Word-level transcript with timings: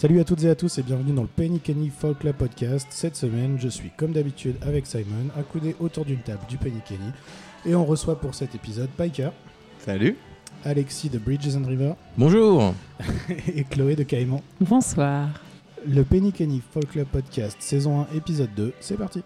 Salut 0.00 0.18
à 0.18 0.24
toutes 0.24 0.44
et 0.44 0.48
à 0.48 0.54
tous 0.54 0.78
et 0.78 0.82
bienvenue 0.82 1.12
dans 1.12 1.20
le 1.20 1.28
Penny 1.28 1.60
Kenny 1.60 1.90
Folk 1.90 2.20
Club 2.20 2.34
Podcast. 2.34 2.86
Cette 2.88 3.16
semaine, 3.16 3.58
je 3.60 3.68
suis 3.68 3.90
comme 3.98 4.12
d'habitude 4.12 4.56
avec 4.62 4.86
Simon, 4.86 5.28
accoudé 5.38 5.76
autour 5.78 6.06
d'une 6.06 6.20
table 6.20 6.40
du 6.48 6.56
Penny 6.56 6.80
Kenny. 6.88 7.10
Et 7.66 7.74
on 7.74 7.84
reçoit 7.84 8.18
pour 8.18 8.34
cet 8.34 8.54
épisode 8.54 8.88
Piker, 8.96 9.28
Salut. 9.78 10.16
Alexis 10.64 11.10
de 11.10 11.18
Bridges 11.18 11.54
and 11.54 11.68
River 11.68 11.92
Bonjour 12.16 12.72
et 13.54 13.64
Chloé 13.64 13.94
de 13.94 14.04
Caïman. 14.04 14.40
Bonsoir. 14.58 15.28
Le 15.86 16.02
Penny 16.02 16.32
Kenny 16.32 16.62
Folk 16.72 16.92
Club 16.92 17.06
Podcast, 17.08 17.58
saison 17.60 18.06
1, 18.10 18.16
épisode 18.16 18.54
2, 18.56 18.72
c'est 18.80 18.96
parti. 18.96 19.22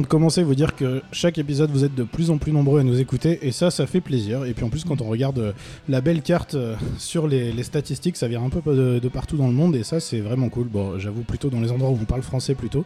De 0.00 0.06
commencer, 0.06 0.42
vous 0.42 0.54
dire 0.54 0.74
que 0.74 1.02
chaque 1.12 1.38
épisode, 1.38 1.70
vous 1.70 1.84
êtes 1.84 1.94
de 1.94 2.02
plus 2.02 2.30
en 2.30 2.38
plus 2.38 2.52
nombreux 2.52 2.80
à 2.80 2.82
nous 2.82 3.00
écouter 3.00 3.38
et 3.42 3.52
ça, 3.52 3.70
ça 3.70 3.86
fait 3.86 4.00
plaisir. 4.00 4.44
Et 4.44 4.54
puis 4.54 4.64
en 4.64 4.68
plus, 4.68 4.84
quand 4.84 5.00
on 5.00 5.08
regarde 5.08 5.38
euh, 5.38 5.52
la 5.88 6.00
belle 6.00 6.22
carte 6.22 6.54
euh, 6.54 6.74
sur 6.98 7.26
les, 7.28 7.62
statistiques, 7.62 8.16
ça 8.16 8.28
vient 8.28 8.42
un 8.42 8.48
peu 8.48 8.60
de, 8.74 9.08
partout 9.08 9.36
dans 9.36 9.46
le 9.46 9.52
monde 9.52 9.76
et 9.76 9.82
ça, 9.82 10.00
c'est 10.00 10.20
vraiment 10.20 10.48
cool. 10.48 10.68
Bon, 10.68 10.98
j'avoue 10.98 11.22
plutôt 11.22 11.50
dans 11.50 11.60
les 11.60 11.72
endroits 11.72 11.90
où 11.90 11.98
on 12.00 12.04
parle 12.04 12.22
français 12.22 12.54
plutôt, 12.54 12.84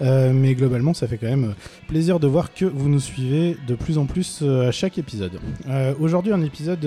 Euh, 0.00 0.32
mais 0.32 0.54
globalement, 0.54 0.94
ça 0.94 1.06
fait 1.06 1.18
quand 1.18 1.28
même 1.28 1.54
plaisir 1.88 2.20
de 2.20 2.26
voir 2.26 2.52
que 2.52 2.64
vous 2.64 2.88
nous 2.88 3.00
suivez 3.00 3.56
de 3.66 3.74
plus 3.74 3.98
en 3.98 4.06
plus 4.06 4.42
à 4.42 4.70
chaque 4.70 4.98
épisode. 4.98 5.38
Aujourd'hui, 6.00 6.32
un 6.32 6.42
épisode 6.42 6.86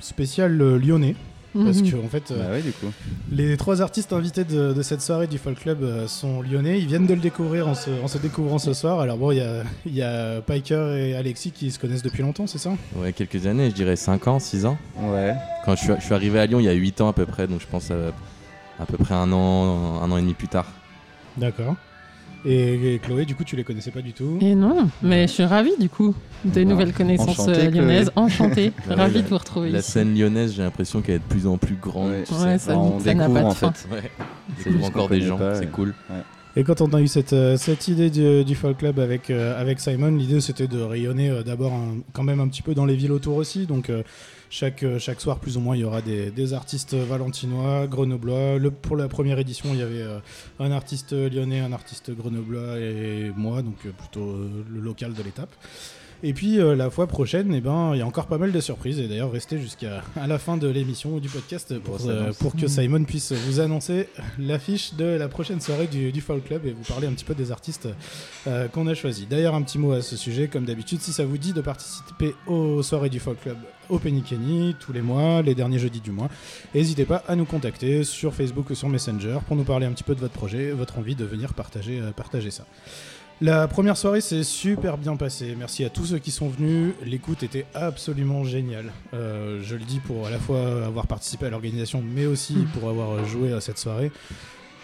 spécial 0.00 0.56
lyonnais. 0.56 1.14
Parce 1.64 1.78
Mhm. 1.82 1.90
que 1.90 1.96
en 1.96 2.08
fait, 2.08 2.30
euh, 2.30 2.44
Bah 2.46 2.52
ouais, 2.52 2.62
du 2.62 2.72
coup. 2.72 2.86
les 3.32 3.56
trois 3.56 3.82
artistes 3.82 4.12
invités 4.12 4.44
de, 4.44 4.72
de 4.72 4.82
cette 4.82 5.00
soirée 5.00 5.26
du 5.26 5.38
Folk 5.38 5.58
Club 5.58 5.82
euh, 5.82 6.06
sont 6.06 6.40
lyonnais. 6.42 6.78
Ils 6.78 6.86
viennent 6.86 7.06
de 7.06 7.14
le 7.14 7.20
découvrir 7.20 7.66
en 7.68 7.74
se, 7.74 7.90
en 8.02 8.06
se 8.08 8.18
découvrant 8.18 8.58
ce 8.58 8.72
soir. 8.74 9.00
Alors 9.00 9.16
bon, 9.18 9.32
il 9.32 9.38
y 9.38 9.40
a, 9.40 9.64
il 9.86 9.94
y 9.94 10.02
a 10.02 10.40
Piker 10.40 10.94
et 10.96 11.16
Alexis 11.16 11.50
qui 11.50 11.70
se 11.70 11.78
connaissent 11.78 12.02
depuis 12.02 12.22
longtemps, 12.22 12.46
c'est 12.46 12.58
ça? 12.58 12.70
Ouais, 12.96 13.12
quelques 13.12 13.46
années, 13.46 13.70
je 13.70 13.74
dirais 13.74 13.96
5 13.96 14.28
ans, 14.28 14.38
6 14.38 14.66
ans. 14.66 14.78
Ouais. 15.00 15.34
Quand 15.64 15.74
je 15.74 15.82
suis, 15.84 15.92
je 15.98 16.04
suis 16.04 16.14
arrivé 16.14 16.38
à 16.38 16.46
Lyon, 16.46 16.60
il 16.60 16.66
y 16.66 16.68
a 16.68 16.72
8 16.72 17.00
ans 17.00 17.08
à 17.08 17.12
peu 17.12 17.26
près, 17.26 17.46
donc 17.48 17.60
je 17.60 17.66
pense 17.66 17.90
à, 17.90 17.94
à 18.80 18.86
peu 18.86 18.96
près 18.96 19.14
un 19.14 19.32
an, 19.32 20.00
un 20.02 20.10
an 20.10 20.16
et 20.16 20.20
demi 20.20 20.34
plus 20.34 20.48
tard. 20.48 20.66
D'accord. 21.36 21.74
Et, 22.44 22.94
et 22.94 22.98
Chloé, 23.00 23.24
du 23.24 23.34
coup, 23.34 23.42
tu 23.44 23.56
les 23.56 23.64
connaissais 23.64 23.90
pas 23.90 24.00
du 24.00 24.12
tout 24.12 24.38
Et 24.40 24.54
non, 24.54 24.88
mais 25.02 25.26
je 25.26 25.32
suis 25.32 25.44
ravie 25.44 25.76
du 25.78 25.88
coup 25.88 26.14
des 26.44 26.64
Bah, 26.64 26.70
nouvelles 26.70 26.92
connaissances 26.92 27.40
enchanté, 27.40 27.50
euh, 27.50 27.54
Chloé. 27.70 27.70
lyonnaises. 27.80 28.10
Enchantée, 28.14 28.72
ravie 28.88 29.22
de 29.22 29.28
vous 29.28 29.38
retrouver 29.38 29.70
La 29.70 29.80
ici. 29.80 29.90
scène 29.90 30.16
lyonnaise, 30.16 30.54
j'ai 30.54 30.62
l'impression 30.62 31.00
qu'elle 31.02 31.16
est 31.16 31.18
de 31.18 31.24
plus 31.24 31.46
en 31.46 31.58
plus 31.58 31.74
grande. 31.74 32.10
Ouais. 32.10 32.24
Ouais, 32.44 32.58
ça, 32.58 32.78
on 32.78 33.00
ça 33.00 33.12
n'a 33.14 33.26
découvre 33.26 33.34
pas 33.34 33.40
de 33.40 33.46
en 33.46 33.50
fin. 33.50 33.72
fait. 33.72 33.88
Ouais. 33.94 34.02
C'est 34.58 34.84
encore 34.84 35.08
des 35.08 35.20
gens, 35.20 35.38
c'est 35.54 35.70
cool. 35.70 35.94
Et 36.56 36.64
quand 36.64 36.80
on 36.80 36.92
a 36.92 37.00
eu 37.00 37.06
cette, 37.06 37.34
euh, 37.34 37.56
cette 37.56 37.86
idée 37.88 38.10
du, 38.10 38.44
du 38.44 38.54
Folk 38.56 38.78
Club 38.78 38.98
avec, 38.98 39.30
euh, 39.30 39.60
avec 39.60 39.78
Simon, 39.78 40.10
l'idée 40.16 40.40
c'était 40.40 40.66
de 40.66 40.80
rayonner 40.80 41.30
euh, 41.30 41.42
d'abord 41.44 41.72
quand 42.12 42.24
même 42.24 42.40
un 42.40 42.48
petit 42.48 42.62
peu 42.62 42.74
dans 42.74 42.84
les 42.86 42.96
villes 42.96 43.12
autour 43.12 43.36
aussi. 43.36 43.66
Donc 43.66 43.90
euh, 43.90 44.02
chaque, 44.50 44.82
euh, 44.82 44.98
chaque 44.98 45.20
soir, 45.20 45.38
plus 45.38 45.56
ou 45.56 45.60
moins, 45.60 45.76
il 45.76 45.80
y 45.80 45.84
aura 45.84 46.00
des, 46.00 46.52
artistes 46.52 46.94
valentinois, 46.94 47.86
grenoblois. 47.86 48.58
Pour 48.82 48.96
la 48.96 49.08
première 49.08 49.38
édition, 49.38 49.70
il 49.72 49.80
y 49.80 49.82
avait 49.82 50.02
euh, 50.02 50.18
un 50.58 50.70
artiste 50.70 51.12
lyonnais, 51.12 51.60
un 51.60 51.72
artiste 51.72 52.10
grenoblois 52.10 52.78
et 52.78 53.30
moi, 53.36 53.62
donc 53.62 53.76
euh, 53.84 53.90
plutôt 53.90 54.30
euh, 54.30 54.64
le 54.70 54.80
local 54.80 55.12
de 55.12 55.22
l'étape. 55.22 55.50
Et 56.24 56.32
puis 56.32 56.58
euh, 56.58 56.74
la 56.74 56.90
fois 56.90 57.06
prochaine, 57.06 57.54
eh 57.54 57.60
ben, 57.60 57.92
il 57.94 57.98
y 57.98 58.02
a 58.02 58.06
encore 58.06 58.26
pas 58.26 58.38
mal 58.38 58.50
de 58.50 58.60
surprises. 58.60 58.98
Et 58.98 59.06
d'ailleurs, 59.06 59.30
restez 59.30 59.60
jusqu'à 59.60 60.02
à 60.16 60.26
la 60.26 60.38
fin 60.38 60.56
de 60.56 60.66
l'émission 60.66 61.14
ou 61.14 61.20
du 61.20 61.28
podcast 61.28 61.78
pour, 61.78 61.98
euh, 62.06 62.32
pour 62.40 62.56
que 62.56 62.66
Simon 62.66 63.04
puisse 63.04 63.32
vous 63.32 63.60
annoncer 63.60 64.08
l'affiche 64.38 64.94
de 64.94 65.04
la 65.04 65.28
prochaine 65.28 65.60
soirée 65.60 65.86
du, 65.86 66.10
du 66.10 66.20
Folk 66.20 66.44
Club 66.44 66.66
et 66.66 66.72
vous 66.72 66.82
parler 66.82 67.06
un 67.06 67.12
petit 67.12 67.24
peu 67.24 67.34
des 67.34 67.52
artistes 67.52 67.88
euh, 68.48 68.66
qu'on 68.66 68.88
a 68.88 68.94
choisis. 68.94 69.28
D'ailleurs, 69.28 69.54
un 69.54 69.62
petit 69.62 69.78
mot 69.78 69.92
à 69.92 70.02
ce 70.02 70.16
sujet, 70.16 70.48
comme 70.48 70.64
d'habitude, 70.64 71.00
si 71.00 71.12
ça 71.12 71.24
vous 71.24 71.38
dit 71.38 71.52
de 71.52 71.60
participer 71.60 72.34
aux 72.46 72.82
soirées 72.82 73.10
du 73.10 73.20
Folk 73.20 73.40
Club 73.40 73.58
au 73.88 73.98
Penny 73.98 74.22
Kenny 74.22 74.74
tous 74.78 74.92
les 74.92 75.00
mois, 75.00 75.40
les 75.40 75.54
derniers 75.54 75.78
jeudis 75.78 76.00
du 76.00 76.10
mois, 76.10 76.28
n'hésitez 76.74 77.04
pas 77.04 77.22
à 77.28 77.36
nous 77.36 77.46
contacter 77.46 78.04
sur 78.04 78.34
Facebook 78.34 78.70
ou 78.70 78.74
sur 78.74 78.88
Messenger 78.88 79.38
pour 79.46 79.56
nous 79.56 79.64
parler 79.64 79.86
un 79.86 79.92
petit 79.92 80.04
peu 80.04 80.14
de 80.14 80.20
votre 80.20 80.34
projet, 80.34 80.72
votre 80.72 80.98
envie 80.98 81.14
de 81.14 81.24
venir 81.24 81.54
partager, 81.54 82.02
partager 82.14 82.50
ça. 82.50 82.64
La 83.40 83.68
première 83.68 83.96
soirée 83.96 84.20
s'est 84.20 84.42
super 84.42 84.98
bien 84.98 85.14
passée. 85.14 85.54
Merci 85.56 85.84
à 85.84 85.90
tous 85.90 86.06
ceux 86.06 86.18
qui 86.18 86.32
sont 86.32 86.48
venus. 86.48 86.92
L'écoute 87.04 87.44
était 87.44 87.66
absolument 87.72 88.42
géniale. 88.42 88.92
Euh, 89.14 89.60
je 89.62 89.76
le 89.76 89.84
dis 89.84 90.00
pour 90.00 90.26
à 90.26 90.30
la 90.30 90.38
fois 90.40 90.84
avoir 90.84 91.06
participé 91.06 91.46
à 91.46 91.50
l'organisation, 91.50 92.02
mais 92.04 92.26
aussi 92.26 92.66
pour 92.74 92.88
avoir 92.90 93.24
joué 93.26 93.52
à 93.52 93.60
cette 93.60 93.78
soirée. 93.78 94.10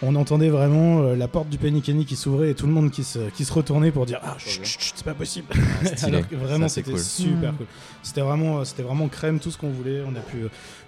On 0.01 0.15
entendait 0.15 0.49
vraiment 0.49 0.99
euh, 1.01 1.15
la 1.15 1.29
porte 1.29 1.47
du 1.49 1.57
Penny 1.57 1.81
Kenny 1.81 2.05
qui 2.05 2.17
s'ouvrait 2.17 2.51
et 2.51 2.53
tout 2.53 2.67
le 2.67 2.73
monde 2.73 2.91
qui 2.91 3.03
se, 3.05 3.29
qui 3.29 3.45
se 3.45 3.53
retournait 3.53 3.91
pour 3.91 4.05
dire 4.05 4.19
Ah, 4.23 4.35
chut, 4.37 4.63
chut, 4.65 4.79
chut, 4.81 4.93
c'est 4.97 5.05
pas 5.05 5.13
possible. 5.13 5.47
stylé. 5.85 6.11
Alors 6.17 6.27
que 6.29 6.35
vraiment, 6.35 6.67
c'était 6.67 6.91
cool. 6.91 6.99
super 6.99 7.53
Mm. 7.53 7.57
cool. 7.57 7.65
C'était 8.03 8.21
vraiment, 8.21 8.59
euh, 8.59 8.63
c'était 8.65 8.83
vraiment 8.83 9.07
crème, 9.07 9.39
tout 9.39 9.51
ce 9.51 9.57
qu'on 9.57 9.69
voulait. 9.69 10.01
On 10.05 10.13
a 10.15 10.19
pu 10.19 10.37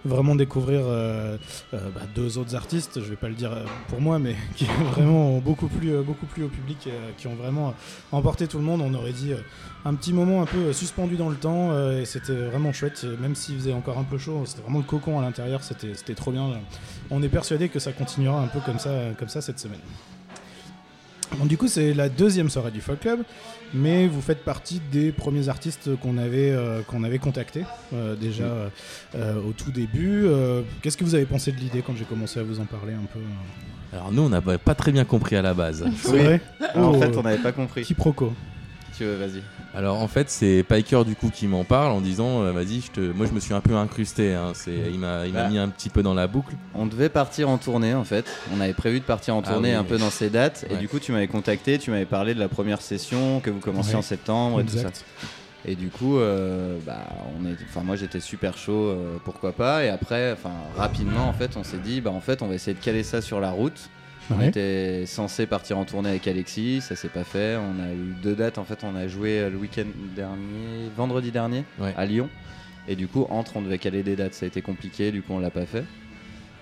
vraiment 0.05 0.35
découvrir 0.35 0.81
euh, 0.83 1.37
euh, 1.73 1.89
bah, 1.93 2.01
deux 2.15 2.37
autres 2.37 2.55
artistes, 2.55 3.01
je 3.01 3.09
vais 3.09 3.15
pas 3.15 3.29
le 3.29 3.35
dire 3.35 3.51
euh, 3.51 3.63
pour 3.87 4.01
moi, 4.01 4.19
mais 4.19 4.35
qui 4.55 4.65
vraiment 4.65 5.35
ont 5.35 5.39
beaucoup 5.39 5.67
plus, 5.67 6.01
beaucoup 6.03 6.25
plus 6.25 6.43
au 6.43 6.49
public, 6.49 6.89
qui 7.17 7.27
ont 7.27 7.35
vraiment 7.35 7.73
emporté 8.11 8.47
tout 8.47 8.57
le 8.57 8.63
monde. 8.63 8.81
On 8.81 8.93
aurait 8.93 9.13
dit 9.13 9.33
un 9.85 9.93
petit 9.93 10.13
moment 10.13 10.41
un 10.41 10.45
peu 10.45 10.73
suspendu 10.73 11.15
dans 11.15 11.29
le 11.29 11.35
temps, 11.35 11.71
et 11.91 12.05
c'était 12.05 12.33
vraiment 12.33 12.73
chouette. 12.73 13.05
Et 13.05 13.21
Même 13.21 13.35
s'il 13.35 13.55
faisait 13.55 13.73
encore 13.73 13.97
un 13.97 14.03
peu 14.03 14.17
chaud, 14.17 14.43
c'était 14.45 14.61
vraiment 14.61 14.79
le 14.79 14.85
cocon 14.85 15.19
à 15.19 15.21
l'intérieur. 15.21 15.63
C'était, 15.63 15.93
c'était 15.93 16.15
trop 16.15 16.31
bien. 16.31 16.49
On 17.09 17.21
est 17.23 17.29
persuadé 17.29 17.69
que 17.69 17.79
ça 17.79 17.93
continuera 17.93 18.41
un 18.41 18.47
peu 18.47 18.59
comme 18.59 18.79
ça, 18.79 18.91
comme 19.17 19.29
ça 19.29 19.41
cette 19.41 19.59
semaine. 19.59 19.79
Bon, 21.35 21.45
du 21.45 21.57
coup, 21.57 21.67
c'est 21.67 21.93
la 21.93 22.07
deuxième 22.09 22.49
soirée 22.49 22.71
du 22.71 22.79
Folk 22.81 23.01
Club, 23.01 23.19
mais 23.73 24.07
vous 24.07 24.21
faites 24.21 24.43
partie 24.45 24.81
des 24.91 25.11
premiers 25.11 25.49
artistes 25.49 25.95
qu'on 25.97 26.17
avait, 26.17 26.51
euh, 26.51 26.81
qu'on 26.83 27.03
avait 27.03 27.19
contactés 27.19 27.63
euh, 27.93 28.15
déjà 28.15 28.45
euh, 29.15 29.35
au 29.47 29.51
tout 29.51 29.71
début. 29.71 30.25
Euh, 30.25 30.61
Qu'est-ce 30.81 30.95
que 30.97 31.03
vous 31.03 31.15
avez 31.15 31.25
pensé 31.25 31.51
de 31.51 31.57
l'idée 31.57 31.83
quand 31.85 31.95
j'ai 31.97 32.05
commencé 32.05 32.39
à 32.39 32.43
vous 32.43 32.59
en 32.61 32.65
parler 32.65 32.93
un 32.93 33.05
peu 33.13 33.19
Alors 33.93 34.11
nous, 34.11 34.21
on 34.23 34.29
n'a 34.29 34.41
pas 34.41 34.73
très 34.75 34.91
bien 34.93 35.03
compris 35.03 35.35
à 35.35 35.41
la 35.41 35.53
base. 35.53 35.85
C'est 36.01 36.11
Oui. 36.11 36.19
vrai 36.23 36.41
Oh, 36.75 36.79
en 36.79 36.93
fait, 36.99 37.15
on 37.17 37.21
n'avait 37.23 37.41
pas 37.43 37.51
compris. 37.51 37.83
Quiproquo. 37.83 38.33
Tu 38.97 39.03
veux, 39.03 39.15
vas-y. 39.15 39.41
Alors 39.77 40.01
en 40.01 40.07
fait, 40.07 40.31
c'est 40.31 40.63
Piker 40.67 41.03
du 41.05 41.15
coup 41.15 41.29
qui 41.29 41.45
m'en 41.45 41.63
parle 41.63 41.91
en 41.91 42.01
disant, 42.01 42.41
euh, 42.41 42.51
vas-y, 42.51 42.81
je 42.81 42.89
te... 42.89 42.99
moi 42.99 43.27
je 43.27 43.31
me 43.31 43.39
suis 43.39 43.53
un 43.53 43.61
peu 43.61 43.75
incrusté. 43.75 44.33
hein. 44.33 44.53
C'est, 44.55 44.73
il 44.91 44.97
m'a, 44.97 45.27
il 45.27 45.33
m'a 45.33 45.43
Bah. 45.43 45.49
mis 45.49 45.59
un 45.59 45.69
petit 45.69 45.89
peu 45.89 46.01
dans 46.01 46.15
la 46.15 46.25
boucle. 46.25 46.55
On 46.73 46.87
devait 46.87 47.09
partir 47.09 47.47
en 47.47 47.59
tournée 47.59 47.93
en 47.93 48.03
fait. 48.03 48.25
On 48.55 48.59
avait 48.59 48.73
prévu 48.73 48.99
de 48.99 49.05
partir 49.05 49.35
en 49.35 49.43
Ah 49.45 49.51
tournée 49.51 49.69
oui. 49.69 49.75
un 49.75 49.83
peu 49.83 49.99
dans 49.99 50.09
ces 50.09 50.31
dates. 50.31 50.65
Et 50.71 50.77
du 50.77 50.87
coup, 50.87 50.97
tu 50.99 51.11
m'avais 51.11 51.27
contacté, 51.27 51.77
tu 51.77 51.91
m'avais 51.91 52.05
parlé 52.07 52.33
de 52.33 52.39
la 52.39 52.47
première 52.47 52.81
session 52.81 53.39
que 53.39 53.51
vous 53.51 53.59
commenciez 53.59 53.93
Ouais. 53.93 53.99
en 53.99 54.01
septembre 54.01 54.61
et 54.61 54.63
tout 54.65 54.77
ça. 54.77 54.89
Et 55.65 55.75
du 55.75 55.89
coup, 55.89 56.17
euh, 56.17 56.77
bah, 56.85 57.05
on 57.39 57.45
est, 57.45 57.55
enfin, 57.69 57.81
moi 57.83 57.95
j'étais 57.97 58.19
super 58.21 58.57
chaud, 58.57 58.71
euh, 58.87 59.17
pourquoi 59.25 59.51
pas. 59.51 59.83
Et 59.83 59.89
après, 59.89 60.31
enfin, 60.31 60.51
rapidement, 60.75 61.27
en 61.27 61.33
fait, 61.33 61.55
on 61.55 61.63
s'est 61.63 61.77
dit, 61.77 62.01
bah, 62.01 62.09
en 62.11 62.21
fait, 62.21 62.41
on 62.41 62.47
va 62.47 62.55
essayer 62.55 62.73
de 62.75 62.83
caler 62.83 63.03
ça 63.03 63.21
sur 63.21 63.39
la 63.39 63.51
route. 63.51 63.89
On 64.29 64.39
Ouais. 64.39 64.49
était 64.49 65.05
censé 65.05 65.45
partir 65.45 65.77
en 65.77 65.85
tournée 65.85 66.09
avec 66.09 66.27
Alexis, 66.27 66.81
ça 66.81 66.95
s'est 66.95 67.07
pas 67.09 67.23
fait. 67.23 67.55
On 67.57 67.81
a 67.81 67.91
eu 67.93 68.13
deux 68.21 68.35
dates, 68.35 68.57
en 68.57 68.63
fait, 68.65 68.79
on 68.83 68.95
a 68.95 69.07
joué 69.07 69.49
le 69.49 69.55
week-end 69.57 69.85
dernier, 70.15 70.89
vendredi 70.95 71.31
dernier, 71.31 71.63
Ouais. 71.79 71.93
à 71.97 72.05
Lyon. 72.05 72.29
Et 72.89 72.95
du 72.95 73.07
coup, 73.07 73.25
entre, 73.29 73.57
on 73.57 73.61
devait 73.61 73.77
caler 73.77 74.03
des 74.03 74.15
dates, 74.15 74.33
ça 74.33 74.45
a 74.45 74.47
été 74.47 74.61
compliqué, 74.61 75.11
du 75.11 75.21
coup, 75.21 75.33
on 75.33 75.39
l'a 75.39 75.49
pas 75.49 75.65
fait. 75.65 75.83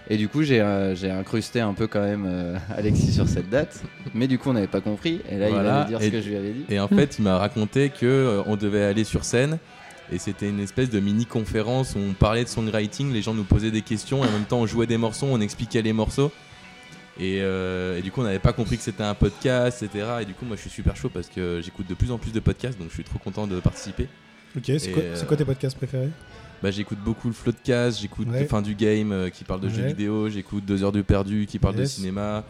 Et 0.08 0.18
du 0.18 0.28
coup, 0.28 0.44
j'ai 0.44 0.62
euh, 0.62 0.94
incrusté 1.20 1.59
un 1.62 1.74
peu 1.74 1.88
quand 1.88 2.02
même 2.03 2.26
euh, 2.28 2.56
Alexis 2.78 3.12
sur 3.14 3.28
cette 3.28 3.50
date. 3.50 3.82
Mais 4.14 4.28
du 4.28 4.38
coup, 4.38 4.50
on 4.52 4.53
n'avait 4.53 4.68
pas 4.68 4.82
compris. 4.82 5.22
Et 5.32 5.38
là, 5.40 5.47
il 5.50 5.53
Voilà. 5.53 5.78
allait 5.82 5.90
dire 5.90 6.00
ce 6.02 6.09
que 6.09 6.22
je 6.22 6.30
lui 6.30 6.36
avais 6.36 6.52
dit. 6.52 6.66
Et 6.70 6.80
en 6.80 6.88
fait, 6.88 7.18
il 7.18 7.24
m'a 7.24 7.40
raconté 7.40 7.90
que 7.90 8.06
euh, 8.06 8.44
on 8.46 8.56
devait 8.56 8.84
aller 8.84 9.03
sur 9.03 9.23
scène. 9.23 9.58
Et 10.12 10.20
c'était 10.20 10.47
une 10.47 10.59
espèce 10.59 10.91
de 10.91 11.00
mini 11.00 11.26
conférence 11.26 11.96
où 11.96 11.97
on 12.00 12.14
parlait 12.14 12.44
de 12.44 12.50
songwriting, 12.50 13.12
les 13.12 13.23
gens 13.23 13.34
nous 13.34 13.44
posaient 13.44 13.72
des 13.72 13.82
questions 13.82 14.23
et 14.23 14.28
en 14.28 14.32
même 14.32 14.44
temps 14.44 14.59
on 14.59 14.67
jouait 14.67 14.85
des 14.85 15.00
morceaux, 15.00 15.26
on 15.28 15.41
expliquait 15.41 15.82
les 15.82 15.94
morceaux. 15.94 16.32
Et, 17.20 17.40
euh, 17.41 17.97
et 17.97 18.02
du 18.02 18.12
coup, 18.12 18.22
on 18.22 18.23
n'avait 18.26 18.40
pas 18.40 18.52
compris 18.53 18.76
que 18.78 18.84
c'était 18.84 19.03
un 19.03 19.14
podcast, 19.14 19.82
etc. 19.84 20.06
Et 20.22 20.26
du 20.26 20.34
coup, 20.34 20.44
moi 20.46 20.56
je 20.58 20.62
suis 20.62 20.70
super 20.70 20.96
chaud 20.97 21.09
parce 21.09 21.28
que 21.29 21.62
j'écoute 21.64 21.88
de 21.88 21.94
plus 21.94 22.12
en 22.12 22.17
plus 22.17 22.32
de 22.34 22.40
podcasts, 22.41 22.78
donc 22.78 22.90
je 22.90 22.94
suis 22.94 23.03
trop 23.06 23.20
content 23.20 23.47
de 23.47 23.59
participer. 23.62 24.08
Ok, 24.58 24.64
c'est 24.78 24.91
quoi, 24.91 25.02
euh, 25.03 25.35
tes 25.38 25.46
podcasts 25.46 25.78
préférés? 25.78 26.09
Bah, 26.64 26.72
j'écoute 26.72 27.00
beaucoup 27.00 27.28
le 27.28 27.34
Floodcast, 27.34 28.00
j'écoute 28.02 28.28
Ouais. 28.29 28.46
Fin 28.46 28.62
du 28.62 28.76
Game 28.76 29.12
euh, 29.12 29.29
qui 29.29 29.44
parle 29.44 29.62
de 29.62 29.70
jeux 29.70 29.84
vidéo, 29.88 30.29
j'écoute 30.29 30.66
Deux 30.66 30.84
heures 30.84 30.91
de 30.91 31.02
perdu 31.02 31.46
qui 31.47 31.59
parle 31.59 31.76
de 31.76 31.85
cinéma. 31.85 32.44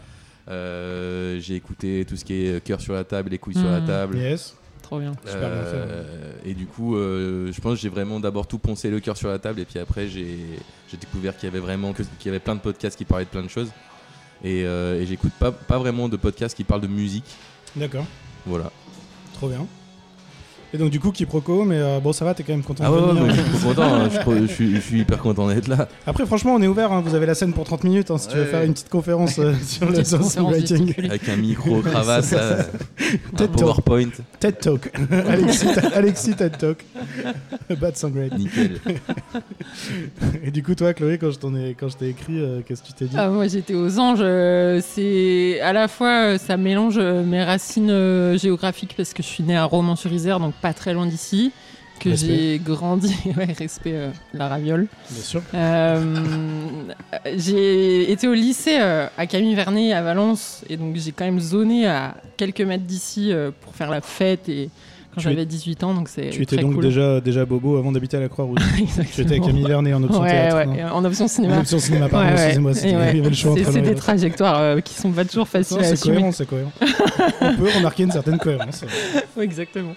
Euh, 0.48 1.38
j'ai 1.40 1.54
écouté 1.56 2.04
tout 2.08 2.16
ce 2.16 2.24
qui 2.24 2.34
est 2.46 2.62
cœur 2.64 2.80
sur 2.80 2.94
la 2.94 3.04
table, 3.04 3.30
les 3.30 3.38
couilles 3.38 3.54
sur 3.54 3.68
la 3.70 3.80
Mhm. 3.80 3.86
table. 3.86 4.16
Yes. 4.18 4.56
Trop 4.82 5.00
bien. 5.00 5.12
Super 5.24 5.50
bien 5.50 5.64
fait, 5.64 5.76
Euh, 5.76 6.32
Et 6.44 6.54
du 6.54 6.66
coup, 6.66 6.94
euh, 6.96 7.50
je 7.52 7.60
pense 7.60 7.74
que 7.74 7.80
j'ai 7.80 7.88
vraiment 7.88 8.20
d'abord 8.20 8.46
tout 8.46 8.58
poncé 8.58 8.88
le 8.88 9.00
cœur 9.00 9.16
sur 9.16 9.28
la 9.28 9.40
table 9.40 9.58
et 9.60 9.64
puis 9.64 9.80
après 9.80 10.06
j'ai 10.06 10.36
découvert 11.00 11.36
qu'il 11.36 11.48
y 11.48 11.50
avait 11.50 11.58
vraiment 11.60 11.92
qu'il 11.92 12.06
y 12.26 12.28
avait 12.28 12.38
plein 12.38 12.54
de 12.54 12.60
podcasts 12.60 12.96
qui 12.96 13.04
parlaient 13.04 13.24
de 13.24 13.30
plein 13.30 13.42
de 13.42 13.48
choses. 13.48 13.70
Et, 14.44 14.64
euh, 14.64 15.00
et 15.00 15.06
j'écoute 15.06 15.32
pas, 15.38 15.52
pas 15.52 15.78
vraiment 15.78 16.08
de 16.08 16.16
podcasts 16.16 16.56
qui 16.56 16.64
parlent 16.64 16.80
de 16.80 16.86
musique. 16.86 17.24
D'accord. 17.74 18.04
Voilà. 18.46 18.70
Trop 19.34 19.48
bien. 19.48 19.66
Et 20.74 20.78
donc 20.78 20.90
du 20.90 21.00
coup, 21.00 21.12
quiproquo, 21.12 21.64
mais 21.64 21.76
euh, 21.78 22.00
bon, 22.00 22.12
ça 22.12 22.24
va, 22.24 22.34
t'es 22.34 22.42
quand 22.42 22.52
même 22.52 22.62
content 22.62 22.84
Ah 22.86 22.90
de 22.90 22.94
ouais, 22.94 23.00
ouais, 23.02 23.08
venir. 23.12 23.22
mais 23.26 23.34
je 23.34 23.40
suis 23.40 23.50
trop 23.60 23.68
content, 23.68 23.94
hein. 23.94 24.08
je, 24.10 24.18
suis- 24.20 24.46
je 24.48 24.52
suis, 24.52 24.74
je 24.76 24.80
suis 24.80 25.00
hyper 25.00 25.18
content 25.18 25.46
d'être 25.48 25.68
là. 25.68 25.88
Après, 26.06 26.26
franchement, 26.26 26.54
on 26.54 26.62
est 26.62 26.66
ouvert. 26.66 26.92
hein. 26.92 27.02
Vous 27.04 27.14
avez 27.14 27.24
la 27.26 27.34
scène 27.34 27.52
pour 27.52 27.64
30 27.64 27.84
minutes 27.84 28.10
hein, 28.10 28.18
si 28.18 28.28
tu 28.28 28.34
veux 28.36 28.42
Ouais, 28.42 28.48
faire 28.48 28.62
une 28.62 28.72
petite 28.72 28.88
conférence 28.88 29.38
euh, 29.38 29.54
sur 29.66 29.88
le 29.88 30.02
songwriting. 30.04 30.92
Avec 31.08 31.28
un 31.28 31.36
micro, 31.36 31.80
cravate, 31.80 32.24
ça, 32.24 32.58
un 32.60 33.36
Talk. 33.36 33.52
PowerPoint, 33.52 34.08
TED 34.40 34.58
Talk. 34.58 34.90
Alexis, 35.28 35.68
Alexis 35.94 36.34
TED 36.34 36.58
Talk. 36.58 36.84
Bad 37.80 37.96
songwriting. 37.96 38.38
nickel. 38.38 38.80
Et 40.44 40.50
du 40.50 40.62
coup, 40.62 40.74
toi, 40.74 40.92
Chloé, 40.94 41.18
quand 41.18 41.30
je 41.30 41.38
t'en 41.38 41.54
ai, 41.54 41.74
quand 41.78 41.88
je 41.88 41.96
t'ai 41.96 42.08
écrit, 42.08 42.38
euh, 42.40 42.60
qu'est-ce 42.66 42.82
que 42.82 42.88
tu 42.88 42.92
t'es 42.94 43.04
dit? 43.06 43.16
Ah, 43.16 43.28
moi 43.28 43.46
j'étais 43.46 43.74
aux 43.74 43.98
anges. 43.98 44.18
euh, 44.20 44.80
c'est 44.84 45.60
à 45.60 45.72
la 45.72 45.88
fois 45.88 46.32
euh, 46.32 46.38
ça 46.38 46.56
mélange 46.56 46.98
mes 46.98 47.42
racines 47.42 47.90
euh, 47.90 48.36
géographiques 48.38 48.94
parce 48.96 49.12
que 49.12 49.22
je 49.22 49.28
suis 49.28 49.42
née 49.44 49.56
à 49.56 49.64
Romans-sur-Isère, 49.64 50.40
donc 50.40 50.54
pas 50.60 50.72
très 50.72 50.94
loin 50.94 51.06
d'ici, 51.06 51.52
que 51.98 52.14
j'ai 52.14 52.60
grandi. 52.62 53.14
ouais, 53.36 53.52
respect 53.52 53.94
euh, 53.94 54.10
la 54.34 54.48
raviole. 54.48 54.86
Bien 55.10 55.22
sûr. 55.22 55.42
Euh, 55.54 56.84
j'ai 57.36 58.10
été 58.10 58.28
au 58.28 58.34
lycée 58.34 58.78
euh, 58.80 59.06
à 59.16 59.26
Camille 59.26 59.54
Vernet 59.54 59.92
à 59.92 60.02
Valence 60.02 60.62
et 60.68 60.76
donc 60.76 60.96
j'ai 60.96 61.12
quand 61.12 61.24
même 61.24 61.40
zoné 61.40 61.86
à 61.86 62.14
quelques 62.36 62.60
mètres 62.60 62.84
d'ici 62.84 63.32
pour 63.62 63.74
faire 63.74 63.90
la 63.90 64.00
fête 64.00 64.48
et 64.48 64.70
quand 65.16 65.20
Tu 65.22 65.26
es- 65.28 65.30
j'avais 65.32 65.44
18 65.46 65.82
ans 65.82 65.94
donc 65.94 66.08
c'est 66.08 66.30
Tu 66.30 66.42
étais 66.42 66.56
très 66.56 66.64
donc 66.64 66.74
cool. 66.74 66.84
déjà, 66.84 67.20
déjà 67.20 67.44
bobo 67.44 67.76
avant 67.78 67.90
d'habiter 67.90 68.16
à 68.18 68.20
la 68.20 68.28
Croix-Rouge. 68.28 68.58
tu 69.14 69.20
étais 69.22 69.30
avec. 69.32 69.42
Camille 69.42 69.64
Vernet 69.66 69.94
en 69.94 70.02
option 70.04 70.20
Ouais, 70.22 70.30
théâtre. 70.30 70.70
ouais, 70.70 70.82
en 70.84 71.04
option 71.04 71.24
En 71.24 71.28
cinéma. 71.28 71.58
option 71.58 71.78
cinéma, 71.78 72.08
pardon, 72.08 72.28
excusez-moi, 72.32 72.72
C'est 72.74 73.64
c'est 73.72 73.80
des 73.82 73.94
trajectoires 73.94 74.58
euh, 74.60 74.80
qui 74.80 74.94
sont 74.94 75.10
pas 75.10 75.24
toujours 75.24 75.48
faciles 75.48 75.76
Non, 75.76 75.82
à 75.82 75.86
c'est 75.86 75.92
assumer. 75.94 76.14
cohérent, 76.16 76.32
c'est 76.32 76.46
cohérent. 76.46 76.72
On 77.40 77.54
peut 77.56 77.68
remarquer 77.76 78.02
une 78.04 78.10
certaine 78.12 78.38
cohérence. 78.38 78.84
Exactement. 79.40 79.94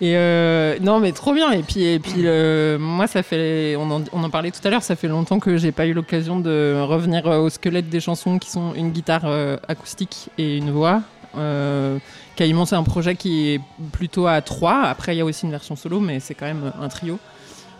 Et 0.00 0.16
euh, 0.16 0.76
non, 0.80 1.00
mais 1.00 1.12
trop 1.12 1.32
bien. 1.32 1.50
Et 1.52 1.62
puis, 1.62 1.84
et 1.84 1.98
puis 1.98 2.22
le- 2.22 2.76
moi, 2.80 3.06
ça 3.06 3.22
fait, 3.22 3.76
on 3.76 3.90
en, 3.90 4.02
on 4.12 4.22
en 4.24 4.30
parlait 4.30 4.50
tout 4.50 4.60
à 4.66 4.70
l'heure, 4.70 4.82
ça 4.82 4.96
fait 4.96 5.08
longtemps 5.08 5.38
que 5.38 5.56
j'ai 5.56 5.72
pas 5.72 5.86
eu 5.86 5.92
l'occasion 5.92 6.40
de 6.40 6.80
revenir 6.82 7.26
euh, 7.26 7.38
au 7.38 7.50
squelette 7.50 7.88
des 7.88 8.00
chansons 8.00 8.38
qui 8.38 8.50
sont 8.50 8.74
une 8.74 8.90
guitare 8.90 9.22
euh, 9.24 9.56
acoustique 9.68 10.28
et 10.38 10.56
une 10.56 10.70
voix. 10.70 11.02
Euh, 11.36 11.98
Caïman, 12.42 12.66
c'est 12.66 12.74
un 12.74 12.82
projet 12.82 13.14
qui 13.14 13.50
est 13.50 13.60
plutôt 13.92 14.26
à 14.26 14.40
trois. 14.40 14.82
Après, 14.82 15.14
il 15.14 15.18
y 15.18 15.20
a 15.20 15.24
aussi 15.24 15.44
une 15.44 15.52
version 15.52 15.76
solo, 15.76 16.00
mais 16.00 16.18
c'est 16.18 16.34
quand 16.34 16.46
même 16.46 16.72
un 16.80 16.88
trio. 16.88 17.20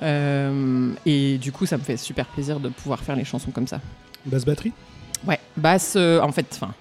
Euh, 0.04 0.92
et 1.04 1.36
du 1.38 1.50
coup, 1.50 1.66
ça 1.66 1.78
me 1.78 1.82
fait 1.82 1.96
super 1.96 2.26
plaisir 2.26 2.60
de 2.60 2.68
pouvoir 2.68 3.00
faire 3.00 3.16
les 3.16 3.24
chansons 3.24 3.50
comme 3.50 3.66
ça. 3.66 3.80
Basse 4.24 4.44
batterie? 4.44 4.70
Ouais, 5.26 5.40
basse, 5.56 5.94
euh, 5.96 6.20
en 6.20 6.30
fait, 6.30 6.46
enfin, 6.54 6.74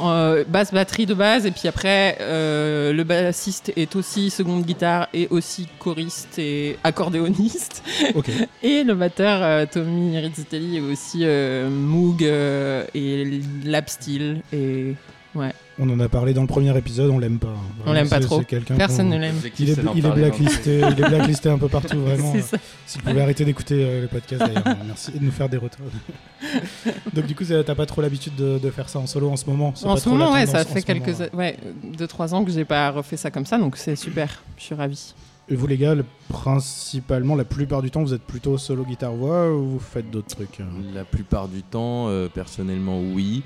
euh, 0.00 0.42
basse 0.48 0.72
batterie 0.72 1.04
de 1.04 1.12
base, 1.12 1.44
et 1.44 1.50
puis 1.50 1.68
après, 1.68 2.16
euh, 2.22 2.94
le 2.94 3.04
bassiste 3.04 3.74
est 3.76 3.94
aussi 3.94 4.30
seconde 4.30 4.64
guitare 4.64 5.08
et 5.12 5.28
aussi 5.28 5.68
choriste 5.78 6.38
et 6.38 6.78
accordéoniste. 6.82 7.82
Ok. 8.14 8.30
Et 8.62 8.84
le 8.84 8.94
batteur, 8.94 9.40
euh, 9.42 9.66
Tommy 9.70 10.18
Rizzitelli, 10.18 10.78
est 10.78 10.80
aussi 10.80 11.26
Moog 11.70 12.22
et 12.22 13.40
lap 13.66 13.90
steel. 13.90 14.40
Et 14.50 14.94
On 15.78 15.88
en 15.90 16.00
a 16.00 16.08
parlé 16.08 16.34
dans 16.34 16.40
le 16.42 16.46
premier 16.48 16.76
épisode, 16.76 17.10
on 17.10 17.18
l'aime 17.18 17.38
pas. 17.38 17.48
hein. 17.48 17.82
On 17.86 17.92
l'aime 17.92 18.08
pas 18.08 18.18
trop. 18.20 18.42
personne 18.76 19.08
qu'on- 19.10 19.14
ne 19.14 19.20
l'aime. 19.20 19.36
Il 19.58 19.70
est, 19.70 19.76
il 19.94 20.04
est 20.06 20.10
blacklisté, 20.10 20.78
il 20.80 21.04
est 21.04 21.08
blacklisté 21.08 21.48
un 21.48 21.58
peu 21.58 21.68
partout, 21.68 22.00
vraiment. 22.04 22.32
C'est 22.32 22.42
ça. 22.42 22.56
S'il 22.86 23.02
pouvait 23.02 23.20
arrêter 23.20 23.44
d'écouter 23.44 23.84
euh, 23.84 24.00
le 24.02 24.08
podcast 24.08 24.42
d'ailleurs, 24.44 24.76
merci 24.86 25.12
et 25.14 25.18
de 25.18 25.24
nous 25.24 25.30
faire 25.30 25.48
des 25.48 25.56
retours. 25.56 25.86
Donc 27.14 27.26
du 27.26 27.34
coup, 27.34 27.44
t'as 27.44 27.74
pas 27.74 27.86
trop 27.86 28.00
l'habitude 28.02 28.34
de, 28.36 28.58
de 28.58 28.70
faire 28.70 28.88
ça 28.88 28.98
en 28.98 29.06
solo 29.06 29.30
en 29.30 29.36
ce 29.36 29.46
moment? 29.46 29.72
C'est 29.74 29.86
En 29.86 29.94
pas 29.94 30.00
ce 30.00 30.08
moment, 30.08 30.32
ouais, 30.32 30.46
ça 30.46 30.64
fait 30.64 30.82
quelques, 30.82 31.08
moment, 31.08 31.30
ouais, 31.34 31.56
deux 31.96 32.06
trois 32.06 32.34
ans 32.34 32.44
que 32.44 32.50
j'ai 32.50 32.64
pas 32.64 32.90
refait 32.90 33.16
ça 33.16 33.30
comme 33.30 33.46
ça, 33.46 33.58
donc 33.58 33.76
c'est 33.76 33.96
super. 33.96 34.42
Je 34.56 34.64
suis 34.64 34.74
ravie. 34.74 35.14
Et 35.50 35.56
vous 35.56 35.66
les 35.66 35.78
gars, 35.78 35.94
le- 35.94 36.04
principalement, 36.28 37.34
la 37.34 37.44
plupart 37.44 37.80
du 37.82 37.90
temps, 37.90 38.02
vous 38.02 38.12
êtes 38.12 38.22
plutôt 38.22 38.58
solo 38.58 38.84
guitare-voix 38.84 39.50
ou 39.52 39.64
vous 39.70 39.78
faites 39.80 40.10
d'autres 40.10 40.34
trucs? 40.34 40.58
La 40.94 41.04
plupart 41.04 41.48
du 41.48 41.62
temps, 41.62 42.08
euh, 42.08 42.28
personnellement, 42.28 43.00
oui. 43.00 43.42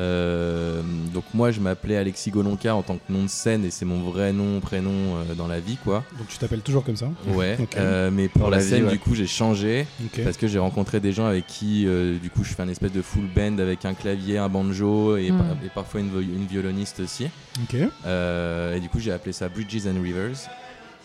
Euh, 0.00 0.80
donc 1.12 1.24
moi, 1.34 1.50
je 1.50 1.60
m'appelais 1.60 1.96
Alexis 1.96 2.30
Golonka 2.30 2.74
en 2.74 2.82
tant 2.82 2.96
que 2.96 3.12
nom 3.12 3.22
de 3.24 3.28
scène 3.28 3.64
et 3.64 3.70
c'est 3.70 3.84
mon 3.84 4.00
vrai 4.10 4.32
nom, 4.32 4.60
prénom 4.60 4.90
euh, 5.16 5.34
dans 5.36 5.46
la 5.46 5.60
vie, 5.60 5.76
quoi. 5.84 6.04
Donc 6.18 6.28
tu 6.28 6.38
t'appelles 6.38 6.62
toujours 6.62 6.84
comme 6.84 6.96
ça? 6.96 7.08
Ouais. 7.28 7.58
Euh, 7.76 8.10
mais 8.10 8.28
pour 8.28 8.42
Dans 8.42 8.50
la, 8.50 8.56
la 8.58 8.62
vie, 8.62 8.68
scène, 8.70 8.84
ouais. 8.86 8.92
du 8.92 8.98
coup, 8.98 9.14
j'ai 9.14 9.26
changé 9.26 9.86
parce 10.24 10.36
que 10.36 10.48
j'ai 10.48 10.58
rencontré 10.58 11.00
des 11.00 11.12
gens 11.12 11.26
avec 11.26 11.46
qui, 11.46 11.86
euh, 11.86 12.18
du 12.18 12.30
coup, 12.30 12.44
je 12.44 12.54
fais 12.54 12.62
un 12.62 12.68
espèce 12.68 12.92
de 12.92 13.02
full 13.02 13.26
band 13.34 13.58
avec 13.58 13.84
un 13.84 13.94
clavier, 13.94 14.38
un 14.38 14.48
banjo 14.48 15.16
et, 15.16 15.30
Mm. 15.30 15.36
par- 15.38 15.46
et 15.64 15.68
parfois 15.74 16.00
une, 16.00 16.46
violoniste 16.48 17.00
aussi. 17.00 17.26
Ok. 17.62 17.76
Euh, 18.06 18.74
et 18.76 18.80
du 18.80 18.88
coup, 18.88 18.98
j'ai 19.00 19.12
appelé 19.12 19.32
ça 19.32 19.48
Bridges 19.48 19.86
and 19.86 20.02
Rivers 20.02 20.48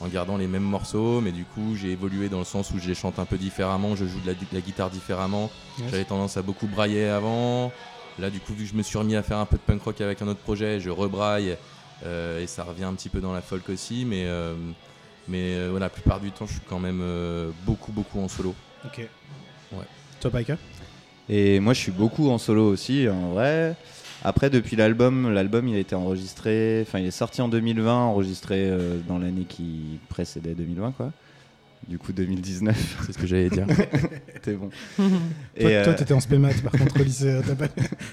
en 0.02 0.08
gardant 0.08 0.38
les 0.38 0.48
mêmes 0.48 0.64
morceaux, 0.64 1.22
mais 1.22 1.32
du 1.32 1.44
coup, 1.44 1.76
j'ai 1.76 1.92
évolué 1.92 2.28
dans 2.30 2.40
le 2.40 2.46
sens 2.46 2.72
où 2.72 2.80
je 2.80 2.88
les 2.88 2.96
chante 2.96 3.20
un 3.20 3.26
peu 3.26 3.38
différemment, 3.38 3.96
je 3.96 4.06
joue 4.06 4.20
de 4.22 4.28
la, 4.28 4.34
de 4.34 4.40
la 4.54 4.60
guitare 4.62 4.90
différemment. 4.90 5.50
Yes. 5.80 5.92
J'avais 5.92 6.04
tendance 6.06 6.38
à 6.38 6.42
beaucoup 6.42 6.68
brailler 6.68 7.08
avant. 7.08 7.72
Là, 8.20 8.30
du 8.30 8.40
coup, 8.40 8.54
vu 8.54 8.64
que 8.64 8.72
je 8.72 8.76
me 8.76 8.84
suis 8.84 8.98
remis 8.98 9.16
à 9.16 9.24
faire 9.24 9.38
un 9.38 9.46
peu 9.46 9.58
de 9.58 9.62
punk 9.62 9.82
rock 9.84 10.02
avec 10.02 10.22
un 10.22 10.28
autre 10.28 10.40
projet, 10.40 10.80
je 10.80 10.90
rebraille 10.90 11.58
euh, 12.06 12.42
et 12.42 12.48
ça 12.48 12.64
revient 12.64 12.86
un 12.86 12.94
petit 12.94 13.10
peu 13.10 13.20
dans 13.20 13.34
la 13.34 13.42
folk 13.42 13.68
aussi. 13.70 14.06
Mais, 14.06 14.26
euh, 14.26 14.54
mais 15.28 15.56
euh, 15.56 15.68
voilà, 15.72 15.88
la 15.88 15.90
plupart 15.90 16.20
du 16.20 16.32
temps, 16.32 16.46
je 16.46 16.54
suis 16.54 16.62
quand 16.68 16.80
même 16.80 17.02
euh, 17.02 17.52
beaucoup, 17.66 17.92
beaucoup 17.92 18.20
en 18.20 18.28
solo. 18.28 18.56
Ok. 18.86 19.00
Ouais. 19.74 19.86
Toi, 20.22 20.32
Paika? 20.32 20.58
Et 21.28 21.60
moi, 21.60 21.74
je 21.74 21.80
suis 21.80 21.92
beaucoup 21.92 22.30
en 22.30 22.38
solo 22.38 22.68
aussi, 22.68 23.10
en 23.10 23.32
vrai. 23.32 23.76
Après, 24.24 24.50
depuis 24.50 24.76
l'album, 24.76 25.32
l'album 25.32 25.68
il 25.68 25.76
a 25.76 25.80
été 25.80 25.94
enregistré, 25.94 26.80
enfin 26.82 26.98
il 26.98 27.06
est 27.06 27.12
sorti 27.12 27.44
en 27.44 27.48
2020, 27.48 28.06
enregistré 28.06 28.70
euh, 28.70 28.98
dans 29.08 29.20
l'année 29.20 29.46
qui 29.48 30.00
précédait 30.10 30.56
2020, 30.56 30.94
quoi. 30.94 31.12
Du 31.88 32.00
coup, 32.00 32.14
2019, 32.14 33.04
C'est 33.06 33.12
ce 33.14 33.18
que 33.18 33.28
j'allais 33.28 33.50
dire. 33.50 33.68
c'était 34.34 34.54
bon. 34.54 34.70
Toi, 34.96 35.06
Et, 35.56 35.62
toi, 35.64 35.70
euh, 35.72 35.94
t'étais 35.96 36.14
en 36.16 36.20
spémat 36.20 36.50
par 36.64 36.72
contre 36.72 37.00
au 37.00 37.04
lycée. 37.04 37.40
T'as 37.46 37.54
pas, 37.54 37.68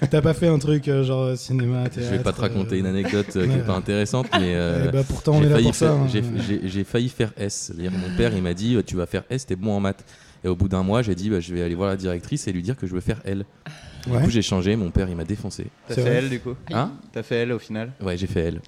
t'as 0.09 0.21
pas 0.21 0.33
fait 0.35 0.47
un 0.47 0.59
truc 0.59 0.87
euh, 0.87 1.03
genre 1.03 1.35
cinéma, 1.35 1.85
je 1.95 2.01
vais 2.01 2.19
pas 2.19 2.33
te 2.33 2.41
raconter 2.41 2.75
euh, 2.75 2.79
une 2.79 2.85
anecdote 2.85 3.35
euh, 3.35 3.47
qui 3.47 3.53
est 3.53 3.65
pas 3.65 3.73
intéressante, 3.75 4.27
mais 4.39 4.53
euh, 4.55 4.85
eh 4.89 4.91
bah, 4.91 5.01
pourtant, 5.07 5.33
on 5.33 5.39
j'ai 5.41 5.45
est 5.45 5.49
là 5.49 5.55
failli 5.55 5.65
pour 5.67 5.75
ça. 5.75 5.87
faire- 5.87 5.95
hein. 5.95 6.07
j'ai- 6.11 6.23
j'ai- 6.61 6.67
j'ai 6.69 6.83
failli 6.83 7.09
faire 7.09 7.33
S. 7.35 7.71
C'est-à-dire, 7.73 7.91
mon 7.91 8.15
père, 8.15 8.35
il 8.35 8.43
m'a 8.43 8.53
dit 8.53 8.77
Tu 8.85 8.95
vas 8.95 9.07
faire 9.07 9.23
S, 9.31 9.47
t'es 9.47 9.55
bon 9.55 9.71
en 9.73 9.79
maths. 9.79 10.05
Et 10.45 10.47
au 10.49 10.55
bout 10.55 10.67
d'un 10.67 10.83
mois, 10.83 11.01
j'ai 11.01 11.15
dit 11.15 11.29
bah, 11.31 11.39
Je 11.39 11.53
vais 11.55 11.63
aller 11.63 11.73
voir 11.75 11.89
la 11.89 11.95
directrice 11.95 12.47
et 12.47 12.51
lui 12.53 12.61
dire 12.61 12.75
que 12.77 12.85
je 12.85 12.93
veux 12.93 13.01
faire 13.01 13.21
L. 13.25 13.43
Du 14.05 14.11
coup, 14.11 14.29
j'ai 14.29 14.41
changé. 14.43 14.75
Mon 14.75 14.91
père, 14.91 15.09
il 15.09 15.15
m'a 15.15 15.23
défoncé. 15.23 15.65
T'as 15.87 15.95
C'est 15.95 16.01
fait 16.03 16.09
vrai. 16.09 16.17
elle, 16.19 16.29
du 16.29 16.39
coup 16.41 16.53
Hein 16.71 16.91
T'as 17.11 17.23
fait 17.23 17.37
elle 17.37 17.53
au 17.53 17.59
final 17.59 17.91
Ouais, 18.01 18.17
j'ai 18.17 18.27
fait 18.27 18.41
L. 18.41 18.61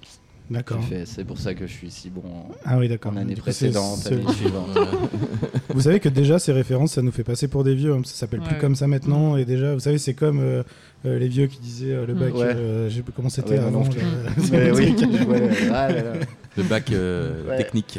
d'accord. 0.50 0.80
C'est 1.04 1.24
pour 1.24 1.38
ça 1.38 1.54
que 1.54 1.66
je 1.66 1.72
suis 1.72 1.90
si 1.90 2.10
bon 2.10 2.22
en, 2.24 2.48
Ah 2.64 2.78
oui, 2.78 2.88
d'accord. 2.88 3.12
en 3.12 3.16
année 3.16 3.34
précédente, 3.34 4.06
année 4.06 4.22
suivante. 4.34 4.76
Vous 5.74 5.80
savez 5.82 6.00
que 6.00 6.08
déjà 6.08 6.38
ces 6.38 6.52
références, 6.52 6.92
ça 6.92 7.02
nous 7.02 7.10
fait 7.12 7.24
passer 7.24 7.48
pour 7.48 7.64
des 7.64 7.74
vieux. 7.74 7.92
hein. 7.92 8.00
Ça 8.04 8.14
s'appelle 8.14 8.40
plus 8.40 8.54
Ouais. 8.54 8.60
comme 8.60 8.74
ça 8.76 8.86
maintenant. 8.86 9.36
Et 9.36 9.44
déjà, 9.44 9.74
vous 9.74 9.80
savez, 9.80 9.98
c'est 9.98 10.14
comme 10.14 10.40
euh, 10.40 10.62
euh, 11.04 11.18
les 11.18 11.28
vieux 11.28 11.46
qui 11.48 11.58
disaient 11.58 11.92
euh, 11.92 12.06
le 12.06 12.14
bac. 12.14 12.34
Ouais. 12.34 12.44
euh, 12.44 12.88
je 12.88 12.96
sais 12.96 13.02
plus 13.02 13.12
comment 13.12 13.28
c'était 13.28 13.50
Ouais, 13.50 13.58
moi 13.60 13.68
avant. 13.68 13.84
non 13.84 13.90
plus. 13.90 14.00
Mais 14.52 14.70
oui, 14.70 14.94
ouais, 15.28 15.50
ah 15.72 15.92
là 15.92 16.02
là. 16.02 16.12
Le 16.56 16.62
bac 16.62 16.90
euh, 16.92 17.48
Ouais. 17.48 17.56
technique. 17.58 17.98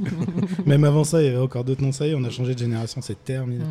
Même 0.66 0.84
avant 0.84 1.04
ça, 1.04 1.20
il 1.22 1.26
y 1.26 1.28
avait 1.28 1.38
encore 1.38 1.64
d'autres 1.64 1.82
noms. 1.82 1.92
Ça 1.92 2.06
y 2.06 2.10
est, 2.10 2.14
on 2.14 2.24
a 2.24 2.30
changé 2.30 2.54
de 2.54 2.58
génération. 2.58 3.00
C'est 3.02 3.22
terminé. 3.22 3.64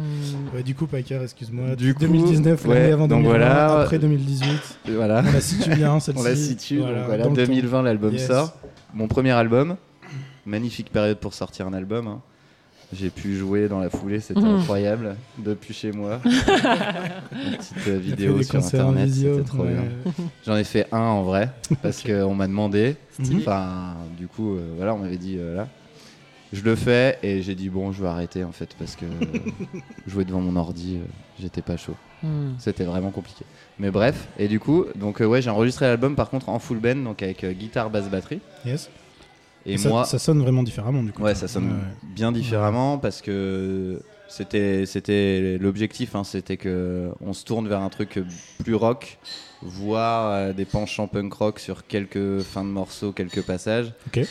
Ouais, 0.54 0.64
du 0.64 0.76
coup, 0.76 0.86
Packer, 0.86 1.20
excuse-moi. 1.24 1.76
Du 1.76 1.94
coup, 1.94 2.02
2019, 2.02 2.66
l'année 2.68 2.80
ouais, 2.88 2.92
avant 2.92 3.08
donc 3.08 3.24
2020, 3.24 3.30
voilà. 3.38 3.82
après 3.82 4.00
2018. 4.00 4.52
Voilà. 4.96 5.24
On 5.28 5.32
la 5.32 5.42
situe 5.42 5.70
bien, 5.76 6.00
celle-ci. 6.00 6.20
On 6.22 6.24
la 6.24 6.36
situe, 6.36 6.78
Voilà, 6.80 6.98
donc 6.98 7.06
voilà, 7.08 7.24
dans 7.24 7.30
le 7.32 7.36
temps. 7.36 7.46
2020 7.48 7.82
l'album 7.84 8.14
Yes. 8.14 8.28
sort. 8.28 8.54
Mon 8.94 9.08
premier 9.08 9.32
album, 9.32 9.76
magnifique 10.46 10.92
période 10.92 11.18
pour 11.18 11.34
sortir 11.34 11.66
un 11.68 11.74
album. 11.74 12.08
hein. 12.08 12.22
J'ai 12.94 13.10
pu 13.10 13.36
jouer 13.38 13.68
dans 13.70 13.80
la 13.80 13.90
foulée, 13.90 14.20
c'était 14.20 14.42
Mhm. 14.42 14.60
incroyable, 14.60 15.16
depuis 15.38 15.74
chez 15.74 15.92
moi. 15.94 16.20
Une 16.26 17.56
petite 17.58 17.88
euh, 17.88 17.98
vidéo 17.98 18.44
sur 18.44 18.56
internet, 18.64 19.10
c'était 19.10 19.44
trop 19.44 19.64
ouais. 19.64 19.74
bien. 19.74 20.14
J'en 20.46 20.58
ai 20.58 20.64
fait 20.66 20.88
un 20.92 21.00
en 21.00 21.24
vrai, 21.24 21.50
parce 21.82 22.04
qu'on 22.04 22.36
m'a 22.36 22.48
demandé. 22.48 22.98
Enfin, 23.36 23.96
du 24.18 24.28
coup, 24.28 24.56
euh, 24.56 24.74
voilà, 24.76 24.94
on 24.94 25.00
m'avait 25.00 25.18
dit, 25.18 25.38
euh, 25.40 25.56
là. 25.56 25.68
Je 26.54 26.64
le 26.64 26.76
fais 26.76 27.18
et 27.24 27.42
j'ai 27.42 27.56
dit, 27.56 27.70
bon, 27.70 27.94
je 27.94 28.02
vais 28.02 28.10
arrêter 28.10 28.44
en 28.44 28.52
fait, 28.52 28.76
parce 28.78 28.98
que 28.98 29.06
jouer 30.08 30.26
devant 30.26 30.42
mon 30.42 30.58
ordi, 30.58 30.98
euh, 30.98 31.06
j'étais 31.40 31.62
pas 31.62 31.78
chaud. 31.78 31.96
Hmm. 32.24 32.56
C'était 32.60 32.84
vraiment 32.84 33.10
compliqué. 33.12 33.46
Mais 33.80 33.90
bref, 33.90 34.28
et 34.38 34.50
du 34.50 34.60
coup, 34.60 34.84
donc 34.96 35.22
euh, 35.22 35.26
ouais, 35.26 35.42
j'ai 35.42 35.50
enregistré 35.50 35.86
l'album 35.86 36.14
par 36.16 36.30
contre 36.30 36.50
en 36.50 36.60
full 36.60 36.80
band, 36.80 36.98
donc 36.98 37.24
avec 37.24 37.46
euh, 37.46 37.54
guitare, 37.54 37.90
basse, 37.90 38.10
batterie. 38.10 38.42
Yes. 38.66 38.90
Et 39.66 39.78
ça, 39.78 39.90
moi, 39.90 40.06
ça 40.06 40.18
sonne 40.20 40.40
vraiment 40.40 40.64
différemment 40.64 41.04
du 41.04 41.12
coup. 41.14 41.22
ouais, 41.24 41.36
ça 41.36 41.48
sonne 41.48 41.68
Ouais, 41.72 41.96
bien 42.04 42.32
différemment 42.32 42.98
parce 42.98 43.22
que 43.22 44.02
c'était 44.28 44.86
c'était 44.86 45.58
l'objectif, 45.60 46.16
hein, 46.16 46.24
c'était 46.24 46.58
que 46.58 47.12
on 47.22 47.34
se 47.34 47.44
tourne 47.46 47.68
vers 47.68 47.82
un 47.82 47.90
truc 47.90 48.20
plus 48.64 48.76
rock, 48.76 49.18
voire 49.62 50.32
euh, 50.32 50.54
des 50.54 50.66
penchants 50.66 51.08
punk 51.08 51.34
rock 51.34 51.60
sur 51.60 51.86
quelques 51.86 52.42
fins 52.42 52.64
de 52.64 52.70
morceaux, 52.70 53.12
quelques 53.12 53.42
passages. 53.44 53.94
Ok. 54.08 54.22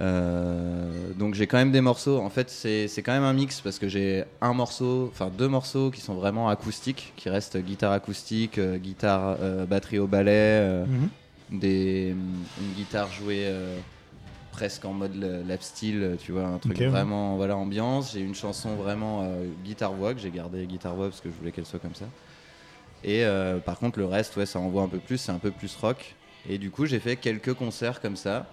Euh, 0.00 1.12
donc 1.18 1.34
j'ai 1.34 1.46
quand 1.46 1.58
même 1.58 1.72
des 1.72 1.80
morceaux. 1.80 2.18
En 2.18 2.30
fait, 2.30 2.48
c'est 2.50 2.88
quand 3.02 3.12
même 3.12 3.24
un 3.24 3.32
mix 3.32 3.60
parce 3.60 3.78
que 3.78 3.88
j'ai 3.88 4.24
un 4.40 4.54
morceau, 4.54 5.08
enfin 5.12 5.30
deux 5.36 5.48
morceaux 5.48 5.90
qui 5.90 6.00
sont 6.00 6.14
vraiment 6.14 6.48
acoustiques, 6.48 7.12
qui 7.16 7.28
restent 7.28 7.58
guitare 7.58 7.92
acoustique, 7.92 8.58
euh, 8.58 8.78
guitare, 8.78 9.36
euh, 9.40 9.66
batterie 9.66 9.98
au 9.98 10.06
ballet, 10.06 10.84
Mhm. 10.86 11.08
des, 11.58 12.10
une 12.10 12.72
guitare 12.74 13.10
jouée 13.10 13.52
presque 14.58 14.84
en 14.84 14.92
mode 14.92 15.14
la- 15.14 15.40
lap 15.42 15.62
style, 15.62 16.16
tu 16.20 16.32
vois, 16.32 16.44
un 16.46 16.58
truc 16.58 16.76
vraiment 16.90 17.36
voilà 17.36 17.56
ambiance. 17.56 18.12
J'ai 18.12 18.20
une 18.20 18.34
chanson 18.34 18.74
vraiment 18.74 19.22
euh, 19.22 19.46
guitare 19.64 19.92
voix 19.92 20.14
que 20.14 20.20
j'ai 20.20 20.32
gardé 20.32 20.66
guitare 20.66 20.96
voix 20.96 21.08
parce 21.08 21.20
que 21.20 21.30
je 21.30 21.34
voulais 21.36 21.52
qu'elle 21.52 21.64
soit 21.66 21.78
comme 21.78 21.94
ça. 21.94 22.06
Et 23.04 23.24
euh, 23.24 23.58
par 23.60 23.78
contre 23.78 24.00
le 24.00 24.04
reste, 24.06 24.36
ouais, 24.36 24.46
ça 24.46 24.58
envoie 24.58 24.82
un 24.82 24.88
peu 24.88 24.98
plus, 24.98 25.18
c'est 25.18 25.30
un 25.30 25.38
peu 25.38 25.52
plus 25.52 25.76
rock. 25.76 26.16
Et 26.48 26.58
du 26.58 26.72
coup 26.72 26.86
j'ai 26.86 26.98
fait 26.98 27.14
quelques 27.16 27.54
concerts 27.54 28.00
comme 28.00 28.16
ça 28.16 28.46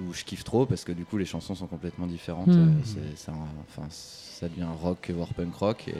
où 0.00 0.14
je 0.14 0.24
kiffe 0.24 0.42
trop 0.42 0.64
parce 0.64 0.84
que 0.84 0.92
du 0.92 1.04
coup 1.04 1.18
les 1.18 1.26
chansons 1.26 1.54
sont 1.54 1.66
complètement 1.66 2.06
différentes. 2.06 2.48
Mhm. 2.48 2.74
Euh, 2.98 3.30
un- 3.30 3.34
enfin, 3.68 3.86
ça 3.90 4.48
devient 4.48 4.66
rock 4.80 5.10
voire 5.14 5.34
punk 5.34 5.54
rock 5.54 5.88
et, 5.88 5.94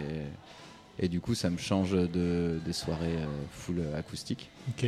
et 1.04 1.08
du 1.08 1.20
coup 1.20 1.34
ça 1.34 1.50
me 1.50 1.58
change 1.58 1.90
de, 1.92 2.58
des 2.64 2.73
soirées 2.73 3.18
euh, 3.18 3.26
full 3.52 3.82
acoustique. 3.99 4.49
Ok. 4.70 4.87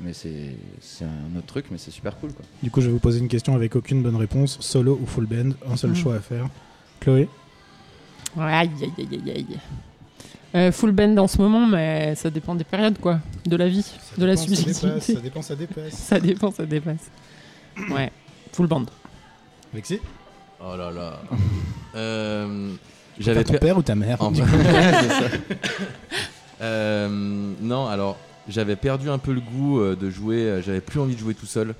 Mais 0.00 0.12
c'est 0.12 1.04
un 1.04 1.38
autre 1.38 1.46
truc, 1.46 1.66
mais 1.70 1.78
c'est 1.78 1.90
super 1.90 2.16
cool 2.18 2.32
quoi. 2.32 2.44
Du 2.62 2.70
coup, 2.70 2.80
je 2.80 2.86
vais 2.86 2.92
vous 2.92 2.98
poser 2.98 3.18
une 3.18 3.28
question 3.28 3.54
avec 3.54 3.76
aucune 3.76 4.02
bonne 4.02 4.16
réponse. 4.16 4.58
Solo 4.60 4.98
ou 5.02 5.06
full 5.06 5.26
band 5.26 5.50
Un 5.70 5.76
seul 5.76 5.90
Mm. 5.92 5.96
choix 5.96 6.14
à 6.16 6.20
faire. 6.20 6.46
Chloé 7.00 7.28
Aïe, 8.38 8.70
aïe, 8.82 8.92
aïe, 8.98 9.08
aïe, 9.12 9.30
aïe. 9.34 9.46
Euh, 10.54 10.72
full 10.72 10.92
band 10.92 11.16
en 11.16 11.26
ce 11.26 11.38
moment, 11.38 11.66
mais 11.66 12.14
ça 12.14 12.30
dépend 12.30 12.54
des 12.54 12.64
périodes, 12.64 12.98
quoi. 12.98 13.20
De 13.46 13.56
la 13.56 13.68
vie, 13.68 13.82
Ça 13.82 13.96
de 14.18 14.24
la 14.26 14.34
dépend, 14.34 14.42
ça 14.44 14.50
dépasse, 14.50 14.64
subjectivité. 14.64 15.12
Ça 15.14 15.20
dépend, 15.20 15.42
ça 15.42 15.56
dépasse. 15.56 15.92
Ça 15.94 16.20
dépend, 16.20 16.50
ça 16.50 16.66
dépasse. 16.66 17.10
Ouais, 17.90 18.12
full 18.52 18.66
band. 18.66 18.84
Alexis? 19.72 20.00
Oh 20.60 20.76
là 20.76 20.90
là. 20.90 21.20
Euh, 21.94 22.72
T'as 23.16 23.22
J'avais 23.24 23.44
ton 23.44 23.54
père 23.54 23.78
ou 23.78 23.82
ta 23.82 23.94
mère 23.94 24.20
en- 24.20 24.30
Du 24.30 24.42
coup, 24.42 24.48
C'est 24.52 25.08
ça. 25.08 25.28
Euh, 26.60 27.08
non, 27.60 27.86
alors 27.86 28.18
j'avais 28.48 28.76
perdu 28.76 29.08
un 29.10 29.18
peu 29.18 29.32
le 29.32 29.40
goût 29.40 29.80
euh, 29.80 29.96
de 29.96 30.10
jouer. 30.10 30.36
euh, 30.42 30.62
J'avais 30.62 30.80
plus 30.80 31.00
envie 31.00 31.14
de 31.14 31.20
jouer 31.20 31.34
tout 31.34 31.46
seul 31.46 31.74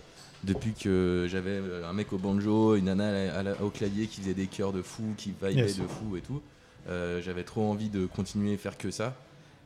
depuis 0.44 0.73
que 0.73 1.26
j'avais 1.28 1.50
euh, 1.50 1.88
un 1.88 1.92
mec 1.92 2.12
au 2.12 2.18
banjo, 2.18 2.76
une 2.76 2.85
nana 2.87 3.35
à 3.35 3.42
la- 3.42 3.62
au 3.62 3.70
clavier 3.70 4.06
qui 4.06 4.20
faisait 4.20 4.35
des 4.35 4.46
chœurs 4.46 4.73
de 4.73 4.82
fou, 4.82 5.02
qui 5.16 5.30
vibait 5.30 5.54
Yes. 5.54 5.78
de 5.78 5.87
fou 5.87 6.16
et 6.16 6.20
tout. 6.20 6.40
Euh, 6.88 7.20
j'avais 7.23 7.42
trop 7.42 7.68
envie 7.70 7.88
de 7.88 8.06
continuer 8.06 8.54
à 8.54 8.56
faire 8.58 8.78
que 8.78 8.90
ça. 8.90 9.14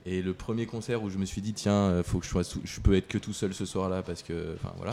Et 0.07 0.23
le 0.23 0.33
premier 0.33 0.65
concert 0.65 1.03
où 1.03 1.11
je 1.11 1.19
me 1.19 1.27
suis 1.27 1.43
dit 1.43 1.53
tiens, 1.53 2.03
faut 2.03 2.19
que 2.21 2.25
je 2.25 2.31
sois, 2.31 2.43
je 2.65 2.81
peux 2.81 2.95
être 2.95 3.09
que 3.09 3.19
tout 3.19 3.35
seul 3.35 3.53
ce 3.53 3.67
soir-là 3.67 4.03
parce 4.03 4.23
que, 4.23 4.55
enfin 4.55 4.73
voilà. 4.79 4.93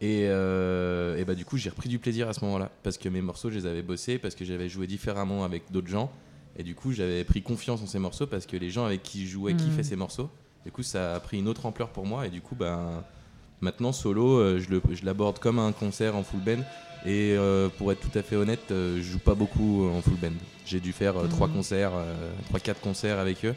Et, 0.00 0.26
euh, 0.28 1.16
et 1.16 1.24
bah 1.24 1.34
du 1.34 1.44
coup 1.44 1.56
j'ai 1.56 1.70
repris 1.70 1.88
du 1.88 1.98
plaisir 1.98 2.28
à 2.28 2.32
ce 2.32 2.44
moment-là 2.44 2.70
parce 2.84 2.96
que 2.98 3.08
mes 3.08 3.20
morceaux 3.20 3.50
je 3.50 3.56
les 3.58 3.66
avais 3.66 3.82
bossés, 3.82 4.18
parce 4.18 4.36
que 4.36 4.44
j'avais 4.44 4.68
joué 4.68 4.86
différemment 4.86 5.42
avec 5.44 5.64
d'autres 5.72 5.88
gens. 5.88 6.12
Et 6.56 6.62
du 6.64 6.74
coup, 6.74 6.90
j'avais 6.92 7.22
pris 7.22 7.40
confiance 7.40 7.82
en 7.82 7.86
ces 7.86 8.00
morceaux 8.00 8.26
parce 8.26 8.44
que 8.46 8.56
les 8.56 8.70
gens 8.70 8.84
avec 8.84 9.02
qui 9.04 9.26
je 9.26 9.32
jouais 9.32 9.54
Mm. 9.54 9.58
kiffaient 9.58 9.82
ces 9.84 9.94
morceaux. 9.96 10.28
Du 10.64 10.72
coup, 10.72 10.82
ça 10.82 11.14
a 11.14 11.20
pris 11.20 11.38
une 11.38 11.48
autre 11.48 11.66
ampleur 11.66 11.88
pour 11.88 12.06
moi. 12.06 12.26
Et 12.26 12.30
du 12.30 12.40
coup, 12.40 12.54
ben, 12.54 13.02
maintenant, 13.60 13.92
solo, 13.92 14.38
euh, 14.38 14.58
je 14.60 14.68
le- 14.70 14.82
je 14.92 15.04
l'aborde 15.04 15.38
comme 15.38 15.58
un 15.58 15.72
concert 15.72 16.14
en 16.16 16.22
full 16.22 16.40
band. 16.40 16.62
Et 17.06 17.34
euh, 17.38 17.68
pour 17.78 17.92
être 17.92 18.00
tout 18.00 18.16
à 18.18 18.22
fait 18.22 18.36
honnête, 18.36 18.70
euh, 18.70 18.96
je 18.98 19.02
joue 19.02 19.18
pas 19.20 19.34
beaucoup 19.34 19.88
en 19.88 20.02
full 20.02 20.16
band. 20.20 20.36
J'ai 20.66 20.80
dû 20.80 20.92
faire 20.92 21.16
euh, 21.16 21.24
Mm. 21.26 21.28
trois 21.28 21.48
concerts, 21.48 21.92
euh, 21.94 22.30
trois, 22.48 22.60
quatre 22.60 22.80
concerts 22.80 23.18
avec 23.18 23.44
eux. 23.44 23.54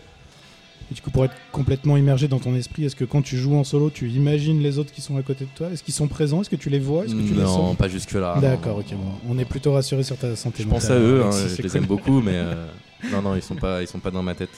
Et 0.92 0.94
du 0.94 1.02
coup, 1.02 1.10
pour 1.10 1.26
être 1.26 1.34
complètement 1.52 1.98
immergé 1.98 2.28
dans 2.28 2.40
ton 2.40 2.54
esprit, 2.56 2.86
est-ce 2.86 2.96
que 2.96 3.06
quand 3.06 3.22
tu 3.22 3.38
joues 3.38 3.56
en 3.56 3.64
solo, 3.64 3.90
tu 3.90 4.10
imagines 4.10 4.62
les 4.62 4.78
autres 4.78 4.92
qui 4.92 5.02
sont 5.02 5.18
à 5.18 5.24
côté 5.24 5.46
de 5.46 5.50
toi? 5.56 5.70
Est-ce 5.72 5.84
qu'ils 5.84 5.94
sont 5.94 6.08
présents? 6.08 6.42
Est-ce 6.42 6.50
que 6.50 6.56
tu 6.56 6.70
les 6.70 6.80
vois? 6.80 7.06
Est-ce 7.06 7.16
que 7.16 7.22
tu 7.22 7.34
les 7.34 7.42
non, 7.42 7.76
pas 7.76 7.88
jusque-là. 7.88 8.40
D'accord, 8.42 8.78
ok. 8.78 8.94
Bon, 8.94 9.14
on 9.30 9.38
est 9.40 9.46
plutôt 9.46 9.74
rassuré 9.74 10.04
sur 10.04 10.18
ta 10.18 10.36
santé 10.36 10.64
Je 10.64 10.68
pense 10.70 10.90
à 10.90 11.00
eux, 11.00 11.24
hein, 11.24 11.32
c'est 11.32 11.56
je 11.58 11.62
les 11.64 11.70
cool. 11.70 11.78
aime 11.80 11.86
beaucoup, 11.86 12.22
mais 12.22 12.34
euh, 12.36 12.68
non, 13.12 13.22
non, 13.22 13.36
ils 13.36 13.42
sont 13.42 13.56
pas, 13.56 13.82
ils 13.82 13.88
sont 13.88 14.00
pas 14.00 14.12
dans 14.12 14.24
ma 14.24 14.36
tête. 14.36 14.50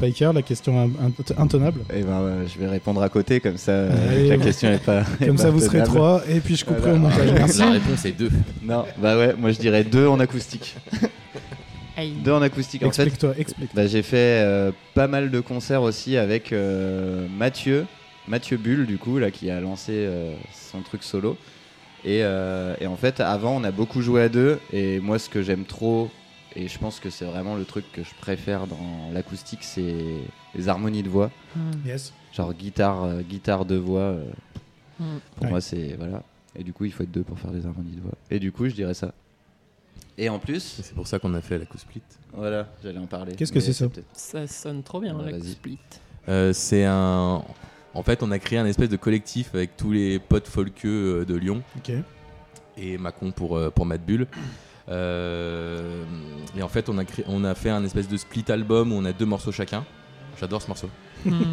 Piker, 0.00 0.32
la 0.34 0.42
question 0.42 0.80
in- 0.80 1.06
in- 1.06 1.42
intenable. 1.42 1.82
Et 1.94 2.02
ben 2.02 2.20
euh, 2.22 2.44
je 2.52 2.58
vais 2.58 2.66
répondre 2.66 3.02
à 3.02 3.08
côté 3.08 3.38
comme 3.40 3.56
ça 3.58 3.72
euh, 3.72 4.10
Allez, 4.10 4.28
la 4.28 4.38
question 4.38 4.70
est 4.70 4.82
pas. 4.82 5.00
est 5.20 5.26
Comme 5.26 5.36
pas 5.36 5.42
ça, 5.42 5.50
vous 5.50 5.60
serez 5.60 5.82
trois, 5.82 6.22
et 6.28 6.40
puis 6.40 6.56
je 6.56 6.64
couperai 6.64 6.92
Voilà. 6.92 6.96
au 6.96 6.98
montage. 6.98 7.32
Merci. 7.32 7.58
La 7.60 7.70
réponse 7.72 8.04
est 8.04 8.12
deux. 8.12 8.30
Non, 8.62 8.84
bah 8.98 9.16
ouais, 9.16 9.34
moi 9.38 9.52
je 9.52 9.58
dirais 9.58 9.84
deux 9.84 10.06
en 10.06 10.18
acoustique. 10.20 10.76
Deux 12.24 12.32
en 12.32 12.40
acoustique. 12.40 12.82
En 12.82 12.90
fait, 12.90 13.02
Explique-toi, 13.02 13.34
explique. 13.36 13.70
bah, 13.74 13.86
j'ai 13.86 14.00
fait 14.02 14.16
euh, 14.42 14.72
pas 14.94 15.06
mal 15.06 15.30
de 15.30 15.38
concerts 15.40 15.82
aussi 15.82 16.16
avec 16.16 16.50
euh, 16.52 17.26
Mathieu, 17.38 17.84
Mathieu 18.26 18.56
Bull 18.56 18.86
du 18.86 18.96
coup 18.96 19.18
là 19.18 19.30
qui 19.30 19.50
a 19.50 19.60
lancé 19.60 19.92
euh, 19.92 20.32
son 20.70 20.80
truc 20.80 21.02
solo. 21.02 21.36
Et, 22.02 22.20
euh, 22.22 22.74
et 22.80 22.86
en 22.86 22.96
fait, 22.96 23.20
avant, 23.20 23.54
on 23.60 23.64
a 23.64 23.70
beaucoup 23.70 24.00
joué 24.00 24.22
à 24.22 24.28
deux. 24.30 24.58
Et 24.72 24.98
moi, 25.00 25.18
ce 25.18 25.28
que 25.28 25.42
j'aime 25.42 25.64
trop, 25.64 26.08
et 26.56 26.68
je 26.68 26.78
pense 26.78 27.00
que 27.00 27.10
c'est 27.10 27.24
vraiment 27.24 27.54
le 27.56 27.64
truc 27.64 27.84
que 27.92 28.02
je 28.02 28.14
préfère 28.20 28.66
dans 28.66 29.10
l'acoustique, 29.12 29.62
c'est 29.62 29.94
les 30.54 30.68
harmonies 30.68 31.02
de 31.02 31.08
voix. 31.08 31.30
Mm. 31.56 31.60
Yes. 31.86 32.12
Genre 32.32 32.52
guitare, 32.54 33.04
euh, 33.04 33.22
guitare 33.22 33.64
de 33.64 33.76
voix. 33.76 34.00
euh, 34.00 34.24
Mm. 34.98 35.04
pour 35.36 35.44
Ouais. 35.44 35.50
moi, 35.50 35.60
c'est 35.62 35.94
voilà. 35.98 36.22
Et 36.54 36.62
du 36.62 36.72
coup, 36.74 36.84
il 36.84 36.92
faut 36.92 37.02
être 37.04 37.10
deux 37.10 37.22
pour 37.22 37.38
faire 37.38 37.52
des 37.52 37.64
harmonies 37.64 37.96
de 37.96 38.02
voix. 38.02 38.12
Et 38.30 38.38
du 38.38 38.52
coup, 38.52 38.68
je 38.68 38.74
dirais 38.74 38.92
ça. 38.92 39.14
Et 40.18 40.28
en 40.28 40.38
plus, 40.38 40.80
C'est 40.82 40.94
pour 40.94 41.06
ça 41.06 41.18
qu'on 41.18 41.32
a 41.32 41.40
fait 41.40 41.58
la 41.58 41.64
split. 41.76 42.02
voilà, 42.34 42.68
j'allais 42.82 42.98
en 42.98 43.06
parler. 43.06 43.34
Qu'est-ce 43.34 43.52
que 43.52 43.60
c'est 43.60 43.72
ça 43.72 43.86
Ça 44.12 44.46
sonne 44.46 44.82
trop 44.82 45.00
bien, 45.00 45.16
Ouais, 45.18 45.32
la 45.32 45.40
split. 45.40 45.78
Euh, 46.28 46.52
c'est 46.52 46.84
un. 46.84 47.42
En 47.94 48.02
fait, 48.02 48.22
on 48.22 48.30
a 48.30 48.38
créé 48.38 48.58
un 48.58 48.66
espèce 48.66 48.90
de 48.90 48.96
collectif 48.96 49.54
avec 49.54 49.76
tous 49.78 49.90
les 49.92 50.18
potes 50.18 50.46
folkeux 50.48 51.24
de 51.24 51.34
Lyon 51.34 51.62
Ok. 51.78 51.92
et 52.76 52.98
Macon 52.98 53.32
pour, 53.32 53.56
euh, 53.56 53.70
pour 53.70 53.86
Mad 53.86 54.04
Bull. 54.04 54.26
Euh, 54.90 56.04
et 56.56 56.62
en 56.62 56.68
fait, 56.68 56.88
on 56.88 56.98
a, 56.98 57.04
créé, 57.04 57.24
on 57.28 57.44
a 57.44 57.54
fait 57.54 57.70
un 57.70 57.84
espèce 57.84 58.08
de 58.08 58.16
split 58.16 58.44
album 58.48 58.92
où 58.92 58.96
on 58.96 59.04
a 59.04 59.12
deux 59.12 59.26
morceaux 59.26 59.52
chacun. 59.52 59.84
J'adore 60.38 60.62
ce 60.62 60.68
morceau. 60.68 60.88
Mm. 61.24 61.32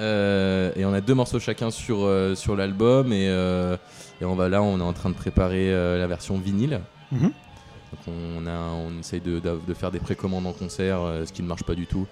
Euh, 0.00 0.72
et 0.74 0.84
on 0.84 0.92
a 0.92 1.00
deux 1.00 1.14
morceaux 1.14 1.38
chacun 1.38 1.70
sur, 1.70 1.98
euh, 2.00 2.34
sur 2.34 2.56
l'album. 2.56 3.12
Et, 3.12 3.28
euh, 3.28 3.76
et 4.20 4.24
on 4.24 4.34
va 4.34 4.48
là, 4.48 4.60
on 4.60 4.80
est 4.80 4.82
en 4.82 4.92
train 4.92 5.08
de 5.08 5.14
préparer 5.14 5.72
euh, 5.72 6.00
la 6.00 6.08
version 6.08 6.36
vinyle. 6.36 6.80
Mhm. 7.12 7.30
Donc 8.06 8.14
on, 8.38 8.46
a, 8.46 8.58
on 8.72 8.98
essaye 9.00 9.20
de, 9.20 9.38
de- 9.38 9.60
de 9.66 9.74
faire 9.74 9.90
des 9.90 9.98
précommandes 10.00 10.46
en 10.46 10.52
concert, 10.52 11.00
euh, 11.00 11.24
ce 11.24 11.32
qui 11.32 11.42
ne 11.42 11.46
marche 11.48 11.62
pas 11.64 11.74
du 11.74 11.86
tout. 11.86 12.06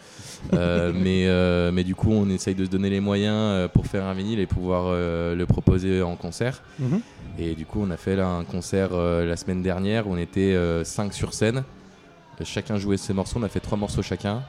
Euh, 0.52 0.92
mais, 0.94 1.26
euh, 1.26 1.72
mais 1.72 1.82
du 1.84 1.94
coup, 1.94 2.12
on 2.12 2.28
essaye 2.30 2.54
de 2.54 2.64
se 2.64 2.70
donner 2.70 2.90
les 2.90 3.00
moyens 3.00 3.34
euh, 3.36 3.68
pour 3.68 3.86
faire 3.86 4.04
un 4.04 4.14
vinyle 4.14 4.38
et 4.38 4.46
pouvoir 4.46 4.84
euh, 4.86 5.34
le 5.34 5.46
proposer 5.46 6.02
en 6.02 6.16
concert. 6.16 6.62
Mhm. 6.78 7.00
Et 7.38 7.54
du 7.54 7.66
coup, 7.66 7.80
on 7.82 7.90
a 7.90 7.96
fait 7.96 8.14
là 8.16 8.26
un 8.28 8.44
concert 8.44 8.90
euh, 8.92 9.26
la 9.26 9.36
semaine 9.36 9.62
dernière 9.62 10.06
où 10.06 10.12
on 10.14 10.18
était 10.18 10.56
5 10.84 11.12
sur 11.14 11.34
scène. 11.34 11.64
Chacun 12.44 12.76
jouait 12.76 12.96
ses 12.96 13.12
morceaux, 13.12 13.38
on 13.40 13.42
a 13.44 13.48
fait 13.48 13.60
trois 13.60 13.78
morceaux 13.78 14.02
chacun. 14.02 14.42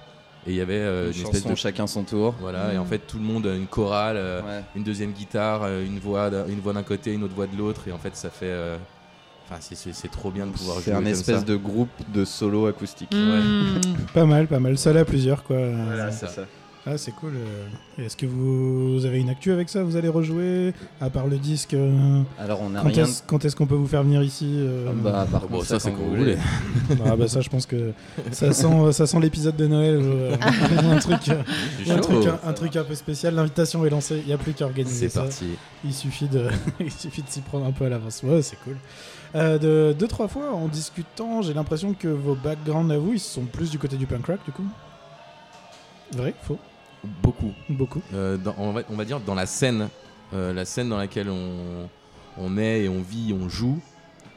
Et 0.46 0.52
il 0.52 0.56
y 0.58 0.62
avait 0.62 0.74
euh, 0.80 1.12
Une 1.12 1.20
une 1.22 1.26
espèce 1.28 1.46
de. 1.46 1.56
chacun 1.56 1.88
son 1.88 2.04
tour. 2.04 2.36
Voilà, 2.42 2.74
et 2.74 2.78
en 2.78 2.84
fait, 2.86 2.98
tout 3.00 3.18
le 3.18 3.24
monde, 3.24 3.46
une 3.46 3.68
chorale, 3.68 4.18
euh, 4.18 4.42
Ouais. 4.42 4.64
une 4.76 4.84
deuxième 4.84 5.12
guitare, 5.14 5.68
une 5.80 6.00
voix 6.00 6.30
d'un 6.30 6.46
une 6.48 6.60
voix 6.60 6.74
d'un 6.74 6.84
côté, 6.84 7.14
une 7.14 7.24
autre 7.24 7.34
voix 7.36 7.48
de 7.48 7.56
l'autre. 7.58 7.88
Et 7.88 7.92
en 7.94 7.98
fait, 7.98 8.16
ça 8.16 8.30
fait. 8.30 8.52
Enfin, 9.46 9.58
c'est- 9.60 9.76
c'est 9.76 9.94
c'est 9.94 10.08
trop 10.12 10.32
bien 10.32 10.46
de 10.48 10.52
pouvoir 10.52 10.78
jouer. 10.78 10.86
C'est 10.86 10.92
un 10.92 10.96
comme 10.96 11.08
espèce 11.08 11.40
ça. 11.40 11.44
de 11.46 11.56
groupe 11.56 11.90
de 12.14 12.24
solo 12.26 12.68
acoustique. 12.68 13.14
Mm. 13.14 13.80
Pas 14.14 14.26
mal, 14.26 14.48
pas 14.48 14.60
mal. 14.60 14.78
Seul 14.78 14.98
à 14.98 15.06
plusieurs, 15.06 15.44
quoi. 15.44 15.58
Voilà, 15.88 16.12
c'est 16.12 16.28
ça. 16.28 16.44
Ah, 16.86 16.98
c'est 16.98 17.12
cool. 17.14 17.32
euh. 17.38 18.04
Est-ce 18.06 18.18
que 18.18 18.26
vous 18.26 19.06
avez 19.06 19.22
une 19.22 19.30
actu 19.30 19.54
avec 19.54 19.70
ça? 19.70 19.84
Vous 19.84 19.96
allez 19.96 20.10
rejouer? 20.10 20.74
À 21.00 21.10
part 21.10 21.28
le 21.28 21.38
disque 21.38 21.74
euh, 21.76 22.22
Alors, 22.38 22.60
on 22.62 22.76
a 22.76 22.82
Quand 22.82 22.90
rien. 22.90 23.06
est-ce 23.06 23.24
quand 23.26 23.46
est-ce 23.46 23.56
qu'on 23.56 23.68
peut 23.68 23.76
vous 23.76 23.88
faire 23.88 24.04
venir 24.04 24.22
ici 24.22 24.50
euh, 24.58 24.92
Bah, 25.02 25.26
par 25.32 25.42
Bon, 25.48 25.48
contre, 25.60 25.66
ça, 25.66 25.80
c'est 25.80 25.92
quand 25.92 26.00
vous 26.04 26.18
voulez. 26.18 26.36
Ah 27.06 27.16
bah 27.16 27.30
ça 27.30 27.40
je 27.40 27.48
pense 27.48 27.66
que 27.66 27.94
ça 28.34 28.52
sent, 28.52 28.92
ça 28.92 29.08
sent 29.08 29.20
l'épisode 29.22 29.56
de 29.56 29.66
Noël, 29.68 29.98
euh, 30.02 30.36
un, 30.42 30.98
truc, 31.00 31.30
un, 31.90 32.00
truc, 32.00 32.26
un, 32.28 32.50
un 32.50 32.52
truc 32.54 32.76
un 32.76 32.84
peu 32.84 32.96
spécial. 32.96 33.34
L'invitation 33.36 33.86
est 33.86 33.90
lancée, 33.90 34.20
il 34.22 34.28
n'y 34.28 34.34
a 34.34 34.38
plus 34.38 34.52
qu'à 34.52 34.66
organiser 34.66 35.08
C'est 35.08 35.14
ça. 35.14 35.22
parti. 35.22 35.46
Il 35.86 35.94
suffit 35.94 36.28
de, 36.28 36.48
il 36.82 36.92
suffit 36.92 37.22
de 37.22 37.30
s'y 37.30 37.40
prendre 37.40 37.66
un 37.66 37.72
peu 37.72 37.86
à 37.86 37.90
l'avance. 37.90 38.22
Ouais, 38.24 38.42
c'est 38.42 38.58
cool. 38.66 38.76
Euh, 39.36 39.58
de, 39.58 39.94
deux 39.98 40.08
trois 40.08 40.28
fois 40.28 40.52
en 40.52 40.68
discutant, 40.68 41.42
j'ai 41.42 41.54
l'impression 41.54 41.94
que 41.94 42.08
vos 42.08 42.36
backgrounds 42.36 42.92
à 42.94 42.98
vous, 42.98 43.14
ils 43.14 43.20
sont 43.20 43.46
plus 43.46 43.72
du 43.72 43.80
côté 43.80 43.98
du 43.98 44.06
punk 44.06 44.26
rock 44.28 44.40
du 44.46 44.52
coup. 44.52 44.66
Vrai, 46.14 46.34
faux, 46.44 46.60
Beaucoup. 47.24 47.52
beaucoup. 47.70 48.02
Euh, 48.14 48.38
dans- 48.38 48.54
on, 48.60 48.72
va, 48.72 48.82
on 48.92 48.96
va 48.96 49.06
dire 49.06 49.20
dans 49.20 49.34
la 49.34 49.46
scène, 49.48 49.90
euh, 50.34 50.54
la 50.54 50.66
scène 50.66 50.90
dans 50.90 50.98
laquelle 50.98 51.30
on, 51.30 51.90
on 52.38 52.58
est 52.58 52.84
et 52.84 52.90
on 52.90 53.02
vit, 53.02 53.34
on 53.34 53.50
joue. 53.50 53.80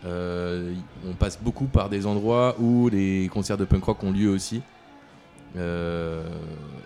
on 0.05 1.13
passe 1.19 1.39
beaucoup 1.43 1.67
par 1.67 1.89
des 1.91 2.07
endroits 2.07 2.55
où 2.59 2.89
les 2.89 3.29
concerts 3.33 3.59
de 3.59 3.65
punk 3.65 3.85
rock 3.85 4.03
ont 4.05 4.13
lieu 4.13 4.31
aussi. 4.31 4.63
Euh, 5.57 6.23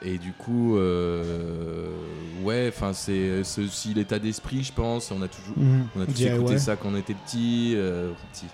et 0.03 0.19
du 0.19 0.33
coup, 0.33 0.77
euh, 0.77 1.91
ouais, 2.43 2.67
enfin 2.75 2.93
c'est 2.93 3.41
aussi 3.41 3.95
l'état 3.95 4.19
d'esprit, 4.19 4.63
je 4.63 4.73
pense. 4.73 5.11
On 5.11 5.23
a 5.23 5.29
toujours, 5.29 5.57
Mhm. 5.59 5.87
on 5.97 6.03
a 6.03 6.07
tous 6.07 6.23
écouté 6.23 6.59
ça 6.59 6.77
quand 6.77 6.89
on 6.93 6.97
était 6.97 7.15
petit. 7.15 7.75
euh, 7.77 8.11
petit. 8.33 8.47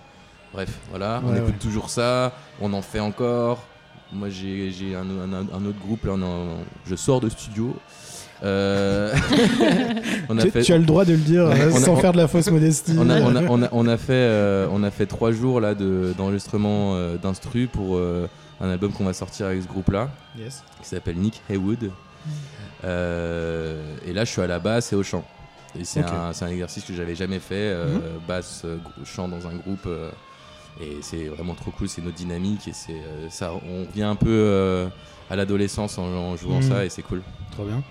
Bref, 0.52 0.70
voilà, 0.90 1.22
on 1.26 1.34
écoute 1.34 1.46
ouais. 1.48 1.52
toujours 1.60 1.90
ça, 1.90 2.32
on 2.60 2.72
en 2.72 2.82
fait 2.82 3.00
encore. 3.00 3.64
Moi, 4.12 4.28
j'ai 4.30 4.70
un, 4.94 5.00
un- 5.32 5.46
un 5.52 5.66
autre 5.66 5.78
groupe, 5.84 6.04
là, 6.06 6.12
on 6.14 6.22
en- 6.22 6.56
je 6.86 6.94
sors 6.94 7.20
de 7.20 7.28
studio. 7.28 7.74
Euh, 8.44 9.12
on 10.28 10.38
a 10.38 10.42
Tu, 10.42 10.50
fait, 10.50 10.62
tu 10.62 10.72
as 10.72 10.78
le 10.78 10.84
droit 10.84 11.04
de 11.04 11.12
le 11.12 11.18
dire 11.18 11.44
on 11.44 11.50
a- 11.50 11.66
on 11.72 11.76
a- 11.76 11.80
sans 11.80 11.96
faire 11.96 12.12
de 12.12 12.18
la 12.18 12.28
fausse 12.28 12.50
modestie. 12.50 12.94
on 12.98 13.08
a, 13.08 13.20
on 13.20 13.34
a- 13.34 13.42
on 13.48 13.62
a- 13.62 13.68
on 13.72 13.88
a 13.88 13.96
fait, 13.96 14.12
euh, 14.12 14.68
on 14.70 14.82
a 14.82 14.90
fait 14.90 15.06
trois 15.06 15.32
jours 15.32 15.60
là 15.60 15.74
de- 15.74 16.12
d'enregistrement 16.16 16.94
euh, 16.94 17.16
d'instru 17.16 17.66
pour 17.66 17.96
un 18.60 18.70
album 18.70 18.92
qu'on 18.92 19.04
va 19.04 19.12
sortir 19.12 19.46
avec 19.46 19.62
ce 19.62 19.68
groupe-là, 19.68 20.08
Yes. 20.38 20.62
qui 20.82 20.88
s'appelle 20.88 21.16
Nick 21.16 21.42
Haywood. 21.50 21.90
Euh, 22.84 23.96
et 24.06 24.12
là, 24.12 24.24
je 24.24 24.30
suis 24.30 24.42
à 24.42 24.46
la 24.46 24.58
basse 24.58 24.92
et 24.92 24.96
au 24.96 25.02
chant. 25.02 25.24
Et 25.78 25.84
c'est 25.84 26.00
un, 26.02 26.32
exercice 26.48 26.84
que 26.84 26.94
j'avais 26.94 27.14
jamais 27.14 27.38
fait, 27.38 27.54
euh, 27.54 27.98
basse, 28.26 28.62
euh, 28.64 28.78
chant 29.04 29.28
dans 29.28 29.46
un 29.46 29.54
groupe. 29.56 29.86
euh, 29.86 30.10
et 30.80 30.98
c'est 31.00 31.24
vraiment 31.28 31.54
trop 31.54 31.70
cool, 31.70 31.88
c'est 31.88 32.02
notre 32.02 32.16
dynamique 32.16 32.68
et 32.68 32.72
c'est 32.74 32.92
euh, 32.92 33.28
ça. 33.30 33.52
On 33.54 33.86
revient 33.86 34.02
un 34.02 34.14
peu 34.16 34.28
euh, 34.28 34.88
à 35.30 35.36
l'adolescence 35.36 35.96
en, 35.98 36.04
en 36.04 36.36
jouant 36.36 36.56
Mhm. 36.60 36.62
ça 36.68 36.84
et 36.84 36.90
c'est 36.90 37.02
cool. 37.02 37.22
Trop 37.52 37.64
bien. 37.64 37.82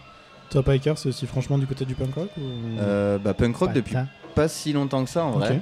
Toi, 0.51 0.61
Piker, 0.61 0.93
c'est 0.95 1.09
aussi 1.09 1.25
franchement 1.25 1.57
du 1.57 1.65
côté 1.65 1.83
du 1.85 1.95
punk 1.95 2.13
rock 2.13 2.29
ou... 2.37 2.41
Euh, 2.79 3.17
bah, 3.17 3.33
punk 3.33 3.55
rock 3.57 3.69
Pas 3.69 3.73
depuis 3.75 3.95
pas 4.35 4.47
si 4.47 4.71
longtemps 4.73 5.03
que 5.03 5.09
ça 5.09 5.23
en 5.25 5.31
vrai. 5.31 5.61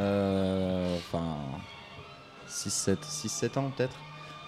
Euh, 0.00 0.96
Enfin, 0.98 1.36
6-7 2.48 3.58
ans 3.58 3.70
peut-être. 3.76 3.94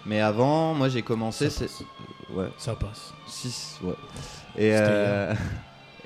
Mais 0.08 0.20
avant, 0.20 0.74
moi 0.74 0.88
j'ai 0.88 1.02
commencé. 1.02 1.48
Ça 1.50 1.66
c'est- 1.68 1.84
Ouais, 2.34 2.48
Ça 2.58 2.74
passe. 2.74 3.12
6, 3.26 3.78
ouais. 3.82 3.94
Et, 4.56 4.70
euh, 4.74 5.34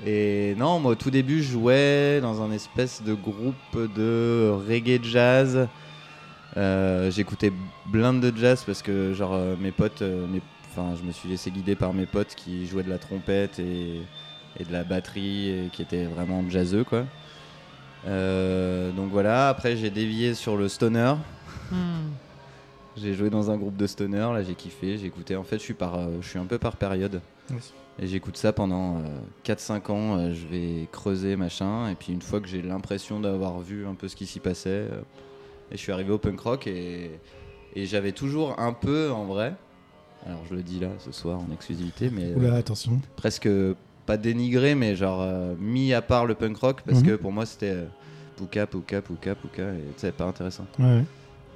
et 0.05 0.55
non, 0.57 0.79
moi 0.79 0.91
au 0.91 0.95
tout 0.95 1.09
début, 1.09 1.41
je 1.41 1.51
jouais 1.53 2.19
dans 2.21 2.41
un 2.41 2.51
espèce 2.51 3.01
de 3.01 3.13
groupe 3.13 3.55
de 3.95 4.51
reggae 4.67 5.01
jazz. 5.03 5.67
Euh, 6.55 7.09
J'écoutais 7.11 7.51
blinde 7.87 8.21
de 8.21 8.37
jazz 8.37 8.63
parce 8.65 8.81
que, 8.81 9.13
genre, 9.13 9.33
euh, 9.33 9.55
mes 9.59 9.71
potes, 9.71 10.01
mes- 10.01 10.41
enfin, 10.71 10.95
je 10.99 11.03
me 11.05 11.11
suis 11.11 11.27
laissé 11.29 11.49
guider 11.51 11.75
par 11.75 11.93
mes 11.93 12.05
potes 12.05 12.35
qui 12.35 12.67
jouaient 12.67 12.83
de 12.83 12.89
la 12.89 12.99
trompette 12.99 13.59
et, 13.59 14.01
et 14.59 14.63
de 14.63 14.71
la 14.71 14.83
batterie 14.83 15.49
et 15.49 15.69
qui 15.73 15.81
étaient 15.81 16.05
vraiment 16.05 16.43
jazzeux, 16.49 16.83
quoi. 16.83 17.05
Euh, 18.05 18.91
donc 18.91 19.09
voilà, 19.11 19.47
après 19.49 19.75
j'ai 19.77 19.89
dévié 19.89 20.33
sur 20.35 20.57
le 20.57 20.67
stoner. 20.67 21.13
Hmm. 21.71 22.09
J'ai 22.95 23.13
joué 23.13 23.29
dans 23.29 23.49
un 23.49 23.57
groupe 23.57 23.75
de 23.75 23.87
stoner, 23.87 24.17
là 24.33 24.43
j'ai 24.43 24.53
kiffé, 24.55 24.97
j'ai 24.97 25.07
écouté. 25.07 25.35
En 25.35 25.43
fait, 25.43 25.57
je 25.57 25.63
suis, 25.63 25.73
par, 25.73 25.95
euh, 25.95 26.07
je 26.21 26.27
suis 26.29 26.39
un 26.39 26.45
peu 26.45 26.57
par 26.59 26.75
période. 26.77 27.21
Oui. 27.49 27.57
Et 27.99 28.07
j'écoute 28.07 28.37
ça 28.37 28.53
pendant 28.53 29.01
4-5 29.45 29.91
ans, 29.91 30.17
euh, 30.17 30.33
je 30.33 30.47
vais 30.47 30.87
creuser, 30.91 31.35
machin. 31.35 31.89
Et 31.89 31.95
puis 31.95 32.11
une 32.13 32.21
fois 32.21 32.39
que 32.39 32.47
j'ai 32.47 32.61
l'impression 32.61 33.19
d'avoir 33.19 33.59
vu 33.59 33.85
un 33.85 33.93
peu 33.95 34.07
ce 34.07 34.15
qui 34.15 34.25
s'y 34.25 34.39
passait, 34.39 34.69
euh, 34.69 35.01
et 35.71 35.77
je 35.77 35.81
suis 35.81 35.91
arrivé 35.91 36.11
au 36.11 36.17
punk 36.17 36.39
rock 36.39 36.67
et, 36.67 37.11
et 37.75 37.85
j'avais 37.85 38.11
toujours 38.11 38.59
un 38.59 38.73
peu, 38.73 39.11
en 39.11 39.25
vrai, 39.25 39.53
alors 40.25 40.43
je 40.49 40.55
le 40.55 40.63
dis 40.63 40.79
là 40.79 40.89
ce 40.99 41.11
soir 41.11 41.39
en 41.39 41.51
exclusivité, 41.53 42.09
mais 42.11 42.33
euh, 42.35 42.55
attention. 42.57 42.99
presque 43.15 43.49
pas 44.05 44.17
dénigré, 44.17 44.75
mais 44.75 44.95
genre 44.95 45.21
euh, 45.21 45.53
mis 45.59 45.93
à 45.93 46.01
part 46.01 46.25
le 46.25 46.35
punk 46.35 46.57
rock, 46.57 46.81
parce 46.85 46.99
Mhm. 46.99 47.05
que 47.05 47.15
pour 47.15 47.31
moi 47.31 47.45
c'était 47.45 47.71
euh, 47.71 47.85
Pouka, 48.37 48.65
Pouka, 48.67 49.01
Pouka, 49.01 49.35
Pouka, 49.35 49.63
et 49.73 49.77
tu 49.95 50.01
sais, 50.01 50.11
pas 50.11 50.25
intéressant. 50.25 50.65
Ouais, 50.79 50.85
ouais. 50.85 51.03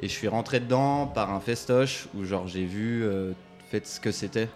Et 0.01 0.08
je 0.08 0.13
suis 0.13 0.27
rentré 0.27 0.60
dedans 0.60 1.08
par 1.08 1.34
un 1.34 1.39
festoche 1.39 2.08
où 2.16 2.24
genre 2.24 2.48
j'ai 2.48 2.66
vu 2.66 3.04
euh, 3.04 3.34
fait 3.70 3.86
ce 3.88 4.00
que 4.00 4.12
c'était. 4.12 4.48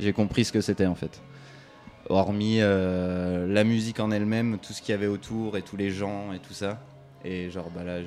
J'ai 0.00 0.12
compris 0.12 0.44
ce 0.44 0.52
que 0.52 0.60
c'était 0.60 0.86
en 0.86 0.94
fait. 0.94 1.20
Hormis 2.08 2.58
euh, 2.60 3.46
la 3.46 3.64
musique 3.64 4.00
en 4.00 4.10
elle-même, 4.10 4.58
tout 4.62 4.72
ce 4.72 4.80
qu'il 4.80 4.92
y 4.92 4.94
avait 4.94 5.06
autour 5.08 5.56
et 5.58 5.62
tous 5.62 5.76
les 5.76 5.90
gens 5.90 6.32
et 6.32 6.38
tout 6.38 6.54
ça. 6.54 6.78
Et 7.24 7.50
genre 7.50 7.70
bah 7.74 7.84
là 7.84 7.98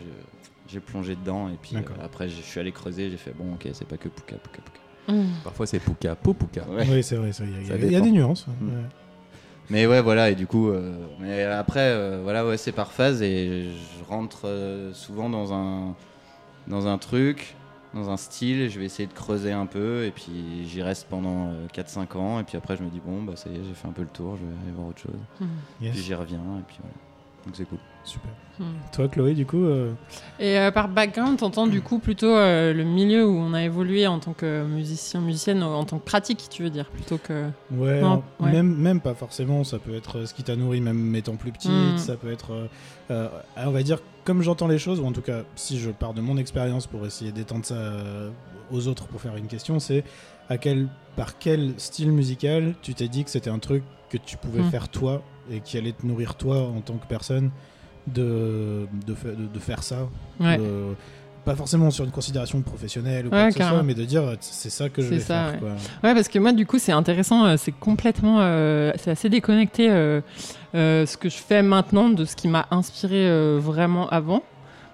j'ai 0.68 0.80
plongé 0.80 1.16
dedans 1.16 1.50
et 1.50 1.58
puis 1.62 1.76
euh, 1.76 1.82
après 2.04 2.30
je 2.30 2.42
suis 2.42 2.60
allé 2.60 2.72
creuser, 2.72 3.10
j'ai 3.12 3.18
fait 3.18 3.34
bon 3.38 3.54
ok 3.56 3.68
c'est 3.74 3.88
pas 3.88 3.98
que 3.98 4.08
Pouka, 4.10 4.38
Pouka, 4.38 4.62
Pouka. 4.64 4.80
Hmm. 5.20 5.28
Parfois 5.44 5.68
c'est 5.68 5.80
Pouka, 5.80 6.16
Po 6.16 6.34
Pouka. 6.34 6.64
Ouais. 6.70 6.86
Oui, 6.90 7.04
c'est 7.04 7.16
vrai. 7.18 7.30
Il 7.42 7.66
y 7.66 7.70
y, 7.70 7.72
a- 7.74 7.76
il 7.76 7.82
y 7.92 7.96
a 7.96 8.00
dépend. 8.00 8.06
des 8.06 8.12
nuances. 8.12 8.48
Mm. 8.60 8.68
ouais. 8.70 8.74
Mais 9.70 9.86
ouais, 9.86 10.02
voilà, 10.02 10.30
et 10.32 10.36
du 10.36 10.48
coup, 10.48 10.70
euh, 10.70 10.94
mais 11.20 11.44
après, 11.44 11.80
euh, 11.92 12.20
voilà, 12.24 12.46
ouais, 12.46 12.58
c'est 12.58 12.72
par 12.74 12.92
phase 12.92 13.22
et 13.22 13.70
je 14.00 14.04
rentre 14.06 14.42
euh, 14.46 14.92
souvent 14.94 15.30
dans 15.30 15.54
un, 15.54 15.96
dans 16.72 16.88
un 16.88 16.98
truc, 16.98 17.56
dans 17.94 18.10
un 18.10 18.18
style, 18.18 18.70
je 18.70 18.80
vais 18.80 18.86
essayer 18.86 19.08
de 19.08 19.14
creuser 19.14 19.52
un 19.52 19.66
peu, 19.66 20.06
et 20.06 20.12
puis 20.12 20.66
j'y 20.66 20.82
reste 20.82 21.08
pendant 21.10 21.50
euh, 21.50 21.68
4-5 21.76 22.18
ans, 22.18 22.40
et 22.40 22.44
puis 22.44 22.58
après, 22.58 22.78
je 22.78 22.84
me 22.84 22.90
dis, 22.90 23.02
bon, 23.06 23.22
bah 23.22 23.34
ça 23.36 23.50
y 23.50 23.56
est, 23.56 23.64
j'ai 23.64 23.74
fait 23.74 23.88
un 23.88 23.92
peu 23.92 24.02
le 24.02 24.08
tour, 24.08 24.38
je 24.38 24.46
vais 24.46 24.64
aller 24.64 24.72
voir 24.74 24.88
autre 24.88 25.02
chose. 25.02 25.20
Hmm. 25.40 25.46
Yes. 25.82 25.94
Puis 25.94 26.02
j'y 26.02 26.14
reviens, 26.16 26.40
et 26.60 26.64
puis 26.66 26.78
voilà. 26.80 26.96
Donc 27.46 27.56
c'est 27.56 27.66
cool. 27.66 27.80
Super. 28.04 28.32
Hmm. 28.60 28.74
Toi, 28.92 29.08
Chloé, 29.08 29.34
du 29.34 29.46
coup, 29.46 29.64
euh, 29.64 29.94
Et 30.40 30.58
euh, 30.58 30.72
par 30.72 30.88
background, 30.88 31.38
t'entends 31.38 31.68
du 31.68 31.82
coup 31.82 32.00
plutôt 32.00 32.36
euh, 32.36 32.74
le 32.74 32.84
milieu 32.84 33.28
où 33.28 33.36
on 33.36 33.54
a 33.54 33.64
évolué 33.64 34.08
en 34.08 34.20
tant 34.20 34.34
que 34.34 34.64
musicien, 34.66 35.22
musicienne, 35.22 35.64
en 35.64 35.84
tant 35.86 36.00
que 36.00 36.06
pratique, 36.06 36.48
tu 36.50 36.64
veux 36.64 36.70
dire, 36.70 36.86
plutôt 36.86 37.18
que. 37.18 37.48
ouais, 37.72 38.02
Non, 38.02 38.12
alors, 38.12 38.24
ouais. 38.40 38.52
Même, 38.52 38.76
même 38.76 39.02
pas 39.02 39.14
forcément. 39.14 39.64
Ça 39.64 39.80
peut 39.80 39.96
être 39.96 40.20
euh, 40.20 40.26
ce 40.26 40.34
qui 40.34 40.44
t'a 40.44 40.56
nourri, 40.56 40.82
même 40.82 41.16
étant 41.16 41.36
plus 41.36 41.52
petite. 41.52 41.72
Mm. 41.72 41.98
Ça 41.98 42.16
peut 42.16 42.32
être, 42.32 42.54
euh, 42.54 42.68
euh, 43.12 43.28
on 43.58 43.72
va 43.72 43.84
dire, 43.84 44.00
comme 44.24 44.42
j'entends 44.42 44.68
les 44.68 44.78
choses, 44.80 45.00
ou 45.00 45.06
en 45.06 45.12
tout 45.12 45.22
cas, 45.22 45.44
si 45.56 45.80
je 45.80 45.90
pars 45.92 46.14
de 46.14 46.22
mon 46.22 46.38
expérience 46.38 46.88
pour 46.88 47.06
essayer 47.06 47.32
d'étendre 47.32 47.66
ça 47.66 47.76
euh, 47.76 48.30
aux 48.72 48.88
autres 48.88 49.08
pour 49.08 49.20
faire 49.22 49.36
une 49.36 49.48
question, 49.48 49.80
c'est 49.80 50.04
à 50.50 50.58
quel, 50.58 50.88
par 51.16 51.38
quel 51.40 51.74
style 51.78 52.12
musical 52.12 52.74
tu 52.82 52.94
t'es 52.94 53.08
dit 53.08 53.24
que 53.24 53.30
c'était 53.30 53.50
un 53.50 53.60
truc 53.60 53.84
que 54.10 54.18
tu 54.18 54.38
pouvais 54.38 54.62
Mm. 54.62 54.70
faire 54.72 54.90
toi 54.90 55.22
et 55.52 55.60
qui 55.62 55.78
allait 55.78 55.94
te 55.94 56.06
nourrir 56.06 56.36
toi 56.36 56.62
en 56.68 56.82
tant 56.82 56.96
que 56.98 57.08
personne 57.08 57.52
de, 58.08 58.88
de, 59.06 59.14
fa- 59.14 59.30
de- 59.32 59.48
de 59.48 59.60
faire 59.60 59.84
ça 59.84 60.08
Ouais. 60.40 60.58
Pas 61.46 61.56
forcément 61.56 61.90
sur 61.92 62.06
une 62.06 62.12
considération 62.12 62.62
professionnelle 62.62 63.28
ou 63.28 63.30
quoi 63.30 63.46
Ouais, 63.46 63.48
que 63.52 63.64
ce 63.64 63.70
soit, 63.70 63.84
mais 63.84 63.94
de 63.96 64.06
dire 64.06 64.24
c'est 64.42 64.70
ça 64.70 64.90
que 64.90 65.02
je 65.02 65.08
vais 65.10 65.20
ça, 65.20 65.26
faire. 65.46 65.54
ouais. 65.54 65.60
quoi. 65.60 65.70
Ouais, 66.10 66.16
parce 66.16 66.28
que 66.28 66.38
moi, 66.40 66.52
du 66.54 66.66
coup, 66.66 66.78
c'est 66.80 66.92
intéressant. 66.92 67.46
euh, 67.46 67.56
c'est 67.58 67.72
complètement. 67.72 68.38
euh, 68.42 68.92
c'est 68.98 69.12
assez 69.12 69.30
déconnecté 69.30 69.90
euh, 69.90 70.22
euh, 70.76 71.06
ce 71.06 71.18
que 71.18 71.30
je 71.30 71.38
fais 71.38 71.62
maintenant 71.64 72.10
de 72.10 72.26
ce 72.26 72.36
qui 72.36 72.48
m'a 72.48 72.68
inspiré 72.72 73.28
euh, 73.28 73.60
vraiment 73.62 74.08
avant. 74.10 74.44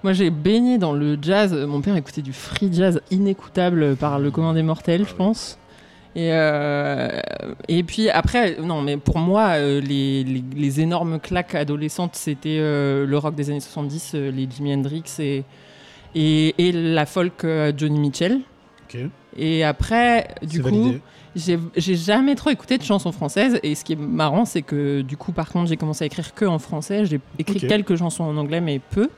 Moi, 0.03 0.13
j'ai 0.13 0.29
baigné 0.29 0.77
dans 0.77 0.93
le 0.93 1.17
jazz. 1.21 1.53
Mon 1.53 1.81
père 1.81 1.95
écoutait 1.97 2.21
du 2.21 2.31
free 2.33 2.69
jazz 2.71 3.01
inécoutable 3.11 3.95
par 3.95 4.19
le 4.19 4.31
commun 4.31 4.53
des 4.53 4.63
mortels, 4.63 5.05
je 5.07 5.13
pense. 5.15 5.57
Et, 6.15 6.29
euh, 6.31 7.19
et 7.67 7.83
puis 7.83 8.09
après, 8.09 8.57
non, 8.61 8.81
mais 8.81 8.97
pour 8.97 9.19
moi, 9.19 9.49
euh, 9.57 9.81
les, 9.81 10.23
les- 10.23 10.43
les 10.55 10.81
énormes 10.81 11.19
claques 11.19 11.53
adolescentes, 11.55 12.15
c'était 12.15 12.57
euh, 12.59 13.05
le 13.05 13.17
rock 13.17 13.35
des 13.35 13.49
années 13.49 13.59
70, 13.59 14.11
euh, 14.15 14.31
les 14.31 14.47
Jimi 14.49 14.73
Hendrix 14.73 15.03
et, 15.19 15.43
et, 16.17 16.55
et 16.57 16.71
la 16.71 17.05
folk 17.05 17.43
euh, 17.43 17.71
Johnny 17.77 17.99
Mitchell. 17.99 18.39
Ok, 18.89 18.99
Et 19.37 19.63
après, 19.63 20.33
du 20.41 20.63
coup, 20.63 20.95
j'ai 21.35 21.95
jamais 21.95 22.33
trop 22.33 22.49
écouté 22.49 22.79
de 22.79 22.83
chansons 22.83 23.11
françaises. 23.11 23.59
Et 23.61 23.75
ce 23.75 23.83
qui 23.83 23.93
est 23.93 23.97
marrant 23.97 24.45
c'est 24.45 24.63
que 24.63 25.01
du 25.01 25.15
coup 25.15 25.31
par 25.31 25.49
contre 25.49 25.69
j'ai 25.69 25.77
commencé 25.77 26.03
à 26.03 26.07
écrire 26.07 26.33
que 26.33 26.45
en 26.45 26.57
français. 26.57 27.05
J'ai 27.05 27.19
écrit 27.37 27.59
quelques 27.59 27.95
chansons 27.95 28.23
en 28.23 28.35
anglais 28.37 28.61
mais 28.61 28.79
peu. 28.79 29.09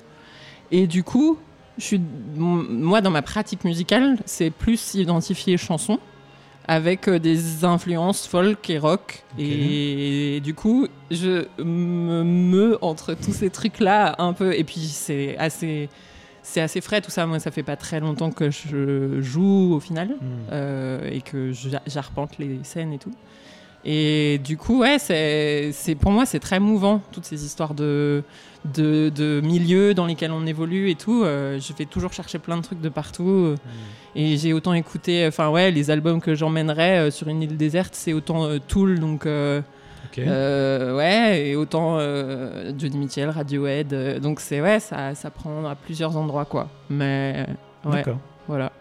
Et 0.72 0.88
du 0.88 1.04
coup 1.04 1.38
je 1.78 1.84
suis 1.86 2.02
moi 2.36 3.00
dans 3.00 3.12
ma 3.12 3.22
pratique 3.22 3.64
musicale 3.64 4.18
c'est 4.26 4.50
plus 4.50 4.96
identifier 4.96 5.56
chansons 5.56 6.00
avec 6.68 7.08
euh, 7.08 7.18
des 7.18 7.64
influences 7.64 8.28
folk 8.28 8.70
et 8.70 8.78
rock. 8.78 9.24
Et, 9.38 10.42
du 10.44 10.54
coup 10.54 10.88
je 11.10 11.46
me 11.64 12.24
meus 12.24 12.78
entre 12.82 13.14
tous 13.14 13.32
ces 13.32 13.50
trucs 13.50 13.80
là 13.80 14.16
un 14.18 14.34
peu. 14.34 14.54
Et 14.54 14.66
puis 14.66 14.82
c'est 14.82 15.38
assez 15.38 15.88
c'est 16.52 16.62
assez 16.62 16.82
frais 16.82 17.02
tout 17.02 17.12
ça 17.12 17.26
moi 17.26 17.40
ça 17.40 17.52
fait 17.52 17.64
pas 17.64 17.76
très 17.76 18.00
longtemps 18.00 18.32
que 18.32 18.50
je 18.50 19.22
joue 19.22 19.74
au 19.76 19.80
final 19.80 20.10
Hmm. 20.10 20.26
euh, 20.52 21.10
et 21.12 21.22
que 21.22 21.52
j'a- 21.52 21.82
j'arpente 21.88 22.38
les 22.40 22.60
scènes 22.64 22.94
et 22.94 22.98
tout. 22.98 23.14
Et 23.86 24.42
du 24.44 24.58
coup, 24.58 24.80
ouais, 24.80 24.98
c'est, 25.00 25.96
pour 25.96 26.12
moi 26.12 26.26
c'est 26.26 26.40
très 26.40 26.60
mouvant 26.60 27.02
toutes 27.14 27.26
ces 27.26 27.46
histoires 27.46 27.74
de 27.74 28.24
de, 28.66 29.10
de 29.16 29.40
milieux 29.42 29.94
dans 29.94 30.06
lesquels 30.06 30.32
on 30.34 30.46
évolue 30.46 30.90
et 30.90 30.96
tout. 30.96 31.24
Euh, 31.24 31.60
je 31.62 31.72
vais 31.74 31.86
toujours 31.86 32.12
chercher 32.12 32.40
plein 32.40 32.58
de 32.58 32.62
trucs 32.62 32.82
de 32.82 32.90
partout 32.90 33.56
et 34.18 34.36
j'ai 34.38 34.52
autant 34.52 34.74
écouté, 34.74 35.26
enfin 35.28 35.48
ouais, 35.50 35.72
les 35.72 35.92
albums 35.92 36.20
que 36.20 36.36
j'emmènerais 36.36 36.98
euh, 37.08 37.12
sur 37.12 37.30
une 37.30 37.42
île 37.42 37.56
déserte, 37.56 37.94
c'est 37.96 38.12
autant 38.14 38.50
Tool 38.68 39.00
donc. 39.00 39.26
Euh, 40.18 40.26
euh, 40.94 40.98
ouais, 40.98 41.48
et 41.50 41.56
autant 41.56 41.98
euh, 42.00 42.72
Johnny 42.78 42.98
Mitchell, 42.98 43.30
Radiohead, 43.30 43.94
euh, 43.94 44.20
donc 44.20 44.40
c'est 44.40 44.62
ouais, 44.62 44.80
ça, 44.80 45.14
ça 45.16 45.30
prend 45.30 45.66
à 45.66 45.76
plusieurs 45.76 46.18
endroits 46.18 46.46
quoi. 46.46 46.68
Mais 46.90 47.46
ouais, 47.86 47.92
D'accord. 47.92 48.18
voilà. 48.48 48.72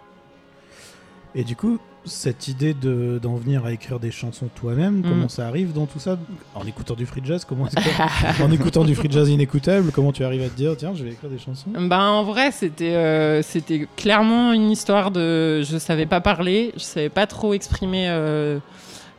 Et 1.34 1.44
du 1.44 1.54
coup, 1.56 1.78
cette 2.04 2.48
idée 2.48 2.72
de 2.72 3.18
d'en 3.22 3.34
venir 3.36 3.66
à 3.66 3.72
écrire 3.72 4.00
des 4.00 4.10
chansons 4.10 4.48
toi-même, 4.54 5.00
Mm. 5.00 5.02
comment 5.02 5.28
ça 5.28 5.46
arrive 5.46 5.72
dans 5.74 5.84
tout 5.84 5.98
ça? 5.98 6.16
En 6.54 6.66
écoutant 6.66 6.94
du 6.94 7.04
free 7.04 7.20
jazz, 7.22 7.44
comment 7.44 7.66
que- 7.66 8.42
En 8.42 8.50
écoutant 8.50 8.84
du 8.84 8.94
free 8.94 9.10
jazz 9.10 9.28
inécoutable, 9.28 9.90
comment 9.92 10.10
tu 10.12 10.24
arrives 10.24 10.42
à 10.42 10.48
te 10.48 10.56
dire 10.56 10.74
tiens, 10.76 10.94
je 10.94 11.04
vais 11.04 11.10
écrire 11.10 11.28
des 11.28 11.38
chansons? 11.38 11.68
Ben, 11.76 12.00
en 12.00 12.24
vrai, 12.24 12.50
c'était 12.50 12.94
euh, 12.94 13.42
c'était 13.42 13.86
clairement 13.96 14.52
une 14.52 14.70
histoire 14.70 15.10
de. 15.10 15.62
Je 15.62 15.76
savais 15.76 16.06
pas 16.06 16.20
parler, 16.22 16.72
je 16.76 16.82
savais 16.82 17.10
pas 17.10 17.26
trop 17.26 17.52
exprimer 17.52 18.06
euh, 18.08 18.58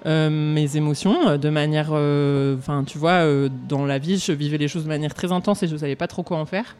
euh, 0.05 0.29
mes 0.29 0.77
émotions 0.77 1.27
euh, 1.29 1.37
de 1.37 1.49
manière. 1.49 1.89
euh, 1.91 2.55
Enfin, 2.57 2.83
tu 2.85 2.97
vois, 2.97 3.23
dans 3.67 3.85
la 3.85 3.97
vie, 3.99 4.17
je 4.17 4.31
vivais 4.31 4.57
les 4.57 4.67
choses 4.67 4.83
de 4.83 4.87
manière 4.89 5.13
très 5.13 5.31
intense 5.31 5.63
et 5.63 5.67
je 5.67 5.75
savais 5.77 5.95
pas 5.95 6.07
trop 6.07 6.23
quoi 6.23 6.37
en 6.37 6.45
faire. 6.45 6.75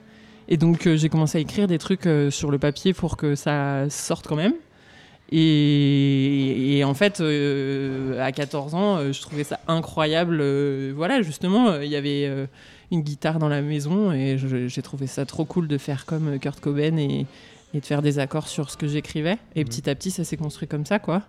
Et 0.47 0.57
donc, 0.57 0.87
j'ai 0.95 1.09
commencé 1.09 1.37
à 1.37 1.41
écrire 1.41 1.67
des 1.67 1.77
trucs 1.77 2.07
sur 2.31 2.49
le 2.51 2.57
papier 2.57 2.93
pour 2.93 3.17
que 3.17 3.35
ça 3.35 3.89
sorte 3.89 4.27
quand 4.27 4.35
même. 4.35 4.53
Et, 5.31 6.77
et 6.79 6.83
en 6.83 6.93
fait, 6.93 7.21
euh, 7.21 8.19
à 8.23 8.31
14 8.31 8.73
ans, 8.75 8.97
euh, 8.97 9.13
je 9.13 9.21
trouvais 9.21 9.43
ça 9.43 9.59
incroyable. 9.67 10.39
euh, 10.41 10.91
voilà, 10.95 11.21
justement, 11.21 11.75
il 11.79 11.89
y 11.89 11.95
avait 11.95 12.29
une 12.91 13.01
guitare 13.01 13.37
dans 13.39 13.49
la 13.49 13.61
maison 13.61 14.11
et 14.11 14.37
j'ai 14.39 14.81
trouvé 14.81 15.05
ça 15.07 15.25
trop 15.25 15.45
cool 15.45 15.67
de 15.67 15.77
faire 15.77 16.05
comme 16.05 16.39
Kurt 16.39 16.59
Cobain 16.59 16.97
et, 16.97 17.25
et 17.75 17.79
de 17.79 17.85
faire 17.85 18.01
des 18.01 18.17
accords 18.19 18.47
sur 18.47 18.69
ce 18.71 18.77
que 18.77 18.87
j'écrivais. 18.87 19.37
Et 19.55 19.63
Mhm. 19.63 19.69
petit 19.69 19.89
à 19.89 19.95
petit, 19.95 20.09
ça 20.11 20.23
s'est 20.23 20.37
construit 20.37 20.67
comme 20.67 20.85
ça, 20.85 20.97
quoi. 20.99 21.21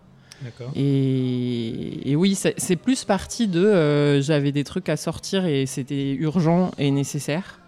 Et, 0.75 2.11
et 2.11 2.17
oui, 2.17 2.35
c'est 2.35 2.77
plus 2.77 3.05
parti 3.05 3.47
de 3.49 3.65
euh, 3.65 4.23
j'avais 4.23 4.53
des 4.53 4.65
trucs 4.65 4.89
à 4.89 4.97
sortir 4.97 5.45
et 5.47 5.67
c'était 5.67 6.13
urgent 6.13 6.71
et 6.79 6.91
nécessaire. 6.91 7.61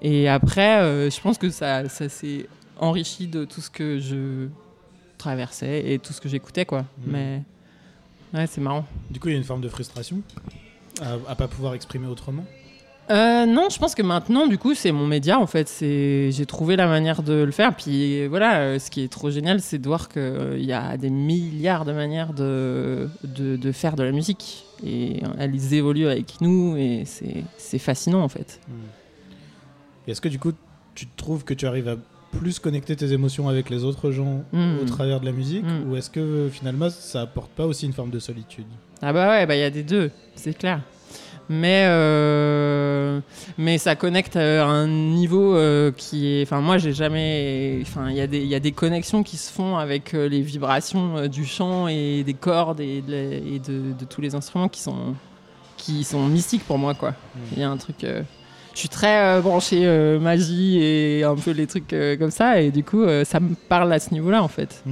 Et 0.00 0.28
après, 0.28 0.80
euh, 0.80 1.10
je 1.10 1.20
pense 1.20 1.38
que 1.38 1.50
ça, 1.50 1.88
ça 1.88 2.08
s'est 2.08 2.46
enrichi 2.78 3.28
de 3.28 3.44
tout 3.44 3.60
ce 3.60 3.70
que 3.70 4.00
je 4.00 4.48
traversais 5.16 5.92
et 5.92 5.98
tout 6.00 6.12
ce 6.12 6.20
que 6.20 6.28
j'écoutais, 6.28 6.64
quoi. 6.64 6.80
Mhm. 6.80 7.12
Mais 7.12 7.42
ouais, 8.34 8.46
c'est 8.48 8.60
marrant. 8.60 8.84
Du 9.10 9.20
coup, 9.20 9.28
il 9.28 9.32
y 9.32 9.34
a 9.34 9.38
une 9.38 9.44
forme 9.44 9.60
de 9.60 9.68
frustration 9.68 10.22
à, 11.00 11.18
à 11.28 11.34
pas 11.36 11.46
pouvoir 11.46 11.74
exprimer 11.74 12.08
autrement? 12.08 12.44
Euh, 13.10 13.46
non, 13.46 13.68
je 13.70 13.78
pense 13.78 13.94
que 13.94 14.02
maintenant, 14.02 14.46
du 14.46 14.56
coup, 14.58 14.74
c'est 14.74 14.92
mon 14.92 15.06
média 15.06 15.38
en 15.38 15.46
fait. 15.46 15.68
C'est, 15.68 16.30
j'ai 16.30 16.46
trouvé 16.46 16.76
la 16.76 16.86
manière 16.86 17.22
de 17.22 17.32
le 17.42 17.50
faire. 17.50 17.74
Puis 17.74 18.26
voilà, 18.28 18.58
euh, 18.60 18.78
ce 18.78 18.90
qui 18.90 19.02
est 19.02 19.08
trop 19.12 19.30
génial, 19.30 19.60
c'est 19.60 19.78
de 19.78 19.86
voir 19.86 20.08
qu'il 20.08 20.62
y 20.64 20.72
a 20.72 20.96
des 20.96 21.10
milliards 21.10 21.84
de 21.84 21.92
manières 21.92 22.32
de, 22.32 23.08
de, 23.24 23.56
de 23.56 23.72
faire 23.72 23.96
de 23.96 24.02
la 24.04 24.12
musique. 24.12 24.64
Et 24.86 25.20
elles 25.38 25.74
évoluent 25.74 26.06
avec 26.08 26.40
nous 26.40 26.76
et 26.76 27.04
c'est, 27.04 27.78
fascinant 27.78 28.22
en 28.22 28.28
fait. 28.28 28.60
Et 30.06 30.12
Est-ce 30.12 30.20
que 30.20 30.28
du 30.28 30.38
coup, 30.38 30.52
tu 30.94 31.06
trouves 31.16 31.44
que 31.44 31.54
tu 31.54 31.66
arrives 31.66 31.88
à 31.88 31.96
plus 32.38 32.58
connecter 32.60 32.96
tes 32.96 33.12
émotions 33.12 33.48
avec 33.48 33.68
les 33.68 33.84
autres 33.84 34.10
gens 34.10 34.42
Mm. 34.52 34.78
au 34.80 34.84
travers 34.86 35.20
de 35.20 35.26
la 35.26 35.32
musique 35.32 35.64
Mm. 35.64 35.90
ou 35.90 35.96
est-ce 35.96 36.08
que 36.08 36.48
finalement 36.50 36.88
ça 36.88 37.20
apporte 37.22 37.50
pas 37.50 37.66
aussi 37.66 37.84
une 37.84 37.92
forme 37.92 38.10
de 38.10 38.18
solitude? 38.18 38.64
Ah 39.02 39.12
bah 39.12 39.28
ouais, 39.28 39.44
bah 39.46 39.54
il 39.54 39.60
y 39.60 39.64
a 39.64 39.70
des 39.70 39.82
deux, 39.82 40.10
c'est 40.34 40.56
clair. 40.56 40.80
Mais, 41.54 41.84
euh, 41.86 43.20
mais 43.58 43.76
ça 43.76 43.94
connecte 43.94 44.36
à 44.36 44.64
un 44.66 44.86
niveau 44.88 45.54
euh, 45.54 45.92
qui 45.94 46.26
est. 46.28 46.42
Enfin, 46.44 46.60
moi, 46.60 46.78
j'ai 46.78 46.92
jamais. 46.92 47.78
Enfin, 47.82 48.08
il 48.10 48.16
y, 48.16 48.20
a 48.22 48.26
des- 48.26 48.40
il 48.40 48.46
y 48.46 48.54
a 48.54 48.60
des 48.60 48.72
connexions 48.72 49.22
qui 49.22 49.36
se 49.36 49.52
font 49.52 49.76
avec 49.76 50.14
euh, 50.14 50.28
les 50.28 50.40
vibrations 50.40 51.16
euh, 51.18 51.28
du 51.28 51.44
chant 51.44 51.88
et 51.88 52.22
des 52.24 52.34
cordes 52.34 52.80
et, 52.80 53.02
de, 53.02 53.12
la- 53.12 53.18
et 53.36 53.58
de, 53.58 53.92
de 53.98 54.04
tous 54.08 54.20
les 54.22 54.34
instruments 54.34 54.68
qui 54.68 54.80
sont, 54.80 55.14
qui 55.76 56.04
sont 56.04 56.26
mystiques 56.26 56.64
pour 56.64 56.78
moi, 56.78 56.94
quoi. 56.94 57.14
Il 57.54 57.58
y 57.60 57.64
a 57.64 57.68
un 57.70 57.76
truc. 57.76 58.02
euh, 58.04 58.22
je 58.72 58.78
suis 58.78 58.88
très 58.88 59.22
euh, 59.22 59.40
branché 59.42 59.80
euh, 59.84 60.18
magie 60.18 60.78
et 60.82 61.24
un 61.24 61.34
peu 61.36 61.50
les 61.50 61.66
trucs 61.66 61.92
euh, 61.92 62.16
comme 62.16 62.30
ça, 62.30 62.62
et 62.62 62.70
du 62.70 62.82
coup, 62.82 63.02
euh, 63.02 63.22
ça 63.24 63.38
me 63.40 63.54
parle 63.68 63.92
à 63.92 63.98
ce 63.98 64.10
niveau-là, 64.14 64.42
en 64.42 64.48
fait. 64.48 64.82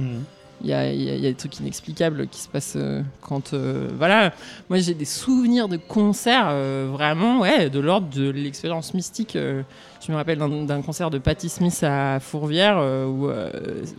Il 0.63 0.69
y 0.69 0.73
a, 0.73 0.91
y 0.93 1.03
y 1.17 1.21
des 1.21 1.33
trucs 1.33 1.59
inexplicables 1.59 2.27
qui 2.27 2.39
se 2.41 2.47
passent 2.49 2.75
euh, 2.77 3.01
quand. 3.21 3.53
euh, 3.53 3.89
voilà, 3.97 4.31
moi 4.69 4.77
j'ai 4.79 4.93
des 4.93 5.05
souvenirs 5.05 5.67
de 5.67 5.77
concerts 5.77 6.47
euh, 6.49 6.87
vraiment, 6.91 7.39
ouais, 7.39 7.69
de 7.69 7.79
l'ordre 7.79 8.07
de 8.09 8.29
l'expérience 8.29 8.93
mystique. 8.93 9.35
euh, 9.35 9.63
je 10.05 10.11
me 10.11 10.17
rappelle 10.17 10.37
d'un 10.39 10.81
concert 10.81 11.09
de 11.09 11.17
Patti 11.19 11.49
Smith 11.49 11.79
à 11.83 12.19
Fourvière 12.19 12.77
où, 13.07 13.29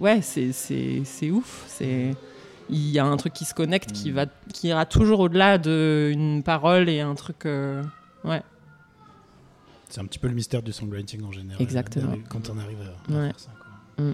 ouais, 0.00 0.20
c'est- 0.22 0.52
c'est 0.52 1.02
c'est 1.04 1.30
ouf. 1.30 1.64
C'est. 1.68 2.14
Il 2.70 2.88
y 2.90 2.98
a 2.98 3.04
un 3.04 3.16
truc 3.16 3.32
qui 3.34 3.44
se 3.44 3.54
connecte 3.54 3.92
qui, 3.92 4.10
va, 4.12 4.26
qui 4.54 4.68
ira 4.68 4.86
toujours 4.86 5.20
au-delà 5.20 5.58
d'une 5.58 6.42
parole 6.42 6.88
et 6.88 7.00
un 7.00 7.14
truc. 7.14 7.44
ouais. 7.44 8.42
C'est 9.88 10.00
un 10.00 10.06
petit 10.06 10.18
peu 10.18 10.28
le 10.28 10.34
mystère 10.34 10.62
du 10.62 10.72
songwriting 10.72 11.22
en 11.22 11.32
général. 11.32 11.60
Exactement. 11.60 12.14
Quand 12.30 12.48
on 12.50 12.58
arrive 12.58 12.78
à, 12.80 13.12
à 13.12 13.16
Ouais. 13.18 13.26
faire 13.26 13.40
ça. 13.40 13.50
quoi. 13.96 14.04
Mm. 14.04 14.12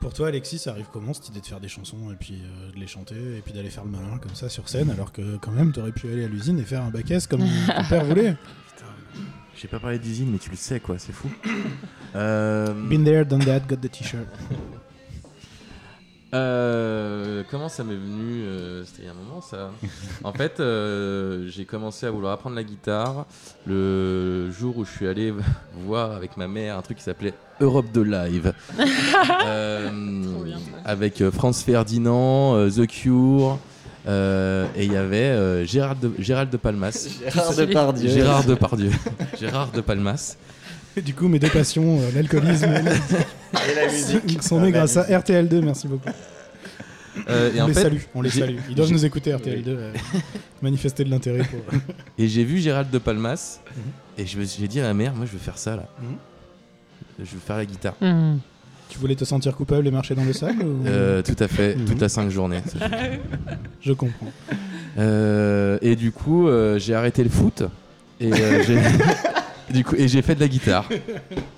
Pour 0.00 0.12
toi, 0.12 0.28
Alexis, 0.28 0.58
ça 0.58 0.70
arrive 0.70 0.86
comment 0.92 1.12
cette 1.12 1.28
idée 1.30 1.40
de 1.40 1.46
faire 1.46 1.60
des 1.60 1.68
chansons 1.68 2.12
et 2.12 2.16
puis 2.16 2.42
euh, 2.44 2.72
de 2.72 2.78
les 2.78 2.86
chanter 2.86 3.36
et 3.38 3.40
puis 3.40 3.52
d'aller 3.52 3.70
faire 3.70 3.84
le 3.84 3.90
malin 3.90 4.18
comme 4.18 4.34
ça 4.34 4.48
sur 4.48 4.68
scène 4.68 4.90
alors 4.90 5.10
que 5.10 5.36
quand 5.38 5.50
même 5.50 5.72
t'aurais 5.72 5.92
pu 5.92 6.08
aller 6.12 6.24
à 6.24 6.28
l'usine 6.28 6.58
et 6.58 6.62
faire 6.64 6.82
un 6.82 6.90
bac 6.90 7.10
S 7.10 7.26
comme 7.26 7.40
ton 7.40 7.84
père 7.88 8.04
voulait? 8.04 8.36
J'ai 9.56 9.68
pas 9.68 9.80
parlé 9.80 9.98
d'usine, 9.98 10.30
mais 10.30 10.38
tu 10.38 10.50
le 10.50 10.56
sais, 10.56 10.80
quoi, 10.80 10.98
c'est 10.98 11.12
fou. 11.12 11.30
Euh, 12.14 12.72
Been 12.88 13.04
there, 13.04 13.26
done 13.26 13.44
that, 13.44 13.60
got 13.68 13.76
the 13.76 13.90
t-shirt. 13.90 14.26
Euh, 16.36 17.42
comment 17.50 17.68
ça 17.68 17.84
m'est 17.84 17.94
venu 17.94 18.42
euh, 18.42 18.84
C'était 18.84 19.02
il 19.02 19.04
y 19.06 19.08
a 19.08 19.12
un 19.12 19.14
moment 19.14 19.40
ça? 19.40 19.70
En 20.24 20.32
fait, 20.34 20.60
euh, 20.60 21.48
j'ai 21.48 21.64
commencé 21.64 22.06
à 22.06 22.10
vouloir 22.10 22.32
apprendre 22.32 22.56
la 22.56 22.64
guitare 22.64 23.26
le 23.66 24.50
jour 24.50 24.76
où 24.78 24.84
je 24.84 24.90
suis 24.90 25.06
allé 25.06 25.32
voir 25.86 26.12
avec 26.12 26.36
ma 26.36 26.48
mère 26.48 26.76
un 26.78 26.82
truc 26.82 26.98
qui 26.98 27.04
s'appelait 27.04 27.34
Europe 27.60 27.90
de 27.92 28.02
Live. 28.02 28.52
Euh, 29.46 29.90
avec 30.84 31.20
euh, 31.20 31.30
Franz 31.30 31.62
Ferdinand, 31.64 32.56
euh, 32.56 32.70
The 32.70 32.86
Cure, 32.86 33.58
euh, 34.08 34.66
et 34.76 34.84
il 34.84 34.92
y 34.92 34.96
avait 34.96 35.16
euh, 35.16 35.64
Gérald, 35.64 35.98
de, 36.00 36.12
Gérald 36.18 36.50
de 36.50 36.56
Palmas. 36.56 37.08
Gérard 37.20 37.54
Depardieu. 37.54 38.08
Gérard 38.08 38.44
Depardieu. 38.44 38.90
Gérard 39.38 39.72
de 39.72 39.80
Palmas. 39.80 40.36
Et 40.96 41.02
du 41.02 41.12
coup, 41.12 41.28
mes 41.28 41.38
deux 41.38 41.48
passions, 41.48 41.98
euh, 42.00 42.10
l'alcoolisme 42.14 42.66
et 42.66 42.82
la 42.82 42.92
Et 43.70 43.74
la 43.74 43.92
musique. 43.92 44.42
sont 44.42 44.60
nées 44.60 44.72
grâce 44.72 44.96
à 44.96 45.04
RTL2, 45.04 45.60
merci 45.62 45.88
beaucoup. 45.88 46.08
Euh, 47.30 47.50
et 47.54 47.60
on 47.60 47.64
en 47.64 47.66
les 47.68 47.74
fait, 47.74 47.82
salue, 47.82 47.98
on 48.14 48.20
les 48.22 48.30
salue. 48.30 48.58
Ils 48.68 48.74
doivent 48.74 48.92
nous 48.92 49.04
écouter 49.06 49.32
RTL2, 49.32 49.64
euh, 49.68 49.92
manifester 50.62 51.02
de 51.04 51.10
l'intérêt 51.10 51.44
pour. 51.44 51.60
Et 52.18 52.28
j'ai 52.28 52.44
vu 52.44 52.58
Gérald 52.58 52.90
de 52.90 52.98
Palmas 52.98 53.60
Mhm. 53.74 53.82
et 54.18 54.26
je 54.26 54.38
me 54.38 54.44
suis 54.44 54.68
dit 54.68 54.80
à 54.80 54.84
ma 54.84 54.94
mère, 54.94 55.14
moi 55.14 55.24
je 55.26 55.32
veux 55.32 55.38
faire 55.38 55.56
ça 55.58 55.76
là. 55.76 55.88
Mhm. 56.00 56.16
Je 57.20 57.30
veux 57.32 57.40
faire 57.40 57.56
la 57.56 57.64
guitare. 57.66 57.94
Hmm. 58.02 58.36
tu 58.90 58.98
voulais 58.98 59.16
te 59.16 59.24
sentir 59.24 59.56
coupable 59.56 59.86
et 59.88 59.90
marcher 59.90 60.14
dans 60.14 60.22
le 60.24 60.30
ou- 60.30 60.86
Euh, 60.86 61.20
tout 61.22 61.34
à 61.42 61.48
fait, 61.48 61.74
Mhm. 61.74 61.84
toute 61.86 62.00
la 62.00 62.08
cinq 62.10 62.30
journées. 62.30 62.60
Je 63.80 63.92
comprends. 63.94 64.30
Euh, 64.98 65.78
et 65.82 65.96
du 65.96 66.12
coup, 66.12 66.48
euh, 66.48 66.78
j'ai 66.78 66.94
arrêté 66.94 67.22
le 67.24 67.30
foot 67.30 67.62
et 68.20 68.32
euh, 68.32 68.62
j'ai 68.66 68.78
du 69.70 69.84
coup 69.84 69.94
et 69.96 70.08
j'ai 70.08 70.22
fait 70.22 70.34
de 70.34 70.40
la 70.40 70.48
guitare. 70.48 70.88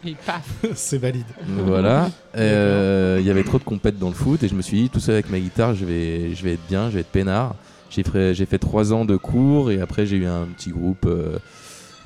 Et 0.04 0.14
paf. 0.26 0.48
C'est 0.74 0.98
valide. 0.98 1.24
voilà. 1.46 2.10
Euh, 2.36 3.16
Il 3.20 3.26
y 3.26 3.30
avait 3.30 3.44
trop 3.44 3.58
de 3.58 3.64
compètes 3.64 3.98
dans 3.98 4.08
le 4.08 4.14
foot 4.14 4.42
et 4.42 4.48
je 4.48 4.54
me 4.54 4.62
suis 4.62 4.82
dit 4.82 4.90
tout 4.90 5.00
seul 5.00 5.14
avec 5.14 5.30
ma 5.30 5.38
guitare, 5.38 5.74
je 5.74 5.84
vais 5.84 6.34
je 6.34 6.42
vais 6.42 6.54
être 6.54 6.66
bien, 6.68 6.88
je 6.90 6.94
vais 6.94 7.00
être 7.00 7.12
peinard. 7.12 7.54
J'ai 7.90 8.02
fait 8.02 8.34
j'ai 8.34 8.46
fait 8.46 8.58
trois 8.58 8.92
ans 8.92 9.04
de 9.04 9.16
cours 9.16 9.70
et 9.70 9.80
après 9.80 10.06
j'ai 10.06 10.16
eu 10.16 10.26
un 10.26 10.46
petit 10.56 10.70
groupe 10.70 11.06
euh, 11.06 11.38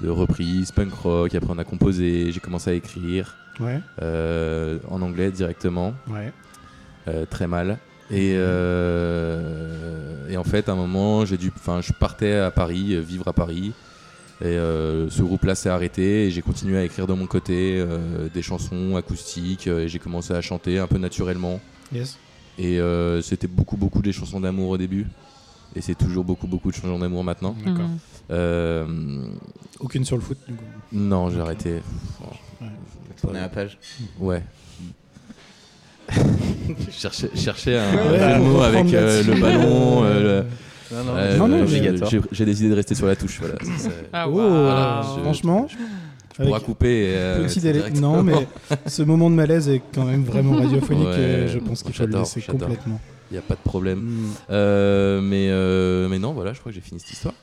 de 0.01 0.09
reprises 0.09 0.73
punk 0.73 0.93
rock. 0.95 1.35
Après 1.35 1.51
on 1.53 1.59
a 1.59 1.65
composé, 1.65 2.31
j'ai 2.33 2.41
commencé 2.41 2.71
à 2.71 2.75
écrire 2.75 3.37
Ouais, 3.61 3.81
euh, 4.01 4.79
en 4.91 5.03
anglais 5.03 5.31
directement. 5.31 5.93
ouais. 6.09 6.33
Euh, 7.09 7.27
très 7.29 7.47
mal. 7.49 7.79
Et, 8.11 8.35
euh, 8.37 10.29
et 10.29 10.37
en 10.37 10.45
fait, 10.45 10.69
à 10.69 10.73
un 10.73 10.77
moment, 10.77 11.25
j'ai 11.25 11.37
dû, 11.37 11.53
enfin, 11.55 11.81
je 11.81 11.93
partais 11.93 12.35
à 12.37 12.51
Paris, 12.51 12.97
vivre 13.03 13.27
à 13.29 13.33
Paris. 13.33 13.73
Et 14.43 14.47
euh, 14.47 15.09
ce 15.09 15.23
groupe-là 15.23 15.55
s'est 15.55 15.69
arrêté 15.69 16.27
et 16.27 16.31
j'ai 16.33 16.43
continué 16.43 16.77
à 16.77 16.85
écrire 16.85 17.07
de 17.07 17.13
mon 17.13 17.27
côté 17.27 17.77
euh, 17.79 18.29
des 18.35 18.43
chansons 18.43 18.97
acoustiques 18.97 19.69
euh, 19.69 19.85
et 19.85 19.89
j'ai 19.89 20.01
commencé 20.01 20.35
à 20.35 20.41
chanter 20.41 20.79
un 20.81 20.89
peu 20.89 20.99
naturellement. 20.99 21.61
Yes. 21.95 22.19
Et 22.59 22.81
euh, 22.81 23.23
c'était 23.23 23.47
beaucoup, 23.47 23.77
beaucoup 23.77 24.03
des 24.03 24.13
chansons 24.13 24.41
d'amour 24.41 24.71
au 24.71 24.79
début. 24.79 25.07
Et 25.77 25.81
c'est 25.81 25.95
toujours 25.95 26.25
beaucoup, 26.25 26.49
beaucoup 26.49 26.71
de 26.71 26.75
chansons 26.75 26.99
d'amour 26.99 27.23
maintenant. 27.23 27.55
D'accord. 27.65 27.87
Euh, 28.33 28.85
Aucune 29.79 30.05
sur 30.05 30.17
le 30.17 30.23
foot, 30.23 30.39
du 30.49 30.55
coup. 30.55 30.65
non, 30.93 31.31
j'ai 31.31 31.41
arrêté. 31.41 31.81
Tourner 33.21 33.41
la 33.41 33.49
page. 33.49 33.79
Ouais. 34.19 34.43
Je 36.13 36.91
cherchais, 36.91 37.31
je 37.35 37.41
cherchais 37.41 37.79
un 37.79 37.95
Ouais, 37.95 38.35
reprendre 38.37 38.63
avec 38.65 38.93
euh, 38.93 39.23
le 39.23 39.41
ballon. 39.41 40.05
euh, 40.05 40.43
le- 40.43 40.47
Non, 40.93 41.05
non, 41.05 41.13
Euh, 41.17 41.37
Non, 41.39 41.67
j'ai- 41.67 42.45
décidé 42.45 42.69
de 42.69 42.75
rester 42.75 42.95
sur 42.95 43.07
la 43.07 43.17
touche. 43.17 43.39
Voilà, 43.41 43.55
Ah, 44.13 44.29
Oh, 44.29 44.33
waouh. 44.33 44.49
Voilà, 44.51 45.03
je- 45.17 45.21
franchement, 45.23 45.67
je 45.69 45.77
pourrais 46.37 46.53
avec 46.53 46.65
couper. 46.65 47.13
euh, 47.17 47.45
petit 47.47 47.61
délai. 47.61 47.91
Non, 47.93 48.23
mais 48.23 48.35
ce 48.87 49.03
moment 49.03 49.31
de 49.31 49.35
malaise 49.35 49.69
est 49.69 49.83
quand 49.95 50.05
même 50.05 50.25
vraiment 50.25 50.57
radiophonique. 50.57 51.07
Ouais, 51.09 51.45
et 51.45 51.49
je 51.49 51.59
pense 51.59 51.83
qu'il 51.83 51.95
faut 51.95 52.07
le 52.07 52.19
laisser 52.19 52.43
complètement. 52.43 53.01
Il 53.31 53.35
n'y 53.35 53.39
a 53.39 53.43
pas 53.43 53.55
de 53.55 53.61
problème. 53.61 54.01
Mm. 54.01 54.31
Euh, 54.51 55.21
mais, 55.23 55.49
euh, 55.51 56.09
mais 56.09 56.19
non, 56.19 56.33
voilà, 56.35 56.53
je 56.53 56.61
crois 56.61 56.71
que 56.71 56.75
j'ai 56.77 56.83
fini 56.83 57.01
cette 57.01 57.13
histoire. 57.13 57.35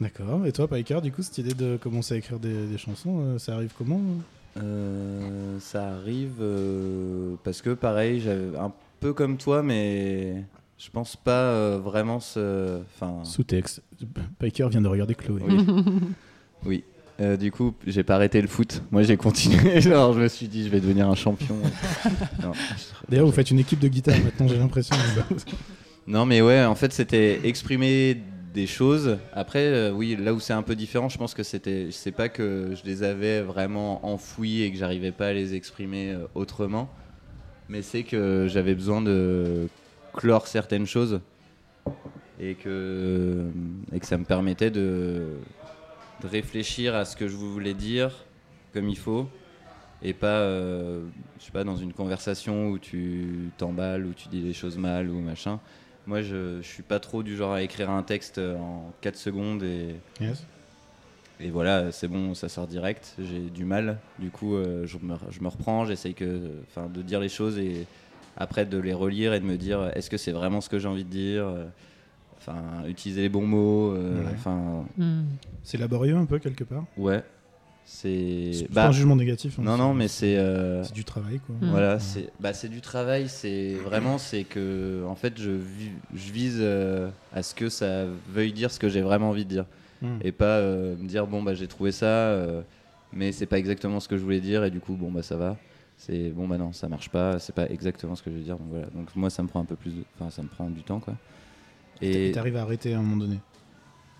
D'accord. 0.00 0.46
Et 0.46 0.52
toi, 0.52 0.68
Piker, 0.68 1.00
du 1.02 1.10
coup, 1.10 1.22
cette 1.22 1.38
idée 1.38 1.54
de 1.54 1.76
commencer 1.76 2.14
à 2.14 2.18
écrire 2.18 2.38
des, 2.38 2.66
des 2.66 2.78
chansons, 2.78 3.18
euh, 3.20 3.38
ça 3.38 3.54
arrive 3.54 3.70
comment 3.76 4.00
Euh, 4.62 5.58
ça 5.60 5.88
arrive 5.88 6.34
euh, 6.40 7.34
parce 7.44 7.62
que 7.62 7.70
pareil, 7.70 8.20
j'avais 8.20 8.56
un 8.58 8.72
peu 9.00 9.12
comme 9.12 9.36
toi, 9.36 9.62
mais 9.62 10.42
je 10.78 10.90
pense 10.90 11.16
pas 11.16 11.32
euh, 11.32 11.80
vraiment 11.82 12.20
ce. 12.20 12.80
Enfin, 12.94 13.24
Sous-texte. 13.24 13.82
Piker 14.38 14.68
vient 14.68 14.80
de 14.80 14.88
regarder 14.88 15.14
Chloé. 15.14 15.42
oui. 15.46 15.66
oui. 16.64 16.84
Euh, 17.20 17.36
du 17.36 17.50
coup, 17.50 17.74
j'ai 17.84 18.04
pas 18.04 18.14
arrêté 18.14 18.40
le 18.40 18.46
foot. 18.46 18.82
Moi, 18.92 19.02
j'ai 19.02 19.16
continué. 19.16 19.80
Genre, 19.80 20.12
je 20.12 20.20
me 20.20 20.28
suis 20.28 20.46
dit, 20.46 20.64
je 20.64 20.68
vais 20.68 20.80
devenir 20.80 21.08
un 21.08 21.16
champion. 21.16 21.56
D'ailleurs, 23.08 23.26
vous 23.26 23.32
faites 23.32 23.50
une 23.50 23.58
équipe 23.58 23.80
de 23.80 23.88
guitare 23.88 24.18
maintenant, 24.22 24.46
j'ai 24.48 24.58
l'impression. 24.58 24.96
Non, 26.06 26.24
mais 26.24 26.40
ouais, 26.40 26.64
en 26.64 26.74
fait, 26.74 26.90
c'était 26.94 27.40
exprimer 27.44 28.16
des 28.54 28.66
choses. 28.66 29.18
Après, 29.34 29.66
euh, 29.66 29.92
oui, 29.92 30.16
là 30.18 30.32
où 30.32 30.40
c'est 30.40 30.54
un 30.54 30.62
peu 30.62 30.74
différent, 30.74 31.10
je 31.10 31.18
pense 31.18 31.34
que 31.34 31.42
c'était, 31.42 31.88
c'est 31.90 32.12
pas 32.12 32.30
que 32.30 32.72
je 32.74 32.88
les 32.88 33.02
avais 33.02 33.42
vraiment 33.42 34.06
enfouis 34.06 34.62
et 34.62 34.72
que 34.72 34.78
j'arrivais 34.78 35.12
pas 35.12 35.26
à 35.26 35.32
les 35.34 35.54
exprimer 35.54 36.16
autrement, 36.34 36.88
mais 37.68 37.82
c'est 37.82 38.04
que 38.04 38.46
j'avais 38.48 38.74
besoin 38.74 39.02
de 39.02 39.68
clore 40.14 40.46
certaines 40.46 40.86
choses 40.86 41.20
et 42.40 42.54
que, 42.54 43.46
et 43.92 44.00
que 44.00 44.06
ça 44.06 44.16
me 44.18 44.24
permettait 44.24 44.70
de, 44.70 45.36
de 46.22 46.26
réfléchir 46.26 46.94
à 46.94 47.04
ce 47.04 47.16
que 47.16 47.28
je 47.28 47.36
voulais 47.36 47.74
dire 47.74 48.12
comme 48.72 48.88
il 48.88 48.98
faut 48.98 49.28
et 50.02 50.12
pas, 50.12 50.26
euh, 50.40 51.02
je 51.40 51.46
sais 51.46 51.50
pas, 51.50 51.64
dans 51.64 51.76
une 51.76 51.92
conversation 51.92 52.68
où 52.68 52.78
tu 52.78 53.50
t'emballes, 53.58 54.06
où 54.06 54.12
tu 54.12 54.28
dis 54.28 54.40
les 54.40 54.52
choses 54.52 54.78
mal 54.78 55.10
ou 55.10 55.18
machin 55.20 55.58
Moi, 56.06 56.22
je, 56.22 56.58
je 56.62 56.66
suis 56.68 56.84
pas 56.84 57.00
trop 57.00 57.24
du 57.24 57.36
genre 57.36 57.52
à 57.52 57.62
écrire 57.62 57.90
un 57.90 58.04
texte 58.04 58.38
en 58.38 58.92
4 59.00 59.16
secondes 59.16 59.64
et, 59.64 59.96
Yes. 60.20 60.44
et 61.40 61.50
voilà, 61.50 61.90
c'est 61.90 62.06
bon, 62.06 62.34
ça 62.34 62.48
sort 62.48 62.68
direct. 62.68 63.16
J'ai 63.18 63.40
du 63.40 63.64
mal. 63.64 63.98
Du 64.20 64.30
coup, 64.30 64.54
euh, 64.54 64.86
je, 64.86 64.98
me, 65.02 65.16
je 65.30 65.40
me 65.40 65.48
reprends, 65.48 65.84
j'essaye 65.84 66.14
que, 66.14 66.42
de 66.94 67.02
dire 67.02 67.18
les 67.18 67.28
choses 67.28 67.58
et 67.58 67.84
après 68.38 68.64
de 68.64 68.78
les 68.78 68.94
relire 68.94 69.34
et 69.34 69.40
de 69.40 69.44
me 69.44 69.56
dire 69.58 69.90
est-ce 69.94 70.08
que 70.08 70.16
c'est 70.16 70.32
vraiment 70.32 70.60
ce 70.62 70.70
que 70.70 70.78
j'ai 70.78 70.88
envie 70.88 71.04
de 71.04 71.10
dire 71.10 71.44
euh, 71.46 71.66
Enfin, 72.40 72.62
utiliser 72.86 73.22
les 73.22 73.28
bons 73.28 73.46
mots. 73.46 73.92
euh, 73.92 74.22
Ouais. 74.24 74.30
Enfin, 74.34 74.84
Hmm. 74.96 75.22
C'est 75.64 75.76
laborieux 75.76 76.16
un 76.16 76.24
peu 76.24 76.38
quelque 76.38 76.64
part. 76.64 76.84
ouais. 76.96 77.22
C'est. 77.90 78.66
Bah, 78.70 78.82
pas 78.82 78.88
un 78.88 78.92
jugement 78.92 79.16
négatif. 79.16 79.58
hein, 79.58 79.62
non, 79.64 79.72
c'est- 79.72 79.78
non, 79.82 79.94
mais 79.94 80.08
c'est. 80.08 80.36
euh, 80.36 80.84
C'est 80.84 80.92
du 80.94 81.04
travail 81.04 81.40
quoi. 81.40 81.54
Mm. 81.60 81.70
Voilà, 81.70 81.94
Ouais. 81.94 82.00
c'est 82.00 82.30
bah, 82.38 82.52
c'est 82.52 82.68
du 82.68 82.80
travail, 82.82 83.28
c'est 83.30 83.74
vraiment 83.82 84.18
c'est 84.18 84.44
que 84.44 85.02
en 85.08 85.14
fait 85.14 85.34
je, 85.40 85.50
vi- 85.52 85.92
je 86.14 86.30
vise 86.32 86.58
euh, 86.60 87.08
à 87.32 87.42
ce 87.42 87.54
que 87.54 87.70
ça 87.70 88.04
veuille 88.30 88.52
dire 88.52 88.70
ce 88.70 88.78
que 88.78 88.90
j'ai 88.90 89.00
vraiment 89.00 89.30
envie 89.30 89.44
de 89.46 89.50
dire 89.50 89.64
Mm. 90.02 90.18
et 90.22 90.32
pas 90.32 90.58
euh, 90.58 90.96
me 90.96 91.08
dire 91.08 91.26
bon 91.26 91.42
bah 91.42 91.54
j'ai 91.54 91.66
trouvé 91.66 91.90
ça 91.90 92.06
euh, 92.06 92.60
mais 93.14 93.32
c'est 93.32 93.46
pas 93.46 93.58
exactement 93.58 94.00
ce 94.00 94.06
que 94.08 94.16
je 94.18 94.22
voulais 94.22 94.40
dire 94.40 94.62
et 94.64 94.70
du 94.70 94.80
coup 94.80 94.92
bon 94.94 95.10
bah 95.10 95.22
ça 95.22 95.36
va. 95.36 95.56
C'est 96.00 96.30
bon 96.30 96.46
bah 96.46 96.56
non, 96.58 96.72
ça 96.72 96.88
marche 96.88 97.08
pas, 97.10 97.38
c'est 97.40 97.54
pas 97.54 97.68
exactement 97.68 98.14
ce 98.14 98.22
que 98.22 98.30
je 98.30 98.36
veux 98.36 98.42
dire 98.42 98.56
donc 98.56 98.68
voilà. 98.70 98.86
Donc 98.94 99.14
moi 99.16 99.30
ça 99.30 99.42
me 99.42 99.48
prend 99.48 99.60
un 99.60 99.64
peu 99.64 99.74
plus 99.76 99.90
de 99.90 100.04
enfin 100.14 100.30
ça 100.30 100.42
me 100.42 100.48
prend 100.48 100.70
du 100.70 100.82
temps 100.82 101.00
quoi. 101.00 101.14
Et 102.00 102.30
t'arrives 102.32 102.56
à 102.56 102.62
arrêter 102.62 102.94
à 102.94 102.98
un 102.98 103.02
moment 103.02 103.16
donné? 103.16 103.40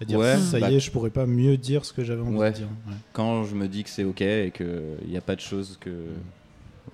À 0.01 0.05
dire 0.05 0.19
Ouais, 0.19 0.37
ça 0.38 0.59
bah- 0.61 0.71
y 0.71 0.77
est, 0.77 0.81
je 0.81 0.91
pourrais 0.91 1.11
pas 1.11 1.27
mieux 1.27 1.57
dire 1.57 1.85
ce 1.85 1.93
que 1.93 2.03
j'avais 2.05 2.23
envie 2.23 2.37
Ouais. 2.37 2.51
de 2.51 2.57
dire. 2.57 2.67
Ouais. 2.88 2.95
quand 3.12 3.45
je 3.45 3.55
me 3.55 3.69
dis 3.69 3.85
que 3.85 3.91
c'est 3.91 4.03
OK 4.05 4.21
et 4.23 4.51
que 4.53 4.97
il 5.05 5.11
y 5.12 5.17
a 5.17 5.21
pas 5.21 5.37
de 5.37 5.41
choses 5.41 5.77
que 5.81 5.91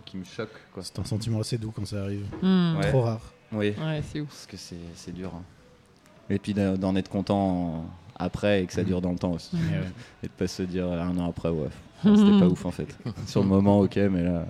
qui 0.04 0.18
me 0.18 0.24
choquent 0.24 0.50
quoi. 0.74 0.82
C'est 0.82 0.98
un 0.98 1.04
sentiment 1.04 1.40
assez 1.40 1.56
doux 1.56 1.70
quand 1.70 1.86
ça 1.86 2.02
arrive. 2.02 2.26
Hmm. 2.42 2.76
Ouais. 2.76 2.88
Trop 2.90 3.00
rare. 3.02 3.32
Oui. 3.52 3.72
Ouais, 3.80 4.02
c'est 4.12 4.20
ouf. 4.20 4.28
Parce 4.28 4.46
que 4.46 4.56
c'est 4.58 4.76
c'est 4.94 5.12
dur. 5.14 5.32
hein. 5.34 5.42
Et 6.28 6.38
puis 6.38 6.52
d'en 6.54 6.94
être 6.96 7.08
content 7.10 7.86
après 8.16 8.62
et 8.62 8.66
que 8.66 8.72
ça 8.72 8.82
Mhm. 8.82 8.86
dure 8.86 9.00
dans 9.00 9.12
le 9.12 9.18
temps 9.18 9.32
aussi. 9.32 9.56
Et 10.22 10.26
de 10.26 10.32
pas 10.32 10.46
se 10.46 10.62
dire 10.62 10.86
un 10.90 11.16
an 11.18 11.28
après, 11.28 11.48
ouais, 11.50 11.68
c'était 12.02 12.38
pas 12.38 12.46
ouf 12.52 12.64
en 12.66 12.70
fait. 12.70 12.96
Sur 13.26 13.42
le 13.42 13.48
moment, 13.48 13.80
ok, 13.80 13.96
mais 14.10 14.22
là. 14.22 14.46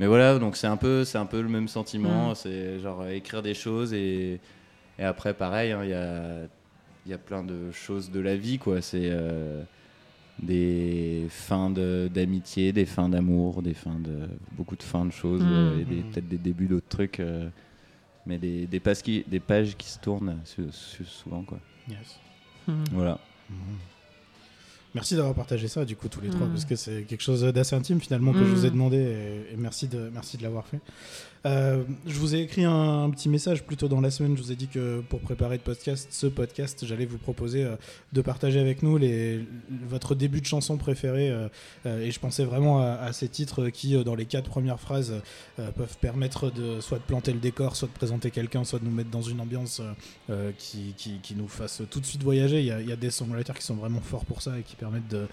Mais 0.00 0.06
voilà, 0.06 0.38
donc 0.38 0.56
c'est 0.56 0.66
un 0.68 0.76
peu, 0.76 1.04
c'est 1.04 1.18
un 1.18 1.26
peu 1.26 1.40
le 1.40 1.48
même 1.48 1.68
sentiment. 1.68 2.28
Mhm. 2.30 2.34
C'est 2.34 2.80
genre 2.80 3.06
écrire 3.08 3.42
des 3.42 3.54
choses 3.54 3.92
et, 3.92 4.40
et 4.98 5.02
après 5.04 5.34
pareil, 5.34 5.72
hein, 5.72 5.80
il 5.84 5.90
y 5.90 5.94
a, 5.94 6.46
il 7.06 7.10
y 7.10 7.14
a 7.14 7.18
plein 7.18 7.42
de 7.42 7.70
choses 7.72 8.10
de 8.10 8.20
la 8.20 8.36
vie 8.36 8.58
quoi. 8.58 8.80
C'est 8.80 9.08
euh, 9.10 9.62
des 10.40 11.26
fins 11.30 11.68
de- 11.70 12.08
d'amitié, 12.12 12.72
des 12.72 12.86
fins 12.86 13.08
d'amour, 13.08 13.60
des 13.62 13.74
fins 13.74 13.98
de 13.98 14.28
beaucoup 14.52 14.76
de 14.76 14.82
fins 14.84 15.04
de 15.04 15.10
choses 15.10 15.42
Mhm. 15.42 15.50
euh, 15.52 15.80
et 15.80 15.84
Mhm. 15.84 16.10
peut-être 16.10 16.28
des 16.28 16.38
débuts 16.38 16.66
d'autres 16.66 16.88
trucs. 16.88 17.18
euh, 17.20 17.48
mais 18.26 18.36
des, 18.38 18.66
des, 18.66 18.78
pages 18.78 19.02
qui, 19.02 19.24
des 19.26 19.40
pages 19.40 19.74
qui 19.76 19.88
se 19.88 19.98
tournent 19.98 20.38
su- 20.44 20.70
su- 20.70 21.04
souvent 21.06 21.42
quoi. 21.42 21.58
Yes. 21.88 22.20
Voilà. 22.92 23.18
Merci 24.98 25.16
d'avoir 25.16 25.34
partagé 25.34 25.68
ça 25.68 25.84
du 25.84 25.96
coup 25.96 26.08
tous 26.08 26.20
les 26.20 26.28
trois 26.30 26.46
Mm. 26.46 26.50
parce 26.50 26.64
que 26.64 26.76
c'est 26.76 27.02
quelque 27.02 27.22
chose 27.22 27.42
d'assez 27.42 27.74
intime 27.76 28.00
finalement 28.00 28.32
que 28.32 28.40
je 28.40 28.44
vous 28.44 28.64
ai 28.66 28.68
Mm. 28.70 28.72
demandé 28.72 28.96
et, 28.96 29.54
et 29.54 29.56
merci 29.56 29.86
de 29.88 30.10
merci 30.12 30.36
de 30.36 30.42
l'avoir 30.42 30.66
fait. 30.66 30.80
Euh, 31.46 31.84
je 32.06 32.18
vous 32.18 32.34
ai 32.34 32.40
écrit 32.40 32.64
un, 32.64 33.10
petit 33.10 33.28
message 33.28 33.62
plus 33.62 33.76
tôt 33.76 33.88
dans 33.88 34.00
la 34.00 34.10
semaine. 34.10 34.36
Je 34.36 34.42
vous 34.42 34.52
ai 34.52 34.56
dit 34.56 34.68
que 34.68 35.00
pour 35.08 35.20
préparer 35.20 35.56
le 35.56 35.62
podcast, 35.62 36.08
ce 36.10 36.26
podcast, 36.26 36.84
j'allais 36.84 37.06
vous 37.06 37.18
proposer 37.18 37.64
euh, 37.64 37.76
de 38.12 38.22
partager 38.22 38.58
avec 38.58 38.82
nous 38.82 38.98
votre 39.86 40.14
début 40.14 40.40
de 40.40 40.46
chanson 40.46 40.76
préféré. 40.76 41.30
euh, 41.30 41.48
et 41.84 42.10
je 42.10 42.20
pensais 42.20 42.44
vraiment 42.44 42.80
à, 42.80 43.12
ces 43.12 43.28
titres 43.28 43.68
qui, 43.68 44.02
dans 44.04 44.14
les 44.14 44.26
quatre 44.26 44.48
premières 44.48 44.80
phrases, 44.80 45.14
peuvent 45.56 45.96
permettre 46.00 46.50
de 46.50 46.80
soit 46.80 46.98
de 46.98 47.02
planter 47.02 47.32
le 47.32 47.38
décor, 47.38 47.76
soit 47.76 47.88
de 47.88 47.92
présenter 47.92 48.30
quelqu'un, 48.30 48.64
soit 48.64 48.78
de 48.78 48.84
nous 48.84 48.90
mettre 48.90 49.10
dans 49.10 49.22
une 49.22 49.40
ambiance 49.40 49.80
qui 50.58 51.34
nous 51.36 51.48
fasse 51.48 51.82
tout 51.90 52.00
de 52.00 52.06
suite 52.06 52.22
voyager. 52.22 52.60
Il 52.60 52.66
y 52.66 52.70
a, 52.70 52.80
il 52.80 52.88
y 52.88 52.92
a 52.92 52.96
des 52.96 53.10
songwriters 53.10 53.56
qui 53.56 53.64
sont 53.64 53.74
vraiment 53.74 54.00
forts 54.00 54.24
pour 54.24 54.42
ça 54.42 54.58
et 54.58 54.62
qui 54.62 54.76
permettent 54.76 55.08
de 55.08 55.26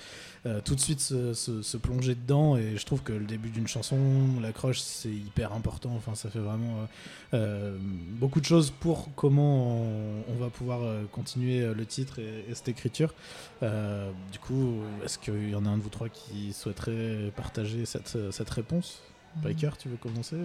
euh, 0.45 0.62
tout 0.63 0.75
de 0.75 0.79
suite 0.79 0.99
se, 0.99 1.34
se- 1.34 1.62
se 1.62 1.77
plonger 1.77 2.15
dedans. 2.15 2.58
Et 2.58 2.77
je 2.77 2.86
trouve 2.86 3.01
que 3.03 3.13
le 3.13 3.25
début 3.25 3.49
d'une 3.49 3.67
chanson, 3.67 3.97
l'accroche, 4.41 4.79
c'est 4.79 5.10
hyper 5.10 5.53
important. 5.53 5.91
Enfin, 5.95 6.15
ça 6.15 6.29
fait 6.29 6.39
vraiment 6.39 6.79
euh, 6.79 6.86
euh, 7.34 7.77
beaucoup 8.19 8.39
de 8.39 8.45
choses 8.45 8.71
pour 8.71 9.10
comment 9.15 9.81
on, 9.81 10.23
on 10.29 10.36
va 10.36 10.49
pouvoir 10.49 10.81
continuer 11.12 11.73
le 11.73 11.86
titre 11.86 12.19
et, 12.19 12.45
et 12.49 12.55
cette 12.55 12.69
écriture. 12.69 13.13
Du 13.62 14.39
coup, 14.39 14.81
est-ce 15.03 15.17
qu'il 15.17 15.49
y 15.49 15.55
en 15.55 15.65
a 15.65 15.69
un 15.69 15.77
de 15.77 15.84
vous 15.84 15.89
trois 15.89 16.10
qui 16.10 16.53
souhaiterait 16.53 17.31
partager 17.36 17.86
cette, 17.86 18.17
cette 18.31 18.49
réponse? 18.49 19.01
Biker, 19.38 19.77
tu 19.77 19.89
veux 19.89 19.97
commencer 19.97 20.38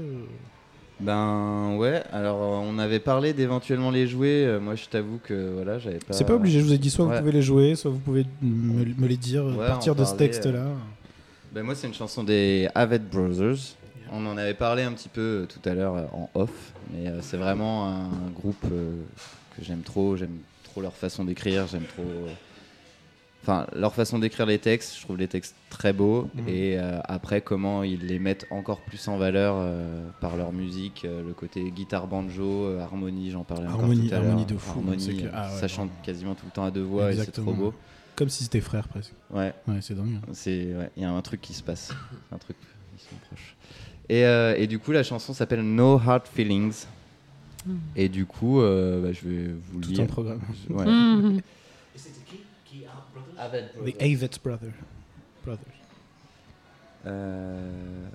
Ben 1.01 1.77
ouais, 1.79 2.03
alors 2.13 2.43
euh, 2.43 2.67
on 2.71 2.79
avait 2.79 3.01
parlé 3.01 3.33
d'éventuellement 3.33 3.91
les 3.91 4.07
jouer. 4.07 4.45
euh, 4.47 4.61
moi 4.61 4.75
je 4.75 4.85
t'avoue 4.87 5.19
que 5.23 5.55
voilà, 5.55 5.79
j'avais 5.79 5.99
pas. 5.99 6.13
C'est 6.13 6.25
pas 6.27 6.35
obligé, 6.35 6.61
je 6.61 6.65
vous 6.65 6.73
ai 6.75 6.79
dit 6.79 6.91
soit 6.91 7.07
Ouais. 7.07 7.15
vous 7.15 7.21
pouvez 7.21 7.33
les 7.33 7.43
jouer, 7.43 7.75
soit 7.75 7.91
vous 7.91 7.99
pouvez 7.99 8.27
me, 8.43 8.85
me 8.85 9.07
les 9.07 9.17
dire 9.17 9.45
Ouais, 9.47 9.65
à 9.65 9.69
partir 9.69 9.95
de 9.95 10.05
ce 10.05 10.15
texte-là. 10.15 10.67
Ben 11.53 11.63
moi 11.63 11.75
c'est 11.75 11.87
une 11.87 11.95
chanson 11.95 12.23
des 12.23 12.69
Avett 12.75 13.03
Brothers. 13.11 13.57
On 14.13 14.27
en 14.27 14.37
avait 14.37 14.55
parlé 14.55 14.83
un 14.83 14.93
petit 14.93 15.09
peu 15.09 15.21
euh, 15.21 15.47
tout 15.47 15.67
à 15.69 15.73
l'heure 15.75 15.97
euh, 15.97 16.05
en 16.13 16.29
off, 16.35 16.73
mais 16.93 17.09
euh, 17.09 17.21
c'est 17.23 17.37
vraiment 17.37 17.89
un 17.89 18.09
groupe 18.35 18.65
euh, 18.71 18.91
que 19.57 19.65
j'aime 19.65 19.81
trop. 19.83 20.17
J'aime 20.17 20.37
trop 20.65 20.81
leur 20.83 20.93
façon 20.95 21.25
d'écrire, 21.25 21.67
j'aime 21.67 21.85
trop. 21.85 22.03
Enfin, 23.43 23.67
leur 23.75 23.95
façon 23.95 24.19
d'écrire 24.19 24.45
les 24.45 24.59
textes, 24.59 24.97
je 24.99 25.03
trouve 25.03 25.17
les 25.17 25.27
textes 25.29 25.55
très 25.71 25.93
beaux. 25.95 26.29
Mhm. 26.35 26.49
Et 26.49 26.79
euh, 26.79 26.99
après, 27.05 27.41
comment 27.41 27.83
ils 27.83 28.07
les 28.07 28.19
mettent 28.19 28.47
encore 28.51 28.81
plus 28.83 29.09
en 29.09 29.17
valeur 29.17 29.55
euh, 29.59 30.07
par 30.21 30.37
leur 30.37 30.53
musique, 30.53 31.07
euh, 31.07 31.27
le 31.27 31.33
côté 31.33 31.71
guitare 31.71 32.07
banjo, 32.07 32.67
euh, 32.67 32.81
harmonie, 32.81 33.31
j'en 33.31 33.45
parlais 33.45 33.67
encore 33.67 33.81
Harmonie- 33.81 34.09
tout 34.09 34.15
à 34.15 34.19
l'heure. 34.19 34.29
harmonie 34.29 34.45
de 34.47 34.57
fou, 34.59 34.79
Harmonie, 34.81 35.17
que- 35.23 35.29
ah 35.33 35.49
ouais, 35.49 35.57
ça 35.57 35.63
ouais. 35.63 35.69
chante 35.69 35.91
quasiment 36.03 36.35
tout 36.35 36.45
le 36.45 36.53
temps 36.53 36.65
à 36.65 36.71
deux 36.71 36.83
voix 36.83 37.11
et 37.13 37.17
c'est 37.17 37.31
trop 37.33 37.53
beau. 37.55 37.73
Comme 38.15 38.29
si 38.29 38.45
c'était 38.45 38.61
frère 38.61 38.87
presque. 38.89 39.13
Ouais, 39.31 39.55
Ouais, 39.67 39.79
c'est 39.81 39.95
dingue. 39.95 40.19
hein. 40.19 40.29
c'est 40.33 40.75
ouais, 40.75 40.91
il 40.99 41.03
y 41.03 41.07
a 41.07 41.11
un 41.11 41.23
truc 41.23 41.41
qui 41.41 41.55
se 41.55 41.63
passe, 41.63 41.95
un 42.33 42.37
truc, 42.39 42.57
ils 42.95 43.01
sont 43.01 43.17
proches. 43.27 43.57
Et, 44.11 44.27
euh, 44.27 44.55
et 44.59 44.67
du 44.67 44.79
coup, 44.79 44.93
la 44.93 45.03
chanson 45.03 45.33
s'appelle 45.33 45.63
No 45.63 45.95
Hard 45.95 46.27
Feelings. 46.27 46.85
Mm. 47.65 47.73
Et 47.97 48.09
du 48.11 48.27
coup, 48.27 48.61
euh, 48.61 49.01
bah, 49.03 49.13
je 49.13 49.27
vais 49.27 49.47
vous 49.49 49.79
le 49.79 49.85
Tout 49.87 49.91
lire. 49.93 50.03
un 50.03 50.07
programme. 50.07 50.41
Ouais. 50.69 50.85
The 53.85 53.95
Avett 54.03 54.43
Brothers. 54.43 54.73
Brothers. 55.45 55.67
Euh, 57.07 58.07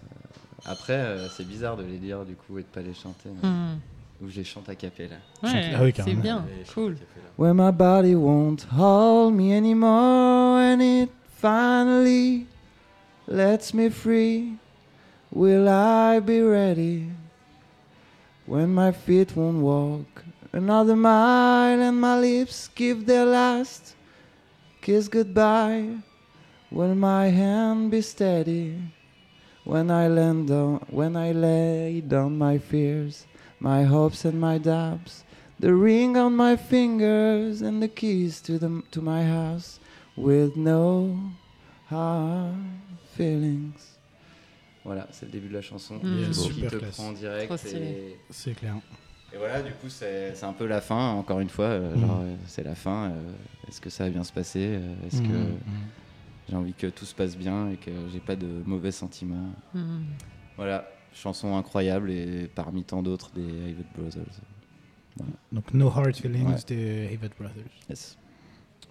après, 0.65 0.93
euh, 0.93 1.27
c'est 1.29 1.47
bizarre 1.47 1.77
de 1.77 1.83
les 1.83 1.97
lire 1.97 2.23
du 2.25 2.35
coup 2.35 2.57
et 2.59 2.61
de 2.61 2.67
pas 2.67 2.81
les 2.81 2.93
chanter. 2.93 3.29
mais- 3.41 3.47
Hmm. 3.47 3.79
Ou 4.21 4.29
je 4.29 4.37
les 4.37 4.43
chante 4.45 4.69
à 4.69 4.75
capella. 4.75 5.17
Ouais, 5.43 5.71
Ah 5.75 5.83
oui, 5.83 5.93
c'est 5.95 6.13
bien, 6.13 6.45
cool. 6.73 6.95
When 7.37 7.55
my 7.57 7.71
body 7.73 8.15
won't 8.15 8.65
hold 8.71 9.33
me 9.33 9.51
anymore 9.53 10.57
and 10.59 10.79
it 10.79 11.09
finally 11.41 12.45
lets 13.27 13.73
me 13.73 13.89
free, 13.89 14.53
will 15.33 15.67
I 15.67 16.21
be 16.21 16.41
ready? 16.41 17.07
When 18.47 18.67
my 18.73 18.93
feet 18.93 19.35
won't 19.35 19.59
walk 19.61 20.23
another 20.53 20.95
mile 20.95 21.81
and 21.81 21.93
my 21.99 22.15
lips 22.17 22.69
give 22.73 23.05
their 23.07 23.25
last 23.25 23.94
kiss 24.85 25.07
goodbye, 25.07 25.97
will 26.69 26.93
my 26.93 27.25
hand 27.29 27.89
be 27.89 28.01
steady? 28.01 28.77
When 29.63 29.89
I 29.89 30.07
land 30.07 30.49
down, 30.49 30.85
when 30.91 31.15
I 31.15 31.31
lay 31.31 32.01
down 32.01 32.37
my 32.37 32.59
fears, 32.59 33.25
my 33.59 33.81
hopes 33.81 34.25
and 34.25 34.39
my 34.39 34.59
doubts, 34.59 35.23
the 35.59 35.73
ring 35.73 36.15
on 36.17 36.35
my 36.35 36.55
fingers 36.55 37.63
and 37.63 37.81
the 37.81 37.87
keys 37.87 38.39
to 38.41 38.59
the 38.59 38.83
to 38.91 39.01
my 39.01 39.23
house 39.25 39.79
with 40.15 40.55
no 40.55 41.31
hard 41.89 42.53
feelings. 43.17 43.97
Voilà, 44.85 45.07
c'est 45.11 45.25
le 45.25 45.31
début 45.31 45.47
de 45.47 45.55
la 45.55 45.63
chanson. 45.63 45.95
Mm. 46.03 46.19
Yeah, 46.19 46.27
qui 46.27 46.33
super 46.35 46.69
te 46.69 46.75
classe. 46.75 46.95
prend 46.95 47.11
direct. 47.13 47.57
Stylé. 47.57 47.79
Et, 47.79 48.17
C'est 48.29 48.53
clair. 48.53 48.75
Et 49.35 49.37
voilà, 49.37 49.61
du 49.61 49.71
coup, 49.73 49.89
c'est 49.89 50.33
c'est 50.33 50.45
un 50.45 50.53
peu 50.53 50.65
la 50.65 50.79
fin, 50.81 51.11
encore 51.11 51.39
une 51.41 51.49
fois. 51.49 51.65
euh, 51.65 51.95
Mm. 51.95 51.99
genre, 51.99 52.21
euh, 52.23 52.35
c'est 52.47 52.63
la 52.63 52.73
fin. 52.75 53.09
euh, 53.11 53.31
Est-ce 53.67 53.81
que 53.81 53.89
ça 53.89 54.05
va 54.05 54.09
bien 54.09 54.23
se 54.23 54.31
passer 54.33 54.79
Est-ce 55.05 55.21
que 55.21 55.27
Mhm, 55.27 55.57
j'ai 56.49 56.55
envie 56.55 56.73
que 56.73 56.87
tout 56.87 57.05
se 57.05 57.13
passe 57.15 57.35
bien 57.37 57.69
et 57.71 57.75
que 57.77 57.91
j'ai 58.13 58.19
pas 58.19 58.35
de 58.35 58.47
mauvais 58.65 58.91
sentiments. 58.91 59.51
Voilà, 60.55 60.87
chanson 61.13 61.57
incroyable 61.57 62.11
et 62.11 62.47
parmi 62.53 62.83
tant 62.83 63.01
d'autres 63.03 63.31
des 63.35 63.43
Avett 63.71 63.85
Brothers. 63.97 64.23
Donc 65.51 65.73
No 65.73 65.87
Hard 65.87 66.15
Feelings 66.15 66.47
Ouais. 66.47 66.55
des 66.67 67.19
Brothers. 67.39 67.63
Yes. 67.89 68.17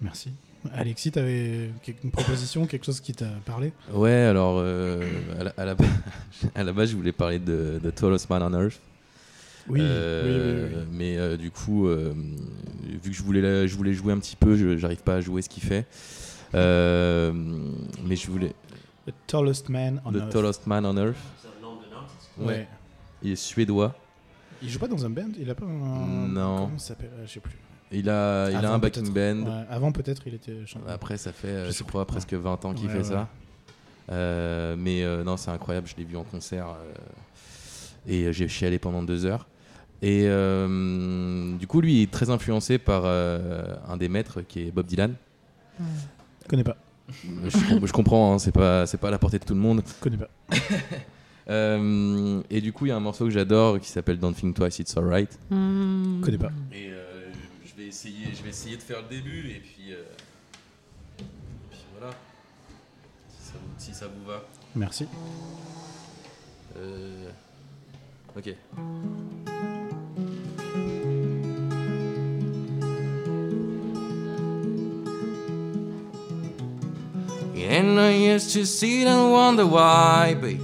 Merci. 0.01 0.33
Alexis, 0.73 1.13
tu 1.13 1.19
avais 1.19 1.71
une 2.03 2.11
proposition, 2.11 2.67
quelque 2.67 2.87
chose 2.87 3.01
qui 3.01 3.13
t'a 3.13 3.29
parlé? 3.45 3.73
Ouais, 3.93 4.11
alors 4.13 4.57
euh, 4.59 5.07
à, 5.39 5.45
la, 5.45 5.51
à, 5.59 5.65
la, 5.67 5.77
à 6.55 6.65
la 6.65 6.73
base, 6.73 6.91
je 6.91 6.97
voulais 6.97 7.13
parler 7.13 7.39
de, 7.39 7.79
de 7.83 7.91
Tallest 7.91 8.29
Man 8.31 8.43
on 8.43 8.53
Earth. 8.63 8.81
Oui, 9.69 9.81
Euh, 9.83 10.69
oui, 10.69 10.75
oui, 10.75 10.81
oui. 10.83 10.87
Mais 10.93 11.17
euh, 11.19 11.37
du 11.37 11.51
coup, 11.51 11.87
euh, 11.89 12.13
vu 13.03 13.11
que 13.11 13.17
je 13.17 13.23
voulais, 13.23 13.41
la- 13.41 13.67
je 13.67 13.75
voulais 13.77 13.95
jouer 13.95 14.13
un 14.13 14.19
petit 14.19 14.37
peu, 14.37 14.57
je 14.57 14.77
j'arrive 14.77 15.03
pas 15.03 15.15
à 15.17 15.21
jouer 15.21 15.41
ce 15.43 15.49
qu'il 15.49 15.63
fait. 15.63 15.87
Euh, 16.55 17.33
mais 18.05 18.17
je 18.17 18.31
voulais. 18.31 18.53
The 19.07 19.13
Tallest 19.27 19.69
Man 19.69 20.01
on 20.05 20.13
The 20.13 20.17
Earth. 20.17 20.31
Tallest 20.31 20.67
Man 20.67 20.87
on 20.87 20.97
Earth. 20.97 21.17
Ouais. 22.39 22.47
Ouais. 22.47 22.69
Il 23.23 23.33
est 23.33 23.37
suédois. 23.37 23.95
Il 24.63 24.69
joue 24.69 24.79
pas 24.79 24.89
dans 24.89 25.05
un 25.05 25.11
band? 25.11 25.29
Il 25.39 25.49
a 25.51 25.55
pas 25.55 25.67
un. 25.67 26.29
Non. 26.29 26.67
Comment 26.67 26.79
ça 26.79 26.89
s'appelle? 26.89 27.11
Je 27.27 27.31
sais 27.33 27.41
plus. 27.41 27.57
Il 27.93 28.09
a, 28.09 28.51
il 28.51 28.57
a 28.57 28.73
un 28.73 28.79
backing 28.79 29.13
band. 29.13 29.43
Ouais, 29.47 29.65
avant, 29.71 29.93
peut-être, 29.93 30.23
il 30.27 30.35
était 30.35 30.67
chanteur. 30.67 30.91
Après, 30.91 31.17
ça 31.17 31.33
fait, 31.33 31.67
Je 31.67 31.67
je, 31.67 31.73
sais 31.73 31.85
crois, 31.85 32.05
plus. 32.07 32.13
presque 32.15 32.33
20 32.35 32.65
ans 32.65 32.75
qu'il 32.75 32.87
Ouais, 32.87 32.93
fait 32.93 32.99
ouais. 32.99 33.05
ça. 33.05 33.29
Euh, 34.11 34.75
mais 34.79 35.05
euh, 35.05 35.23
non, 35.23 35.37
c'est 35.37 35.51
incroyable. 35.51 35.87
Je 35.87 35.95
l'ai 35.97 36.05
vu 36.05 36.17
en 36.17 36.25
concert 36.25 36.67
euh, 36.69 36.93
et 38.07 38.33
j'ai 38.33 38.49
chialé 38.49 38.79
pendant 38.79 39.03
deux 39.03 39.25
heures. 39.27 39.47
Et 40.03 40.25
euh, 40.27 41.57
du 41.57 41.67
coup, 41.67 41.81
lui 41.81 42.01
il 42.01 42.03
est 42.03 42.11
très 42.11 42.31
influencé 42.31 42.79
par 42.79 43.03
euh, 43.05 43.75
un 43.89 43.97
des 43.97 44.09
maîtres 44.09 44.43
qui 44.43 44.61
est 44.61 44.71
Bob 44.71 44.87
Dylan. 44.87 45.15
Je 45.79 46.49
connais 46.49 46.65
pas. 46.65 46.77
je, 47.09 47.49
je 47.85 47.93
comprends, 47.93 48.35
hein, 48.35 48.39
c'est 48.39 48.53
pas, 48.53 48.87
c'est 48.87 48.99
pas 48.99 49.09
à 49.09 49.11
la 49.11 49.19
portée 49.19 49.39
de 49.39 49.45
tout 49.45 49.55
le 49.55 49.61
monde. 49.61 49.83
Je 49.87 50.03
connais 50.03 50.19
pas. 50.19 50.29
Euh, 51.47 52.43
et 52.49 52.63
du 52.63 52.73
coup, 52.73 52.87
il 52.87 52.89
y 52.89 52.93
a 52.93 52.97
un 52.97 53.01
morceau 53.01 53.27
que 53.27 53.31
j'adore 53.31 53.79
qui 53.79 53.91
s'appelle 53.91 54.19
Don't 54.19 54.33
Think 54.33 54.57
Twice, 54.57 54.79
It's 54.79 54.97
Alright. 54.97 55.39
Je 55.51 56.21
connais 56.23 56.39
pas. 56.39 56.51
Et 56.73 56.89
euh, 56.89 57.31
je, 57.67 57.75
vais 57.77 57.87
essayer, 57.89 58.29
je 58.35 58.43
vais 58.43 58.49
essayer 58.49 58.79
de 58.79 58.83
faire 58.83 59.03
le 59.03 59.15
début 59.15 59.51
et 59.51 59.61
puis, 59.61 59.93
euh, 59.93 60.05
et 61.19 61.25
puis 61.71 61.81
voilà. 61.99 62.15
Si 63.29 63.45
ça, 63.45 63.53
vous, 63.61 63.75
si 63.77 63.93
ça 63.95 64.07
vous 64.07 64.25
va. 64.27 64.43
Merci. 64.75 65.07
Euh, 66.79 67.29
Ok. 68.37 68.57
And 77.77 77.99
I 77.99 78.13
used 78.13 78.53
to 78.53 78.65
sit 78.67 79.09
and 79.09 79.33
wonder 79.33 79.67
why, 79.67 80.35
babe. 80.41 80.61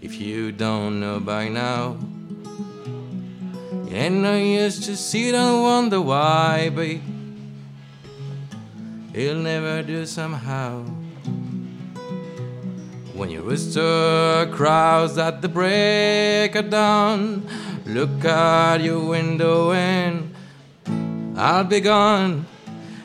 If 0.00 0.20
you 0.20 0.52
don't 0.52 1.00
know 1.00 1.18
by 1.18 1.48
now. 1.48 1.96
And 3.90 4.24
I 4.24 4.38
used 4.38 4.84
to 4.84 4.94
sit 4.96 5.34
and 5.34 5.62
wonder 5.62 6.00
why, 6.00 6.68
babe. 6.68 7.02
He'll 9.12 9.42
never 9.42 9.82
do 9.82 10.06
somehow. 10.06 10.84
When 13.12 13.30
your 13.30 13.42
rooster 13.42 14.48
crows 14.52 15.18
at 15.18 15.42
the 15.42 15.48
break 15.48 16.54
of 16.54 16.70
dawn, 16.70 17.48
look 17.84 18.24
out 18.24 18.80
your 18.80 19.04
window 19.08 19.72
and 19.72 20.32
I'll 21.36 21.64
be 21.64 21.80
gone. 21.80 22.46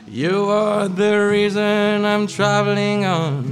You 0.08 0.48
are 0.50 0.88
the 0.88 1.28
reason 1.30 2.04
I'm 2.04 2.26
traveling 2.26 3.04
on. 3.04 3.44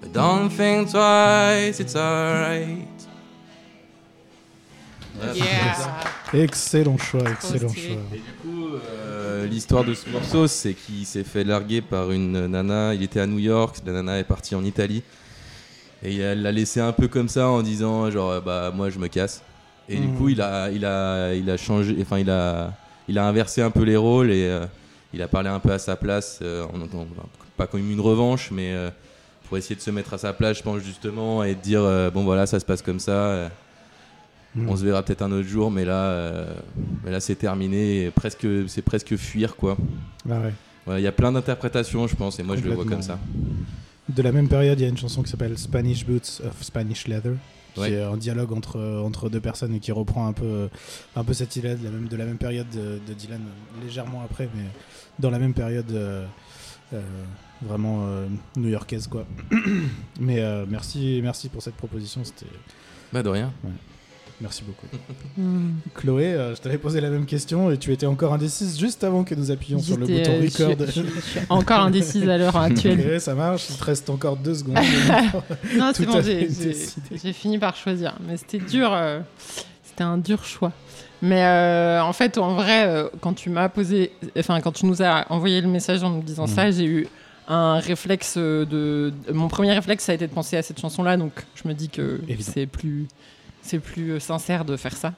But 0.00 0.12
don't 0.12 0.50
think 0.50 0.90
twice, 0.90 1.78
it's 1.80 1.94
alright. 1.94 2.88
Yeah. 5.34 6.04
Excellent 6.34 6.98
choix, 6.98 7.22
excellent 7.30 7.72
choix. 7.74 7.96
Et 8.12 8.16
du 8.16 8.32
coup, 8.42 8.74
euh, 8.74 9.46
l'histoire 9.46 9.84
de 9.84 9.94
ce 9.94 10.08
morceau, 10.10 10.46
c'est 10.48 10.74
qu'il 10.74 11.06
s'est 11.06 11.22
fait 11.22 11.44
larguer 11.44 11.80
par 11.80 12.10
une 12.10 12.46
nana. 12.48 12.92
Il 12.94 13.02
était 13.02 13.20
à 13.20 13.26
New 13.26 13.38
York, 13.38 13.76
la 13.86 13.92
nana 13.92 14.18
est 14.18 14.24
partie 14.24 14.54
en 14.56 14.64
Italie. 14.64 15.02
Et 16.02 16.16
elle 16.18 16.42
l'a 16.42 16.50
laissé 16.50 16.80
un 16.80 16.90
peu 16.92 17.06
comme 17.06 17.28
ça 17.28 17.46
en 17.48 17.62
disant 17.62 18.10
genre 18.10 18.30
euh, 18.32 18.40
bah 18.40 18.72
moi 18.74 18.90
je 18.90 18.98
me 18.98 19.06
casse. 19.06 19.42
Et 19.88 19.96
du 19.96 20.08
Mhm. 20.08 20.16
coup 20.16 20.28
il 20.30 20.40
a 20.40 20.70
il 20.70 20.84
a 20.84 21.32
il 21.34 21.48
a 21.48 21.56
changé, 21.56 21.96
enfin 22.00 22.18
il 22.18 22.28
a 22.30 22.72
il 23.06 23.16
a 23.18 23.26
inversé 23.28 23.62
un 23.62 23.70
peu 23.70 23.82
les 23.84 23.96
rôles 23.96 24.32
et 24.32 24.46
euh, 24.48 24.66
il 25.14 25.22
a 25.22 25.28
parlé 25.28 25.48
un 25.48 25.58
peu 25.60 25.72
à 25.72 25.78
sa 25.78 25.96
place, 25.96 26.38
euh, 26.42 26.64
en, 26.64 26.80
en- 26.98 27.06
pas 27.56 27.66
comme 27.66 27.90
une 27.90 28.00
revanche, 28.00 28.50
mais 28.50 28.72
euh, 28.72 28.90
pour 29.48 29.58
essayer 29.58 29.76
de 29.76 29.80
se 29.80 29.90
mettre 29.90 30.14
à 30.14 30.18
sa 30.18 30.32
place, 30.32 30.58
je 30.58 30.62
pense 30.62 30.80
justement 30.82 31.44
et 31.44 31.54
de 31.54 31.60
dire 31.60 31.82
euh, 31.82 32.10
bon 32.10 32.24
voilà 32.24 32.46
ça 32.46 32.58
se 32.60 32.64
passe 32.64 32.82
comme 32.82 33.00
ça. 33.00 33.12
euh, 33.12 33.48
Mm. 34.54 34.68
on 34.68 34.76
se 34.76 34.84
verra 34.84 35.02
peut-être 35.02 35.22
un 35.22 35.32
autre 35.32 35.48
jour, 35.48 35.70
mais 35.70 35.86
là, 35.86 36.44
mais 37.02 37.10
là 37.10 37.20
c'est 37.20 37.36
terminé. 37.36 38.04
et 38.04 38.10
presque, 38.10 38.46
c'est 38.68 38.82
presque 38.82 39.16
fuir 39.16 39.56
quoi. 39.56 39.78
Ah 40.28 40.40
ouais. 40.40 40.52
Voilà, 40.84 41.00
Il 41.00 41.02
y 41.04 41.06
a 41.06 41.12
plein 41.12 41.32
d'interprétations, 41.32 42.06
je 42.06 42.14
pense, 42.14 42.38
et 42.38 42.42
moi 42.42 42.56
je 42.56 42.62
le 42.62 42.74
vois 42.74 42.84
comme 42.84 43.00
ça. 43.00 43.18
De 44.10 44.20
la 44.20 44.30
même 44.30 44.48
période, 44.48 44.78
il 44.78 44.82
y 44.82 44.84
a 44.86 44.90
une 44.90 44.98
chanson 44.98 45.22
qui 45.22 45.30
s'appelle 45.30 45.56
Spanish 45.56 46.04
Boots 46.04 46.42
of 46.44 46.62
Spanish 46.62 47.08
Leather, 47.08 47.32
qui 47.74 47.80
Ouais. 47.80 47.92
est 47.92 48.02
un 48.02 48.16
dialogue 48.16 48.52
entre, 48.52 48.78
entre 49.04 49.28
deux 49.30 49.40
personnes 49.40 49.74
et 49.74 49.80
qui 49.80 49.92
reprend 49.92 50.26
un 50.26 50.32
peu, 50.32 50.68
un 51.16 51.24
peu 51.24 51.32
cette 51.32 51.56
idée 51.56 51.74
de 51.74 51.84
la 51.84 51.90
même, 51.90 52.08
de 52.08 52.16
la 52.16 52.24
même 52.24 52.38
période 52.38 52.68
de, 52.70 53.00
de 53.06 53.14
Dylan, 53.14 53.40
euh, 53.40 53.84
légèrement 53.84 54.22
après, 54.22 54.48
mais 54.54 54.64
dans 55.18 55.30
la 55.30 55.38
même 55.38 55.54
période 55.54 55.90
euh, 55.92 56.26
euh, 56.92 57.00
vraiment 57.62 58.00
euh, 58.06 58.26
new-yorkaise. 58.56 59.06
quoi. 59.06 59.24
mais 60.20 60.40
euh, 60.40 60.64
merci, 60.68 61.20
merci 61.22 61.48
pour 61.48 61.62
cette 61.62 61.76
proposition, 61.76 62.22
c'était... 62.24 62.46
Bah 63.12 63.22
de 63.22 63.28
rien. 63.28 63.52
Merci 64.42 64.64
beaucoup. 64.64 64.86
Hmm. 65.38 65.70
Chloé, 65.94 66.34
euh, 66.34 66.54
je 66.56 66.60
t'avais 66.60 66.76
posé 66.78 67.00
la 67.00 67.08
même 67.10 67.26
question 67.26 67.70
et 67.70 67.78
tu 67.78 67.92
étais 67.92 68.06
encore 68.06 68.32
indécise 68.34 68.78
juste 68.78 69.04
avant 69.04 69.22
que 69.24 69.34
nous 69.36 69.50
appuyions 69.52 69.78
sur 69.78 69.96
le 69.96 70.06
bouton 70.06 70.32
euh, 70.32 70.48
je- 70.48 70.64
record. 70.64 70.86
je- 70.88 70.92
je 71.14 71.20
suis 71.20 71.40
encore 71.48 71.80
indécise 71.80 72.28
à 72.28 72.36
l'heure 72.38 72.56
actuelle. 72.56 73.20
Ça 73.20 73.34
marche, 73.34 73.66
il 73.70 73.76
te 73.76 73.84
reste 73.84 74.10
encore 74.10 74.36
deux 74.36 74.54
secondes. 74.54 74.76
Non, 75.76 75.92
c'est 75.94 76.04
bon, 76.06 76.20
j'ai- 76.20 77.32
fini 77.32 77.58
par 77.58 77.76
choisir. 77.76 78.16
Mais 78.26 78.36
c'était 78.36 78.58
dur. 78.58 78.90
euh, 78.92 79.20
c'était 79.84 80.02
un 80.04 80.18
dur 80.18 80.44
choix. 80.44 80.72
Mais 81.22 81.44
euh, 81.44 82.02
en 82.02 82.12
fait, 82.12 82.36
en 82.36 82.54
vrai, 82.56 83.04
quand 83.20 83.34
tu 83.34 83.48
m'as 83.48 83.68
posé, 83.68 84.10
enfin, 84.36 84.60
quand 84.60 84.72
tu 84.72 84.86
nous 84.86 85.02
as 85.02 85.24
envoyé 85.30 85.60
le 85.60 85.68
message 85.68 86.02
en 86.02 86.10
nous 86.10 86.22
disant 86.22 86.48
Mhm. 86.48 86.54
ça, 86.54 86.70
j'ai 86.72 86.84
eu 86.84 87.06
un 87.46 87.78
réflexe 87.78 88.36
de. 88.38 89.12
Mon 89.32 89.46
premier 89.48 89.72
réflexe, 89.72 90.04
ça 90.04 90.12
a 90.12 90.14
été 90.16 90.26
de 90.26 90.32
penser 90.32 90.56
à 90.56 90.62
cette 90.62 90.80
chanson-là. 90.80 91.16
Donc, 91.16 91.32
je 91.54 91.68
me 91.68 91.74
dis 91.74 91.88
que 91.88 92.20
c'est 92.40 92.66
plus, 92.66 93.06
c'est 93.62 93.78
plus 93.78 94.12
euh, 94.12 94.20
sincère 94.20 94.64
de 94.64 94.76
faire 94.76 94.96
ça. 94.96 95.14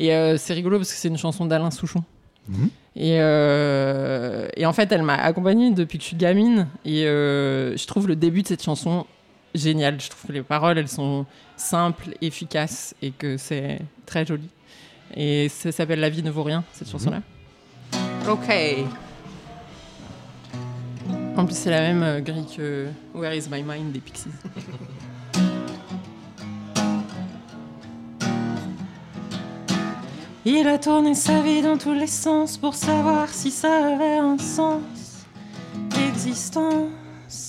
Et 0.00 0.14
euh, 0.14 0.38
c'est 0.38 0.54
rigolo 0.54 0.78
parce 0.78 0.90
que 0.90 0.96
c'est 0.96 1.08
une 1.08 1.18
chanson 1.18 1.44
d'Alain 1.44 1.70
Souchon. 1.70 2.02
Mhm. 2.48 2.70
Et, 2.96 3.16
euh, 3.20 4.48
et 4.56 4.64
en 4.64 4.72
fait, 4.72 4.90
elle 4.92 5.02
m'a 5.02 5.14
accompagnée 5.14 5.70
depuis 5.72 5.98
que 5.98 6.04
je 6.04 6.08
suis 6.08 6.16
gamine. 6.16 6.68
Et 6.86 7.04
euh, 7.04 7.76
je 7.76 7.86
trouve 7.86 8.08
le 8.08 8.16
début 8.16 8.42
de 8.42 8.48
cette 8.48 8.62
chanson 8.62 9.06
génial. 9.54 10.00
Je 10.00 10.08
trouve 10.08 10.28
que 10.28 10.32
les 10.32 10.42
paroles, 10.42 10.78
elles 10.78 10.88
sont 10.88 11.26
simples, 11.56 12.14
efficaces 12.22 12.94
et 13.02 13.10
que 13.10 13.36
c'est 13.36 13.80
très 14.06 14.24
joli. 14.24 14.48
Et 15.14 15.48
ça 15.50 15.70
s'appelle 15.70 16.00
La 16.00 16.08
vie 16.08 16.22
ne 16.22 16.30
vaut 16.30 16.44
rien, 16.44 16.64
cette 16.72 16.88
chanson-là. 16.88 17.20
Ok. 18.26 18.48
En 21.36 21.44
plus, 21.44 21.56
c'est 21.56 21.70
la 21.70 21.92
même 21.92 22.22
grille 22.22 22.46
que 22.56 22.86
Where 23.14 23.36
is 23.36 23.48
my 23.50 23.62
mind 23.62 23.92
des 23.92 24.00
Pixies. 24.00 24.30
Il 30.46 30.66
a 30.68 30.78
tourné 30.78 31.14
sa 31.14 31.42
vie 31.42 31.60
dans 31.60 31.76
tous 31.76 31.92
les 31.92 32.06
sens 32.06 32.56
pour 32.56 32.74
savoir 32.74 33.28
si 33.28 33.50
ça 33.50 33.92
avait 33.92 34.16
un 34.16 34.38
sens. 34.38 35.26
L'existence. 35.96 37.48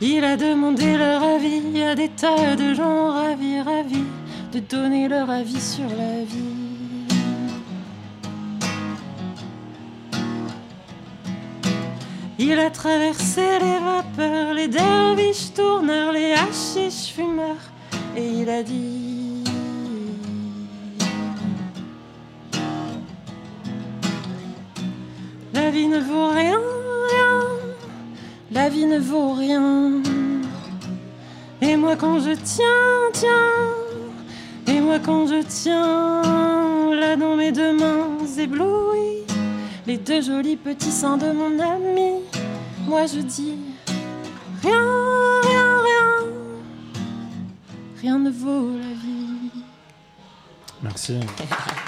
Il 0.00 0.24
a 0.24 0.36
demandé 0.36 0.98
leur 0.98 1.22
avis 1.22 1.82
à 1.82 1.94
des 1.94 2.08
tas 2.08 2.56
de 2.56 2.74
gens 2.74 3.12
ravis, 3.12 3.60
ravis 3.60 4.04
de 4.52 4.58
donner 4.58 5.08
leur 5.08 5.30
avis 5.30 5.60
sur 5.60 5.88
la 5.88 6.24
vie. 6.24 6.63
Il 12.38 12.58
a 12.58 12.70
traversé 12.70 13.42
les 13.60 13.78
vapeurs, 13.78 14.54
les 14.54 14.68
derviches 14.68 15.54
tourneurs, 15.54 16.12
les 16.12 16.32
hachiches 16.32 17.12
fumeurs, 17.14 17.70
et 18.16 18.26
il 18.26 18.48
a 18.50 18.62
dit. 18.62 19.44
La 25.52 25.70
vie 25.70 25.86
ne 25.86 26.00
vaut 26.00 26.28
rien, 26.28 26.60
rien. 27.12 27.40
La 28.50 28.68
vie 28.68 28.86
ne 28.86 28.98
vaut 28.98 29.32
rien. 29.32 30.02
Et 31.62 31.76
moi 31.76 31.94
quand 31.96 32.18
je 32.18 32.32
tiens, 32.32 33.10
tiens. 33.12 33.30
Et 34.66 34.80
moi 34.80 34.98
quand 34.98 35.26
je 35.26 35.42
tiens 35.42 36.22
là 36.92 37.16
dans 37.16 37.36
mes 37.36 37.52
deux 37.52 37.76
mains 37.76 38.18
éblouies, 38.38 39.23
les 39.86 39.98
deux 39.98 40.22
jolis 40.22 40.56
petits 40.56 40.90
seins 40.90 41.16
de 41.16 41.30
mon 41.30 41.58
ami, 41.58 42.22
moi 42.86 43.06
je 43.06 43.20
dis 43.20 43.58
rien, 44.62 44.80
rien, 45.42 45.80
rien. 45.82 46.26
Rien 48.00 48.18
ne 48.18 48.30
vaut 48.30 48.76
la 48.78 48.94
vie. 48.94 49.50
Merci. 50.82 51.20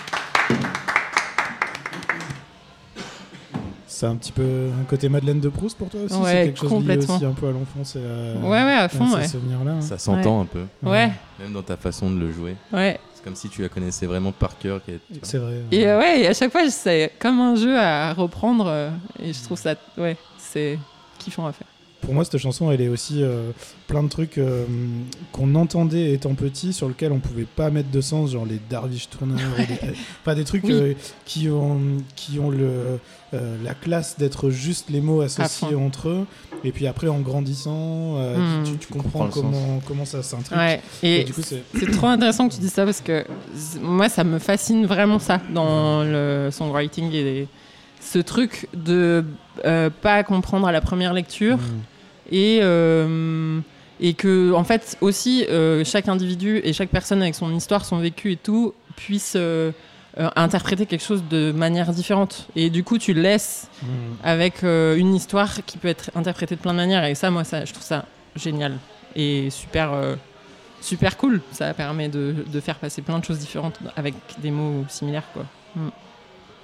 C'est 3.98 4.04
un 4.04 4.16
petit 4.16 4.30
peu 4.32 4.42
un 4.78 4.84
côté 4.84 5.08
Madeleine 5.08 5.40
de 5.40 5.48
Proust 5.48 5.78
pour 5.78 5.88
toi 5.88 6.00
aussi 6.02 6.14
Ouais, 6.16 6.22
C'est 6.30 6.44
quelque 6.48 6.58
chose 6.60 6.70
lié 6.70 6.76
complètement. 6.76 7.14
aussi 7.16 7.24
un 7.24 7.32
peu 7.32 7.48
à 7.48 7.50
l'enfance 7.52 7.96
et 7.96 8.00
à, 8.00 8.38
Ouais, 8.46 8.50
ouais, 8.62 8.72
à 8.74 8.88
fond, 8.90 9.10
à 9.10 9.16
ouais. 9.16 9.22
ces 9.22 9.28
souvenirs-là. 9.38 9.70
hein. 9.72 9.80
Ça 9.80 9.96
s'entend 9.96 10.42
un 10.42 10.44
peu, 10.44 10.64
Ouais, 10.82 11.10
même 11.40 11.54
dans 11.54 11.62
ta 11.62 11.78
façon 11.78 12.10
de 12.10 12.18
le 12.20 12.30
jouer. 12.30 12.56
ouais. 12.74 13.00
C'est 13.14 13.24
comme 13.24 13.34
si 13.34 13.48
tu 13.48 13.62
la 13.62 13.70
connaissais 13.70 14.04
vraiment 14.04 14.32
par 14.32 14.58
cœur. 14.58 14.82
C'est 15.22 15.38
vrai. 15.38 15.62
Et 15.72 15.88
euh, 15.88 15.98
ouais, 15.98 16.20
et 16.20 16.26
à 16.28 16.34
chaque 16.34 16.52
fois, 16.52 16.68
c'est 16.68 17.10
comme 17.18 17.40
un 17.40 17.56
jeu 17.56 17.74
à 17.78 18.12
reprendre. 18.12 18.66
euh, 18.68 18.90
et 19.18 19.32
je 19.32 19.42
trouve 19.42 19.58
ça, 19.58 19.74
ouais, 19.96 20.16
c'est 20.36 20.78
kiffant 21.18 21.46
à 21.46 21.52
faire. 21.52 21.66
Pour 22.02 22.14
moi, 22.14 22.24
cette 22.24 22.38
chanson, 22.38 22.70
elle 22.70 22.80
est 22.80 22.88
aussi 22.88 23.22
euh, 23.22 23.50
plein 23.88 24.02
de 24.02 24.08
trucs 24.08 24.38
euh, 24.38 24.64
qu'on 25.32 25.54
entendait 25.54 26.12
étant 26.12 26.34
petit, 26.34 26.72
sur 26.72 26.88
lesquels 26.88 27.10
on 27.12 27.18
pouvait 27.18 27.46
pas 27.56 27.70
mettre 27.70 27.90
de 27.90 28.00
sens, 28.00 28.32
genre 28.32 28.46
les 28.46 28.60
Darvish 28.70 29.08
Turner, 29.10 29.34
ou 29.58 29.66
des, 29.66 29.92
pas 30.24 30.34
des 30.34 30.44
trucs 30.44 30.64
Oui. 30.64 30.72
euh, 30.72 30.92
qui 31.24 31.48
ont, 31.48 31.78
qui 32.14 32.38
ont 32.38 32.50
le, 32.50 32.98
euh, 33.34 33.56
la 33.64 33.74
classe 33.74 34.16
d'être 34.18 34.50
juste 34.50 34.90
les 34.90 35.00
mots 35.00 35.20
associés 35.22 35.74
entre 35.74 36.08
eux. 36.08 36.26
Et 36.64 36.72
puis 36.72 36.86
après, 36.86 37.08
en 37.08 37.20
grandissant, 37.20 38.16
euh, 38.18 38.36
Hmm. 38.36 38.64
tu, 38.64 38.72
tu 38.72 38.86
Tu 38.86 38.92
comprends, 38.92 39.28
comment, 39.28 39.80
comment 39.86 40.04
ça 40.04 40.22
s'intrigue. 40.22 40.58
Ouais. 40.58 40.80
Et, 41.02 41.20
Et 41.20 41.24
du 41.24 41.32
coup, 41.32 41.42
c'est 41.42 41.62
trop 41.92 42.06
intéressant 42.06 42.48
que 42.48 42.54
tu 42.54 42.60
dises 42.60 42.72
ça 42.72 42.84
parce 42.84 43.00
que 43.00 43.24
moi, 43.80 44.08
ça 44.08 44.22
me 44.24 44.38
fascine 44.38 44.86
vraiment 44.86 45.18
ça 45.18 45.40
dans 45.52 46.02
le 46.04 46.50
songwriting 46.52 47.12
et 47.12 47.46
ce 48.06 48.18
truc 48.18 48.68
de 48.74 49.24
euh, 49.64 49.90
pas 49.90 50.22
comprendre 50.22 50.66
à 50.68 50.72
la 50.72 50.80
première 50.80 51.12
lecture 51.12 51.56
Hmm. 51.58 51.80
et 52.30 52.58
euh, 52.62 53.60
et 54.00 54.14
que 54.14 54.52
en 54.52 54.64
fait 54.64 54.96
aussi 55.00 55.44
euh, 55.48 55.82
chaque 55.84 56.08
individu 56.08 56.60
et 56.64 56.72
chaque 56.72 56.90
personne 56.90 57.22
avec 57.22 57.34
son 57.34 57.54
histoire, 57.54 57.84
son 57.84 57.98
vécu 57.98 58.32
et 58.32 58.36
tout 58.36 58.74
puisse 58.96 59.34
euh, 59.36 59.72
interpréter 60.34 60.86
quelque 60.86 61.04
chose 61.04 61.22
de 61.30 61.52
manière 61.52 61.90
différente. 61.92 62.48
Et 62.56 62.70
du 62.70 62.82
coup 62.84 62.98
tu 62.98 63.12
le 63.14 63.22
laisses 63.22 63.68
Hmm. 63.82 63.86
avec 64.24 64.62
une 64.62 65.14
histoire 65.14 65.52
qui 65.66 65.76
peut 65.78 65.88
être 65.88 66.10
interprétée 66.14 66.56
de 66.56 66.60
plein 66.60 66.72
de 66.72 66.78
manières. 66.78 67.04
Et 67.04 67.14
ça 67.14 67.30
moi 67.30 67.44
ça 67.44 67.64
je 67.64 67.72
trouve 67.72 67.84
ça 67.84 68.06
génial 68.34 68.74
et 69.14 69.50
super 69.50 69.90
super 70.80 71.16
cool. 71.16 71.40
Ça 71.52 71.72
permet 71.74 72.08
de, 72.08 72.34
de 72.54 72.60
faire 72.60 72.76
passer 72.76 73.02
plein 73.02 73.18
de 73.18 73.24
choses 73.24 73.38
différentes 73.38 73.78
avec 73.96 74.14
des 74.42 74.50
mots 74.50 74.84
similaires 74.88 75.28
quoi 75.34 75.44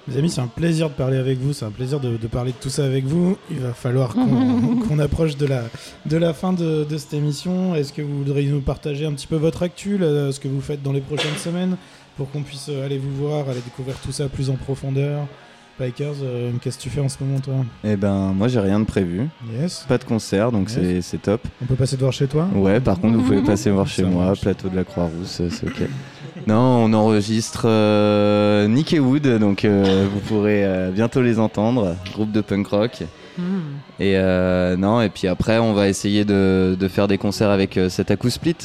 Les 0.07 0.17
amis, 0.17 0.29
c'est 0.29 0.41
un 0.41 0.47
plaisir 0.47 0.89
de 0.89 0.93
parler 0.95 1.15
avec 1.17 1.39
vous, 1.39 1.53
c'est 1.53 1.63
un 1.63 1.71
plaisir 1.71 1.99
de, 2.01 2.17
de 2.17 2.27
parler 2.27 2.51
de 2.51 2.57
tout 2.57 2.69
ça 2.69 2.83
avec 2.83 3.05
vous. 3.05 3.37
Il 3.49 3.59
va 3.59 3.73
falloir 3.73 4.13
qu'on 4.13 4.99
approche 4.99 5.37
de 5.37 5.45
la, 5.45 5.63
de 6.05 6.17
la 6.17 6.33
fin 6.33 6.51
de, 6.51 6.83
de 6.83 6.97
cette 6.97 7.13
émission. 7.13 7.73
Est-ce 7.73 7.93
que 7.93 8.01
vous 8.01 8.17
voudriez 8.17 8.49
nous 8.49 8.59
partager 8.61 9.05
un 9.05 9.13
petit 9.13 9.27
peu 9.27 9.37
votre 9.37 9.63
actu, 9.63 9.97
là, 9.97 10.31
ce 10.33 10.41
que 10.41 10.49
vous 10.49 10.59
faites 10.59 10.83
dans 10.83 10.91
les 10.91 10.99
prochaines 10.99 11.37
semaines, 11.37 11.77
pour 12.17 12.29
qu'on 12.31 12.41
puisse 12.41 12.67
euh, 12.69 12.85
aller 12.85 12.97
vous 12.97 13.15
voir, 13.15 13.47
aller 13.49 13.61
découvrir 13.63 13.95
tout 14.03 14.11
ça 14.11 14.27
plus 14.27 14.49
en 14.49 14.55
profondeur? 14.55 15.25
Bikers, 15.79 16.15
euh, 16.21 16.51
qu'est-ce 16.61 16.77
que 16.77 16.83
tu 16.83 16.89
fais 16.89 17.01
en 17.01 17.09
ce 17.09 17.17
moment, 17.23 17.39
toi? 17.39 17.55
Eh 17.85 17.95
ben, 17.95 18.33
moi, 18.33 18.47
j'ai 18.49 18.59
rien 18.59 18.79
de 18.81 18.85
prévu. 18.85 19.27
Yes. 19.59 19.85
Pas 19.87 19.97
de 19.97 20.03
concert, 20.03 20.51
donc 20.51 20.69
Yes. 20.69 20.77
c'est- 20.79 21.01
c'est 21.01 21.21
top. 21.21 21.41
On 21.61 21.65
peut 21.65 21.75
passer 21.75 21.95
te 21.95 22.01
voir 22.01 22.11
chez 22.13 22.27
toi? 22.27 22.47
Ouais, 22.53 22.79
par 22.81 22.99
contre, 22.99 23.17
vous 23.17 23.23
pouvez 23.23 23.41
passer 23.45 23.69
me 23.69 23.75
voir 23.75 23.87
chez 23.87 24.03
Ça 24.03 24.07
moi, 24.09 24.25
marche. 24.25 24.41
plateau 24.41 24.67
de 24.67 24.75
la 24.75 24.83
Croix-Rousse, 24.83 25.39
euh, 25.41 25.49
c'est 25.49 25.65
ok. 25.65 25.87
Non, 26.47 26.55
on 26.85 26.93
enregistre 26.93 27.63
euh, 27.65 28.67
Nick 28.67 28.93
et 28.93 28.99
Wood, 28.99 29.39
donc 29.39 29.63
euh, 29.65 30.05
vous 30.11 30.19
pourrez 30.19 30.65
euh, 30.65 30.91
bientôt 30.91 31.21
les 31.21 31.39
entendre, 31.39 31.95
groupe 32.13 32.31
de 32.31 32.41
punk 32.41 32.67
rock. 32.67 33.03
Et 33.99 34.17
euh, 34.17 34.75
non, 34.75 35.01
et 35.01 35.09
puis 35.09 35.27
après, 35.27 35.57
on 35.57 35.73
va 35.73 35.87
essayer 35.87 36.25
de, 36.25 36.75
de 36.79 36.87
faire 36.87 37.07
des 37.07 37.17
concerts 37.17 37.49
avec 37.49 37.77
euh, 37.77 37.89
cet 37.89 38.11
Split 38.29 38.55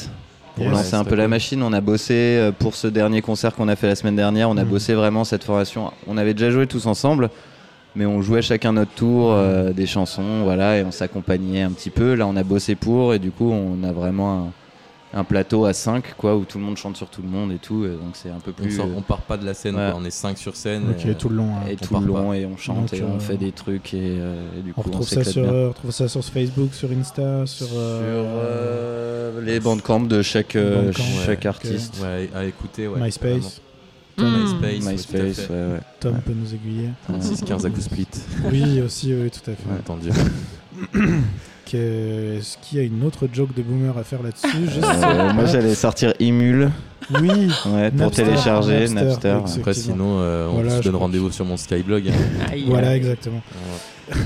pour 0.55 0.65
Yes. 0.65 0.73
lancer 0.73 0.95
un 0.95 1.03
peu 1.05 1.15
la 1.15 1.27
machine. 1.27 1.63
On 1.63 1.71
a 1.73 1.79
bossé 1.81 2.13
euh, 2.13 2.51
pour 2.51 2.75
ce 2.75 2.87
dernier 2.87 3.21
concert 3.21 3.55
qu'on 3.55 3.67
a 3.69 3.75
fait 3.75 3.87
la 3.87 3.95
semaine 3.95 4.15
dernière. 4.15 4.49
On 4.49 4.57
a 4.57 4.63
Mhm. 4.63 4.69
bossé 4.69 4.93
vraiment 4.93 5.23
cette 5.23 5.43
formation. 5.43 5.91
On 6.07 6.17
avait 6.17 6.33
déjà 6.33 6.51
joué 6.51 6.67
tous 6.67 6.85
ensemble, 6.85 7.29
mais 7.95 8.05
on 8.05 8.21
jouait 8.21 8.41
chacun 8.41 8.73
notre 8.73 8.91
tour 8.91 9.31
euh, 9.31 9.71
des 9.71 9.85
chansons, 9.87 10.43
voilà, 10.43 10.77
et 10.77 10.83
on 10.83 10.91
s'accompagnait 10.91 11.61
un 11.61 11.71
petit 11.71 11.89
peu. 11.91 12.13
Là, 12.13 12.27
on 12.27 12.35
a 12.35 12.43
bossé 12.43 12.75
pour, 12.75 13.13
et 13.13 13.19
du 13.19 13.31
coup, 13.31 13.49
on 13.51 13.83
a 13.87 13.91
vraiment 13.91 14.33
un, 14.33 14.47
un 15.11 15.23
plateau 15.23 15.65
à 15.65 15.73
5 15.73 16.13
quoi, 16.17 16.35
où 16.37 16.45
tout 16.45 16.59
le 16.59 16.63
monde 16.63 16.77
chante 16.77 16.95
sur 16.95 17.09
tout 17.09 17.21
le 17.23 17.27
monde 17.27 17.51
et 17.51 17.57
tout. 17.57 17.83
et 17.85 17.89
donc 17.89 18.13
c'est 18.13 18.29
un 18.29 18.39
peu 18.39 18.51
On, 18.51 18.61
plus. 18.61 18.71
sort- 18.75 18.85
euh, 18.85 18.93
on 18.97 19.01
part 19.01 19.21
pas 19.21 19.37
de 19.37 19.45
la 19.45 19.53
scène, 19.55 19.75
Ouais. 19.75 19.89
quoi. 19.91 19.99
on 19.99 20.05
est 20.05 20.11
5 20.11 20.37
sur 20.37 20.55
scène. 20.55 20.83
Ok, 20.91 21.03
et, 21.05 21.09
euh, 21.09 21.13
tout 21.17 21.29
le 21.29 21.35
long. 21.37 21.55
hein. 21.55 21.61
et 21.67 21.73
on 21.81 21.85
tout 21.85 21.99
le 21.99 22.05
long 22.05 22.29
pas. 22.29 22.37
et 22.37 22.45
on 22.45 22.57
chante 22.57 22.91
Donc, 22.91 22.93
et 22.93 23.01
on 23.03 23.15
euh, 23.15 23.19
fait 23.19 23.37
des 23.37 23.51
trucs 23.51 23.93
et, 23.95 23.99
euh, 24.19 24.35
et 24.57 24.61
du 24.61 24.73
coup 24.73 24.81
On 24.81 24.83
retrouve, 24.83 25.07
ça 25.07 25.15
s'éclate 25.23 25.33
sur, 25.33 25.41
bien. 25.43 25.51
on 25.53 25.67
retrouve 25.69 25.91
ça 25.91 26.07
sur 26.07 26.23
Facebook, 26.23 26.73
sur 26.73 26.91
Insta, 26.91 27.45
sur, 27.47 27.65
Sur 27.67 27.75
euh, 27.75 29.41
les 29.41 29.59
bandcamps 29.59 30.01
de 30.01 30.21
chaque, 30.21 30.55
euh, 30.55 30.85
Bandcamp, 30.87 31.03
chaque 31.25 31.39
ouais, 31.41 31.47
artiste. 31.47 31.95
Ouais, 32.03 32.29
à 32.35 32.45
écouter, 32.45 32.87
ouais. 32.87 32.99
MySpace. 32.99 33.61
vraiment. 34.17 34.37
Mm. 34.37 34.43
MySpace, 34.43 34.85
ouais, 34.85 34.91
MySpace, 34.91 35.49
ouais, 35.49 35.55
ouais. 35.55 35.79
Tom 36.01 36.19
peut 36.25 36.33
nous 36.35 36.53
aiguiller. 36.53 36.89
3615 37.07 37.65
à 37.65 37.69
coup 37.69 37.81
split. 37.81 38.07
Oui, 38.51 38.81
aussi, 38.81 39.13
oui, 39.13 39.31
tout 39.31 39.49
à 39.49 39.55
fait. 39.55 39.69
Ouais, 39.69 39.81
Que- 41.71 42.37
Est-ce 42.39 42.57
qu'il 42.61 42.77
y 42.79 42.81
a 42.81 42.83
une 42.83 43.03
autre 43.03 43.27
joke 43.31 43.53
de 43.55 43.61
boomer 43.61 43.95
à 43.97 44.03
faire 44.03 44.23
là-dessus 44.23 44.47
Je 44.65 44.79
sais 44.81 45.05
Euh, 45.05 45.33
moi 45.33 45.45
j'allais 45.45 45.75
sortir 45.75 46.13
Emule 46.19 46.71
Oui, 47.21 47.29
ouais, 47.29 47.91
pour 47.91 47.99
Napster, 47.99 48.23
télécharger 48.23 48.87
Napster, 48.89 49.33
Napster. 49.33 49.59
Après, 49.59 49.73
sinon, 49.73 50.17
euh, 50.19 50.47
on 50.49 50.53
Voilà, 50.55 50.69
se 50.71 50.77
je 50.77 50.81
donne 50.83 50.93
crois 50.93 51.05
rendez-vous 51.07 51.31
sur 51.31 51.45
mon 51.45 51.57
Skyblog. 51.57 52.07
hein. 52.09 52.45
Aïe. 52.51 52.65
voilà, 52.67 52.95
exactement. 52.95 53.41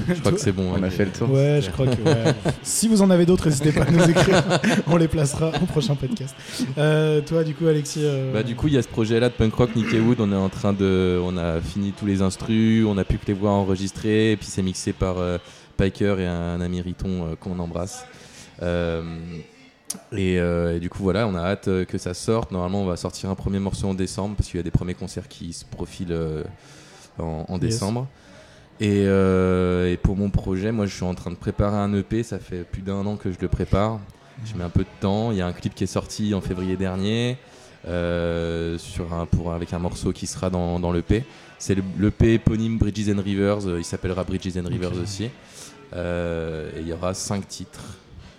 Je 0.08 0.14
crois 0.22 0.32
que 0.32 0.40
c'est 0.40 0.54
bon. 0.54 0.72
On 0.74 0.80
ouais. 0.80 0.88
a 0.88 0.90
fait 0.90 1.04
le 1.04 1.12
tour. 1.12 1.30
Ouais, 1.30 1.60
je 1.62 1.70
crois 1.70 1.86
que. 1.88 2.02
ouais. 2.02 2.34
si 2.62 2.88
vous 2.88 3.02
en 3.02 3.10
avez 3.10 3.26
d'autres, 3.26 3.48
n'hésitez 3.50 3.74
pas 3.74 3.82
à 3.84 3.92
nous 3.92 4.10
écrire. 4.10 4.42
On 4.88 4.96
les 4.96 5.10
placera 5.10 5.52
au 5.62 5.66
prochain 5.66 5.96
podcast. 5.96 6.34
Euh, 6.78 7.20
toi, 7.20 7.44
du 7.44 7.54
coup, 7.54 7.68
Alexis. 7.68 8.00
euh, 8.04 8.32
Bah, 8.32 8.44
du 8.44 8.56
coup, 8.56 8.68
il 8.70 8.76
y 8.76 8.78
a 8.78 8.82
ce 8.82 8.88
projet-là 8.88 9.28
de 9.28 9.34
punk 9.34 9.54
rock 9.56 9.76
Nick 9.76 9.94
et 9.94 10.00
Wood. 10.00 10.22
On 10.22 10.32
est 10.32 10.36
en 10.38 10.48
train 10.48 10.72
de, 10.72 11.20
on 11.22 11.36
a 11.36 11.60
fini 11.60 11.92
tous 11.92 12.06
les 12.06 12.22
instrus, 12.22 12.86
on 12.88 12.98
a 12.98 13.04
pu 13.04 13.18
que 13.18 13.26
les 13.28 13.34
voix 13.34 13.52
enregistrées, 13.52 14.32
et 14.32 14.38
puis 14.38 14.48
c'est 14.50 14.62
mixé 14.62 14.94
par 14.94 15.16
euh, 15.18 15.38
Piker 15.78 16.16
et 16.20 16.28
un, 16.28 16.62
ami 16.62 16.82
Riton 16.82 17.26
euh, 17.32 17.36
qu'on 17.36 17.58
embrasse. 17.60 18.06
Euh, 18.62 19.02
et, 20.12 20.40
euh, 20.40 20.76
et 20.76 20.80
du 20.80 20.90
coup, 20.90 21.04
voilà, 21.04 21.28
on 21.28 21.36
a 21.36 21.42
hâte 21.42 21.68
euh, 21.68 21.86
que 21.86 21.98
ça 21.98 22.14
sorte. 22.14 22.52
Normalement, 22.52 22.82
on 22.82 22.86
va 22.86 22.98
sortir 22.98 23.30
un 23.30 23.36
premier 23.36 23.60
morceau 23.60 23.88
en 23.88 23.94
décembre 23.94 24.36
parce 24.36 24.50
qu'il 24.50 24.58
y 24.58 24.60
a 24.60 24.64
des 24.64 24.72
premiers 24.72 24.94
concerts 24.96 25.28
qui 25.28 25.54
se 25.54 25.66
profilent 25.66 26.12
euh, 26.12 26.44
en, 27.20 27.46
en 27.48 27.54
Yes. 27.60 27.62
décembre. 27.74 28.08
Et, 28.80 29.04
et 29.04 29.98
pour 29.98 30.16
mon 30.18 30.30
projet, 30.30 30.72
moi, 30.72 30.86
je 30.88 30.94
suis 30.96 31.04
en 31.06 31.14
train 31.14 31.30
de 31.32 31.36
préparer 31.36 31.78
un 31.78 31.94
EP. 31.94 32.24
Ça 32.24 32.40
fait 32.40 32.64
plus 32.64 32.82
d'un 32.82 33.06
an 33.06 33.16
que 33.18 33.32
je 33.32 33.38
le 33.40 33.48
prépare. 33.48 34.00
Je 34.46 34.56
mets 34.56 34.64
un 34.64 34.70
peu 34.70 34.82
de 34.82 34.90
temps. 35.00 35.32
Il 35.32 35.38
y 35.38 35.42
a 35.42 35.48
un 35.48 35.54
clip 35.54 35.76
qui 35.76 35.84
est 35.84 35.88
sorti 35.88 36.34
en 36.34 36.42
février 36.42 36.76
dernier. 36.76 37.38
sur 37.86 39.14
un, 39.14 39.26
pour, 39.28 39.54
avec 39.54 39.74
un 39.74 39.80
morceau 39.80 40.12
qui 40.12 40.26
sera 40.28 40.50
dans, 40.50 40.80
dans 40.80 40.92
l'EP. 40.92 41.24
C'est 41.60 41.76
le- 41.76 41.84
l'EP 42.00 42.34
éponyme 42.34 42.78
Bridges 42.78 43.10
and 43.16 43.22
Rivers, 43.22 43.60
il 43.78 43.84
s'appellera 43.86 44.24
Bridges 44.24 44.58
and 44.58 44.68
Rivers 44.68 44.92
aussi. 45.02 45.30
Euh, 45.96 46.70
et 46.78 46.82
il 46.82 46.88
y 46.88 46.94
aura 46.94 47.14
5 47.14 47.48
titres 47.48 47.84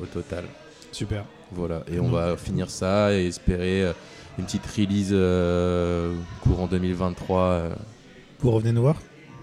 au 0.00 0.06
total. 0.06 0.44
Super. 0.92 1.24
Voilà, 1.52 1.82
et 1.92 2.00
on 2.00 2.08
va 2.10 2.36
finir 2.36 2.68
ça 2.70 3.12
et 3.14 3.26
espérer 3.26 3.82
euh, 3.84 3.92
une 4.38 4.44
petite 4.44 4.66
release 4.66 5.10
euh, 5.12 6.12
courant 6.40 6.66
2023 6.66 7.40
euh, 7.40 7.74
Vous 8.40 8.50
revenez 8.50 8.72
nous 8.72 8.82
voir 8.82 8.96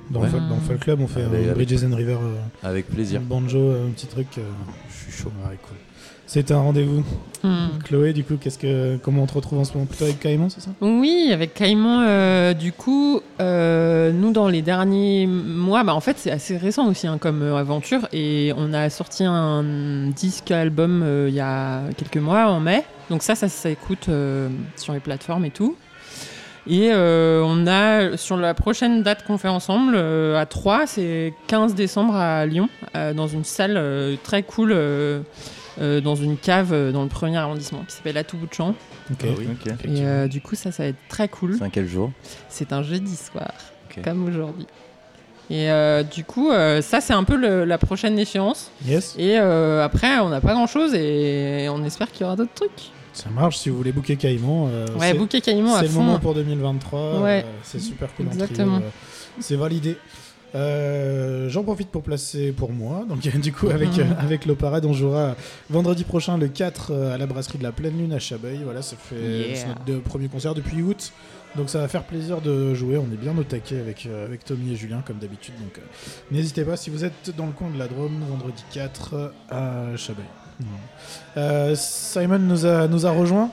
dans, 0.10 0.20
Ouais. 0.22 0.26
le, 0.26 0.32
Folk- 0.34 0.50
dans 0.50 0.56
le 0.56 0.62
Folk 0.62 0.80
Club, 0.80 1.00
on 1.00 1.08
fait 1.08 1.22
Avec- 1.22 1.48
un 1.48 1.52
avec- 1.52 1.68
Bridges 1.70 1.84
and 1.86 1.96
River, 1.96 2.18
avec 2.64 2.88
plaisir. 2.88 3.22
banjo, 3.22 3.72
un 3.72 3.92
petit 3.92 4.08
truc. 4.08 4.28
Je 4.36 5.04
suis 5.12 5.12
chaud. 5.24 5.32
ouais, 5.50 5.58
cool. 5.62 5.78
C'est 6.34 6.50
un 6.52 6.62
rendez-vous. 6.62 7.04
Hmm. 7.44 7.78
Chloé, 7.84 8.14
du 8.14 8.24
coup, 8.24 8.38
qu'est-ce 8.40 8.58
que, 8.58 8.96
comment 9.04 9.24
on 9.24 9.26
te 9.26 9.34
retrouve 9.34 9.60
en 9.60 9.66
ce 9.66 9.74
moment 9.74 9.86
Plutôt 9.86 10.06
avec 10.06 10.22
Caïman, 10.22 10.50
c'est 10.50 10.62
ça 10.62 10.70
Oui, 10.80 11.30
avec 11.34 11.54
Caïman, 11.54 12.06
euh, 12.08 12.54
du 12.54 12.72
coup, 12.72 13.20
euh, 13.42 14.14
nous 14.14 14.32
dans 14.32 14.48
les 14.48 14.62
derniers 14.62 15.28
mois, 15.28 15.84
bah 15.84 15.94
en 15.94 16.00
fait 16.00 16.18
c'est 16.18 16.32
assez 16.32 16.56
récent 16.56 16.88
aussi 16.88 17.06
hein, 17.06 17.18
comme 17.20 17.42
euh, 17.42 17.58
aventure 17.58 18.08
et 18.14 18.54
on 18.56 18.72
a 18.72 18.90
sorti 18.90 19.26
un 19.26 20.10
disque 20.16 20.52
album 20.52 21.04
il 21.28 21.34
y 21.34 21.42
a 21.42 21.82
quelques 21.98 22.16
mois 22.16 22.46
en 22.46 22.62
mai. 22.62 22.86
Donc 23.10 23.24
ça, 23.24 23.36
ça 23.36 23.50
s'écoute 23.50 24.10
sur 24.78 24.94
les 24.94 25.02
plateformes 25.02 25.44
et 25.44 25.52
tout. 25.52 25.76
Et 26.66 26.92
on 26.94 27.68
a 27.68 28.16
sur 28.16 28.38
la 28.38 28.54
prochaine 28.54 29.04
date 29.04 29.26
qu'on 29.26 29.38
fait 29.38 29.50
ensemble 29.50 29.98
à 29.98 30.46
3, 30.46 30.88
c'est 30.88 31.34
15 31.48 31.76
décembre 31.76 32.16
à 32.16 32.46
Lyon, 32.46 32.70
dans 32.94 33.28
une 33.28 33.44
salle 33.44 34.18
très 34.24 34.44
cool, 34.44 34.74
euh, 35.80 36.02
dans 36.02 36.16
une 36.16 36.38
cave 36.38 36.74
euh, 36.74 36.92
dans 36.92 37.04
le 37.04 37.08
premier 37.10 37.38
arrondissement 37.38 37.84
qui 37.88 37.96
s'appelle 37.96 38.18
À 38.18 38.24
tout 38.24 38.38
bout 38.38 38.48
de 38.48 38.54
champ. 38.54 38.76
Ok. 39.12 39.18
Ah 39.24 39.28
oui. 39.38 39.48
Ok. 39.52 39.72
Et 39.86 40.06
euh, 40.06 40.28
du 40.28 40.42
coup, 40.42 40.56
ça, 40.56 40.72
ça 40.72 40.84
va 40.84 40.90
être 40.90 40.98
très 41.10 41.28
cool. 41.30 41.56
C'est 41.58 41.64
un 41.64 41.70
quel 41.70 41.88
jour? 41.88 42.12
C'est 42.50 42.74
un 42.74 42.84
jeudi 42.84 43.16
soir, 43.16 43.52
comme 44.04 44.26
aujourd'hui. 44.28 44.68
Et 45.50 45.70
euh, 45.70 46.04
du 46.04 46.24
coup, 46.24 46.50
euh, 46.50 46.82
ça, 46.82 47.02
c'est 47.02 47.14
un 47.14 47.24
peu 47.26 47.36
le- 47.36 47.66
la 47.66 47.78
prochaine 47.78 48.18
échéance. 48.18 48.72
Yes, 48.86 49.16
Et 49.18 49.38
euh, 49.38 49.84
après, 49.84 50.20
on 50.20 50.30
n'a 50.30 50.40
pas 50.40 50.54
grand-chose 50.54 50.94
et 50.94 51.68
on 51.70 51.84
espère 51.84 52.10
qu'il 52.12 52.22
y 52.22 52.24
aura 52.24 52.36
d'autres 52.38 52.54
trucs. 52.54 52.92
ça 53.12 53.30
marche. 53.30 53.58
Si 53.58 53.70
vous 53.70 53.76
voulez 53.76 53.92
booker 53.92 54.16
Caïman, 54.16 54.70
euh, 54.72 54.86
Ouais, 54.98 55.14
bouquet 55.14 55.42
Caïman 55.42 55.74
à 55.76 55.80
c'est 55.80 55.86
le 55.88 55.90
fond. 55.92 56.04
moment 56.04 56.20
pour 56.20 56.34
2023. 56.36 57.20
Ouais. 57.20 57.44
euh, 57.46 57.52
c'est 57.64 57.80
super 57.80 58.14
cool. 58.16 58.28
en 58.28 58.32
Exactement. 58.32 58.78
euh, 58.78 58.90
c'est 59.42 59.58
validé. 59.58 59.98
Euh, 60.54 61.50
J'en 61.50 61.64
profite 61.64 61.90
pour 61.90 62.04
placer 62.04 62.52
pour 62.52 62.72
moi. 62.72 63.06
Donc, 63.08 63.20
du 63.42 63.52
coup, 63.54 63.70
avec, 63.70 63.90
Mhm. 63.90 64.00
euh, 64.00 64.14
avec 64.20 64.48
on 64.84 64.94
jouera 64.94 65.36
vendredi 65.70 66.04
prochain, 66.04 66.38
le 66.38 66.48
4, 66.48 66.92
euh, 66.92 67.14
à 67.14 67.18
la 67.18 67.26
brasserie 67.26 67.58
de 67.58 67.64
la 67.64 67.72
Pleine 67.72 67.98
Lune 67.98 68.14
à 68.14 68.20
Chabeuil. 68.20 68.62
Voilà, 68.64 68.82
ça 68.82 68.96
fait 68.98 69.16
Yeah. 69.16 69.56
c'est 69.56 69.68
notre 69.68 69.84
deux 69.86 70.00
premiers 70.00 70.28
concerts 70.28 70.54
depuis 70.56 70.82
août. 70.82 71.12
Donc, 71.58 71.70
ça 71.70 71.80
va 71.80 71.88
faire 71.90 72.04
plaisir 72.06 72.40
de 72.42 72.74
jouer. 72.74 72.98
On 72.98 73.12
est 73.14 73.18
bien 73.18 73.38
au 73.38 73.44
taquet 73.44 73.80
avec, 73.80 74.06
euh, 74.06 74.26
avec 74.26 74.46
Tommy 74.46 74.72
et 74.72 74.76
Julien, 74.76 75.04
comme 75.06 75.18
d'habitude. 75.18 75.54
Donc, 75.60 75.78
euh, 75.78 75.82
n'hésitez 76.32 76.64
pas 76.64 76.78
si 76.78 76.90
vous 76.90 77.04
êtes 77.04 77.36
dans 77.38 77.46
le 77.46 77.52
coin 77.52 77.70
de 77.70 77.78
la 77.78 77.88
Drôme, 77.88 78.22
vendredi 78.30 78.64
4 78.74 79.34
à 79.50 79.96
Chabeuil. 79.98 80.26
Euh, 81.38 81.76
Simon 81.78 82.40
nous 82.40 82.66
a, 82.66 82.88
nous 82.88 83.06
a 83.06 83.12
rejoint. 83.12 83.50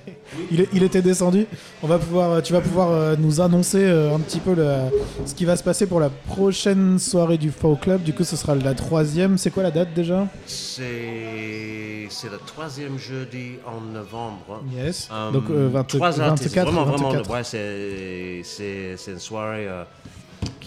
il, 0.50 0.82
était 0.82 1.02
descendu. 1.02 1.46
On 1.82 1.86
va 1.86 1.98
pouvoir, 1.98 2.42
tu 2.42 2.54
vas 2.54 2.60
pouvoir 2.62 2.90
euh, 2.90 3.16
nous 3.18 3.40
annoncer 3.42 3.84
euh, 3.84 4.14
un 4.14 4.20
petit 4.20 4.40
peu 4.40 4.54
le- 4.54 4.88
ce 5.26 5.34
qui 5.34 5.44
va 5.44 5.56
se 5.56 5.62
passer 5.62 5.86
pour 5.86 6.00
la 6.00 6.08
prochaine 6.08 6.98
soirée 6.98 7.36
du 7.36 7.50
Folk 7.50 7.80
Club. 7.80 8.02
Du 8.02 8.14
coup, 8.14 8.24
ce 8.24 8.34
sera 8.36 8.54
la 8.54 8.72
troisième. 8.74 9.36
C'est 9.36 9.50
quoi 9.50 9.62
la 9.62 9.70
date 9.70 9.92
déjà? 9.94 10.26
C'est 10.46 12.08
le 12.30 12.38
troisième 12.46 12.98
jeudi 12.98 13.56
en 13.66 13.80
novembre. 13.92 14.62
Yes. 14.74 15.08
Donc 15.32 15.44
euh, 15.50 15.68
20 15.70 15.84
trois 15.84 16.20
artistes, 16.20 16.54
24, 16.54 16.72
vraiment, 16.72 16.84
vraiment, 16.90 17.10
24. 17.10 17.30
ouais, 17.30 17.44
c'est- 17.44 19.10
une 19.12 19.18
soirée 19.18 19.66
euh, 19.68 19.84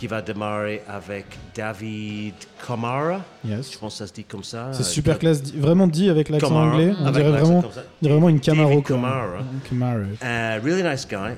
qui 0.02 0.08
va 0.08 0.20
démarrer 0.20 0.82
avec 0.88 1.26
David 1.54 2.34
Kamara. 2.66 3.22
Je 3.46 3.52
Yes. 3.52 3.76
pense 3.76 3.94
que 3.94 3.98
ça 4.00 4.08
se 4.08 4.14
dit 4.14 4.24
comme 4.24 4.44
ça. 4.44 4.70
C'est 4.74 4.82
Euh, 4.82 4.84
super 4.84 5.20
classe, 5.20 5.44
vraiment 5.54 5.86
dit 5.86 6.10
avec 6.10 6.28
l'accent 6.30 6.48
Kamara, 6.48 6.72
anglais. 6.74 6.92
On 7.00 7.12
dirait 7.12 7.30
vraiment, 7.30 7.64
vraiment 8.02 8.30
une 8.30 8.40
Camaro. 8.40 8.82
Kamara. 8.82 9.44
Camaro. 9.70 10.00
Uh, 10.24 10.60
really 10.66 10.82
nice 10.82 11.08
guy. 11.08 11.34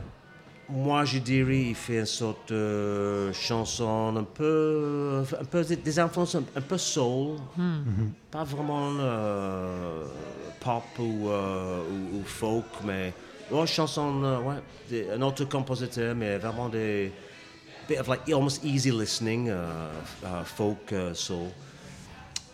Moi, 0.70 1.03
je 1.03 1.20
dirais, 1.20 1.59
il 1.72 1.76
fait 1.76 1.99
une 1.99 2.05
sorte 2.05 2.53
de 2.53 3.34
chanson 3.34 4.16
un 4.16 4.24
peu, 4.24 5.24
un 5.41 5.43
peu 5.43 5.61
des 5.66 5.99
influences 5.99 6.36
un, 6.36 6.43
un 6.55 6.61
peu 6.61 6.78
soul, 6.78 7.36
pas 8.32 8.45
vraiment 8.45 8.91
euh, 8.97 10.05
pop 10.61 10.84
ou, 10.99 11.28
euh, 11.28 11.80
ou, 11.91 12.20
ou 12.20 12.24
folk, 12.24 12.64
mais 12.86 13.14
ouais, 13.51 13.68
chanson, 13.68 14.24
ouais, 14.47 14.55
des- 14.89 15.07
un 15.14 15.22
autre 15.22 15.43
compositeur, 15.49 16.16
mais 16.16 16.38
vraiment 16.38 16.70
des 16.70 17.11
bit 17.88 17.99
of 17.99 18.07
like 18.07 18.21
almost 18.34 18.63
easy 18.63 18.91
listening, 18.91 19.49
uh, 19.49 19.53
uh, 20.23 20.43
folk 20.45 20.91
uh, 20.91 21.13
soul. 21.13 21.47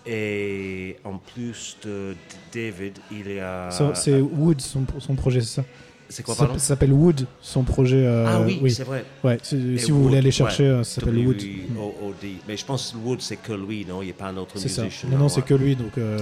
Et 0.05 0.95
en 1.03 1.17
plus 1.17 1.77
de 1.84 2.15
David, 2.53 2.97
il 3.11 3.32
y 3.36 3.39
a. 3.39 3.69
C'est 3.93 4.19
Wood, 4.21 4.61
son, 4.61 4.84
son 4.97 5.15
projet, 5.15 5.41
c'est 5.41 5.61
ça? 5.61 5.63
C'est 6.11 6.23
quoi, 6.23 6.34
Ça 6.34 6.45
pardon? 6.45 6.57
Ça 6.57 6.65
s'appelle 6.65 6.93
Wood, 6.93 7.27
son 7.41 7.63
projet. 7.63 8.03
euh, 8.03 8.25
Ah 8.27 8.41
oui, 8.41 8.71
c'est 8.71 8.84
vrai. 8.84 9.05
Ouais, 9.23 9.38
si 9.43 9.55
vous 9.91 10.01
voulez 10.03 10.15
Wood, 10.15 10.15
aller 10.15 10.32
chercher, 10.32 10.63
ouais. 10.63 10.69
euh, 10.69 10.84
ça 10.84 11.01
s'appelle 11.01 11.17
Wood. 11.19 11.38
W-O-O-D. 11.38 12.36
Mais 12.47 12.57
je 12.57 12.65
pense 12.65 12.91
que 12.93 12.97
Wood, 12.97 13.21
c'est 13.21 13.36
que 13.36 13.53
lui, 13.53 13.86
non? 13.86 14.01
Il 14.01 14.05
n'y 14.05 14.11
a 14.11 14.15
pas 14.15 14.27
un 14.30 14.38
autre 14.38 14.55
musicien. 14.55 14.88
Non, 15.11 15.17
non, 15.17 15.23
ouais. 15.25 15.30
c'est 15.30 15.43
que 15.43 15.53
lui, 15.53 15.75
donc. 15.75 15.95
euh. 15.99 16.17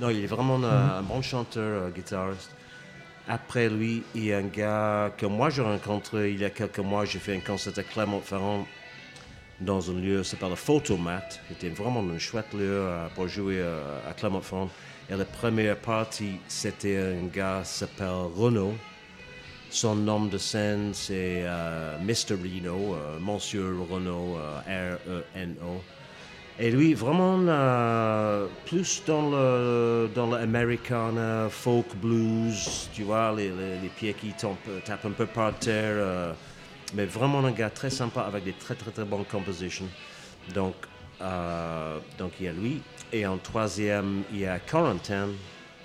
Non, 0.00 0.10
il 0.10 0.22
est 0.22 0.26
vraiment 0.28 0.58
Mhm. 0.58 0.64
un, 0.64 0.98
un 0.98 1.02
bon 1.02 1.20
chanteur, 1.22 1.84
euh, 1.84 1.90
guitariste. 1.90 2.50
Après 3.32 3.68
lui, 3.68 4.02
il 4.16 4.24
y 4.24 4.32
a 4.32 4.38
un 4.38 4.48
gars 4.48 5.12
que 5.16 5.24
moi 5.24 5.50
j'ai 5.50 5.62
rencontré 5.62 6.32
il 6.32 6.40
y 6.40 6.44
a 6.44 6.50
quelques 6.50 6.80
mois. 6.80 7.04
J'ai 7.04 7.20
fait 7.20 7.36
un 7.36 7.38
concert 7.38 7.72
à 7.76 7.82
Clermont-Ferrand 7.84 8.66
dans 9.60 9.88
un 9.88 9.94
lieu 9.94 10.22
qui 10.22 10.30
s'appelle 10.30 10.48
le 10.48 10.56
Photomat. 10.56 11.28
C'était 11.48 11.68
vraiment 11.68 12.00
un 12.00 12.18
chouette 12.18 12.52
lieu 12.52 12.62
euh, 12.68 13.06
pour 13.14 13.28
jouer 13.28 13.60
euh, 13.60 14.10
à 14.10 14.14
Clermont-Ferrand. 14.14 14.68
Et 15.08 15.14
la 15.14 15.24
première 15.24 15.76
partie, 15.76 16.40
c'était 16.48 16.96
un 16.96 17.28
gars 17.32 17.60
qui 17.62 17.70
s'appelle 17.70 18.08
Renaud. 18.36 18.74
Son 19.70 19.94
nom 19.94 20.24
de 20.26 20.36
scène, 20.36 20.90
c'est 20.92 21.44
euh, 21.44 21.96
Mr. 22.00 22.34
Reno, 22.34 22.96
euh, 22.96 23.20
Monsieur 23.20 23.76
Renault, 23.88 24.38
euh, 24.38 24.96
R-E-N-O. 25.06 25.80
Et 26.62 26.70
lui, 26.70 26.92
vraiment 26.92 27.38
euh, 27.48 28.46
plus 28.66 29.02
dans 29.06 29.30
le 29.30 30.10
dans 30.14 30.26
l'Americana, 30.26 31.48
folk 31.48 31.86
blues, 31.96 32.90
tu 32.92 33.02
vois, 33.04 33.32
les, 33.34 33.48
les, 33.48 33.88
pieds 33.88 34.12
qui 34.12 34.32
tombent, 34.34 34.56
tapent 34.84 35.06
un 35.06 35.12
peu 35.12 35.24
par 35.26 35.58
terre. 35.58 35.94
euh, 35.96 36.32
mais 36.94 37.06
vraiment 37.06 37.44
un 37.44 37.52
gars 37.52 37.70
très 37.70 37.90
sympa 37.90 38.22
avec 38.22 38.44
des 38.44 38.52
très 38.52 38.74
très 38.74 38.90
très 38.90 39.04
bonnes 39.04 39.24
compositions. 39.24 39.88
Donc, 40.54 40.74
euh, 41.22 41.98
donc 42.18 42.32
il 42.40 42.46
y 42.46 42.48
a 42.48 42.52
lui. 42.52 42.82
Et 43.12 43.26
en 43.26 43.38
troisième, 43.38 44.22
il 44.32 44.40
y 44.40 44.46
a 44.46 44.58
Corentin, 44.58 45.28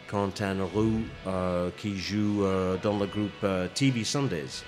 Corentin 0.08 0.58
Roux, 0.74 1.02
euh, 1.28 1.70
qui 1.78 1.98
joue 1.98 2.44
euh, 2.44 2.78
dans 2.82 2.98
le 2.98 3.06
groupe 3.08 3.32
euh, 3.44 3.68
TV 3.74 4.04
Sundays. 4.04 4.64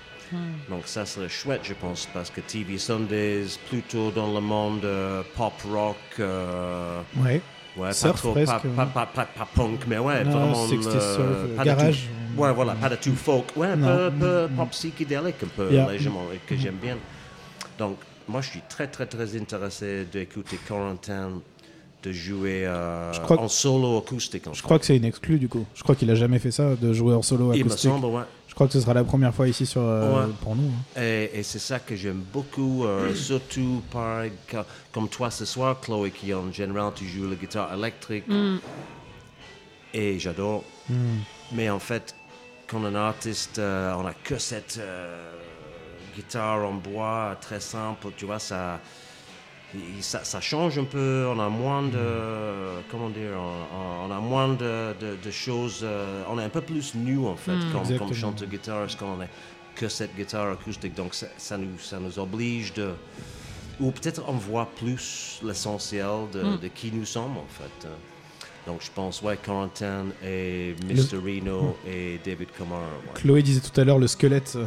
Donc 0.69 0.82
ça 0.86 1.05
serait 1.05 1.30
chouette, 1.30 1.61
je 1.63 1.73
pense, 1.73 2.07
parce 2.13 2.30
que 2.30 2.41
TV 2.41 2.78
Sundays, 2.78 3.45
plutôt 3.69 4.11
dans 4.11 4.34
le 4.34 4.41
monde 4.41 4.84
euh, 4.86 5.23
pop 5.36 5.53
rock, 5.71 5.95
euh, 6.19 7.01
Ouais. 7.23 7.41
ouais, 7.78 7.93
Surf 7.93 8.13
pas, 8.13 8.17
trop, 8.19 8.32
presque, 8.34 8.47
pas, 8.49 8.61
ouais. 8.67 8.69
pas, 8.75 8.86
pas, 8.86 9.05
pas- 9.05 9.25
pas 9.25 9.47
punk, 9.55 9.82
mais 9.88 9.97
ouais, 9.97 10.23
Non, 10.23 10.32
vraiment 10.32 10.67
60s 10.67 10.75
le- 10.86 10.91
surf, 10.91 11.19
euh, 11.19 11.55
pas 11.55 11.61
de 11.63 11.67
garage. 11.67 12.07
tout- 12.36 12.41
ouais, 12.41 12.53
voilà, 12.53 12.73
pas 12.75 12.89
de 12.89 12.95
tout 12.95 13.15
folk, 13.15 13.45
ouais, 13.55 13.67
un 13.67 13.78
peu, 13.78 14.11
peu 14.19 14.47
pop 14.55 14.69
psychédélique, 14.71 15.36
un 15.43 15.47
peu 15.55 15.71
Yeah. 15.71 15.91
légèrement, 15.91 16.23
et 16.34 16.38
que 16.45 16.55
j'aime 16.55 16.78
bien. 16.82 16.97
Donc, 17.80 17.97
moi, 18.28 18.41
je 18.41 18.49
suis 18.49 18.61
très, 18.67 18.88
très, 18.88 19.05
très 19.05 19.38
intéressé 19.38 20.05
d'écouter 20.11 20.59
Corentin, 20.67 21.41
de 22.03 22.11
jouer 22.11 22.63
euh, 22.65 23.11
en 23.30 23.47
solo 23.47 23.97
acoustique. 23.97 24.47
En 24.47 24.53
Je 24.53 24.61
crois 24.61 24.78
que 24.80 24.86
c'est 24.86 24.95
une 24.95 25.03
exclue 25.05 25.39
du 25.39 25.47
coup. 25.49 25.65
Je 25.73 25.82
crois 25.84 25.95
qu'il 25.95 26.09
a 26.11 26.15
jamais 26.15 26.38
fait 26.39 26.51
ça, 26.51 26.75
de 26.75 26.93
jouer 26.93 27.15
en 27.15 27.21
solo 27.23 27.53
Il 27.53 27.63
me 27.65 27.69
acoustique. 27.69 27.89
semble, 27.89 28.05
ouais. 28.05 28.21
Je 28.58 28.60
crois 28.60 28.68
que 28.70 28.74
ce 28.74 28.82
sera 28.82 28.95
la 28.95 29.03
première 29.03 29.36
fois 29.36 29.47
ici 29.47 29.68
sur, 29.68 29.84
euh, 29.84 30.26
Ouais. 30.26 30.34
pour 30.41 30.55
nous. 30.55 30.70
hein. 30.95 30.99
Et, 30.99 31.30
et 31.32 31.43
c'est 31.43 31.60
ça 31.60 31.78
que 31.78 31.95
j'aime 31.95 32.24
beaucoup, 32.34 32.86
euh, 32.86 33.14
surtout 33.14 33.84
par, 33.91 34.24
comme 34.91 35.08
toi 35.10 35.30
ce 35.30 35.45
soir, 35.45 35.80
Chloé, 35.80 36.10
qui 36.10 36.34
en 36.34 36.51
général 36.51 36.91
tu 36.95 37.05
joues 37.08 37.30
la 37.30 37.36
guitare 37.36 37.72
électrique. 37.76 38.24
Et 39.93 40.18
j'adore. 40.18 40.64
Mais 41.51 41.70
en 41.70 41.78
fait, 41.78 42.16
quand 42.66 42.84
un 42.84 42.95
artiste, 42.95 43.60
euh, 43.60 43.93
on 43.93 44.08
a 44.08 44.14
que 44.24 44.39
cette 44.39 44.78
euh, 44.80 45.32
guitare 46.16 46.66
en 46.68 46.74
bois 46.74 47.38
très 47.39 47.60
simple, 47.60 48.08
tu 48.18 48.26
vois, 48.26 48.39
ça, 48.39 48.80
ça, 50.01 50.24
ça 50.24 50.39
change 50.41 50.78
un 50.80 50.84
peu. 50.86 51.28
On 51.34 51.39
a 51.39 51.49
moins 51.49 51.84
de, 51.84 52.82
comment 52.89 53.09
dire, 53.09 53.32
on, 53.38 54.09
on 54.09 54.11
a 54.11 54.20
moins 54.20 54.49
de, 54.49 54.93
de- 54.99 55.18
de 55.22 55.32
choses. 55.32 55.82
euh, 55.84 56.24
on 56.30 56.39
est 56.39 56.43
un 56.43 56.49
peu 56.49 56.61
plus 56.61 56.95
nu 56.95 57.20
en 57.26 57.36
fait, 57.36 57.51
comme, 57.72 57.82
Exactement. 57.82 57.97
comme 58.09 58.13
chanteur 58.13 58.47
guitariste, 58.47 58.97
quand 58.99 59.15
on 59.18 59.22
a 59.22 59.28
que 59.76 59.88
cette 59.89 60.15
guitare 60.15 60.51
acoustique. 60.51 60.95
Donc 60.95 61.13
ça, 61.13 61.28
ça 61.38 61.57
nous, 61.57 61.78
ça 61.80 61.99
nous 61.99 62.18
oblige 62.18 62.74
de, 62.74 62.89
ou 63.80 63.91
peut-être 63.91 64.24
on 64.28 64.34
voit 64.34 64.68
plus 64.76 65.39
l'essentiel 65.43 66.07
de, 66.34 66.57
de 66.57 66.68
qui 66.68 66.91
nous 66.91 67.05
sommes 67.05 67.38
en 67.38 67.45
fait. 67.47 67.88
Donc 68.68 68.80
je 68.82 68.89
pense, 68.93 69.22
ouais, 69.22 69.38
Corentin 69.43 70.07
et 70.26 70.76
Mr. 70.89 71.15
Reno 71.24 71.78
et 71.89 72.20
David 72.26 72.49
Kamara. 72.57 72.82
ouais. 72.82 73.11
Chloé 73.22 73.41
disait 73.41 73.61
tout 73.61 73.80
à 73.80 73.86
l'heure 73.86 73.97
le 73.97 74.07
squelette. 74.07 74.53
euh, 74.57 74.65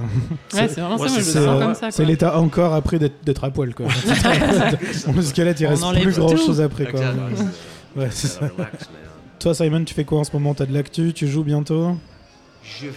Ouais, 0.57 0.69
c'est 0.69 0.81
vraiment 0.81 0.97
Ouais, 0.97 1.75
ça, 1.75 1.91
c'est 1.91 2.05
l'état 2.07 2.39
encore 2.39 2.73
après 2.73 2.99
d'être 2.99 3.45
à 3.45 3.51
poil. 3.51 3.75
Quoi. 3.75 3.87
le 5.15 5.23
squelette, 5.23 5.61
il 5.61 5.67
On 5.67 5.71
reste 5.71 6.01
plus 6.03 6.13
grand 6.17 6.31
tout. 6.31 6.39
chose 6.39 6.61
après. 6.63 6.87
Quoi. 6.87 7.01
Ouais, 7.01 8.09
c'est- 8.11 8.27
c'est 8.29 8.39
ça. 8.39 8.41
relax, 8.57 8.85
euh, 8.85 8.97
Toi, 9.39 9.55
Simon, 9.55 9.85
tu 9.85 9.93
fais 9.95 10.05
quoi 10.05 10.21
en 10.21 10.25
ce 10.25 10.33
moment? 10.33 10.55
T'as 10.55 10.67
de 10.67 10.73
l'actu 10.73 11.13
Tu 11.13 11.27
joues 11.29 11.45
bientôt? 11.45 11.97
Je, 12.63 12.89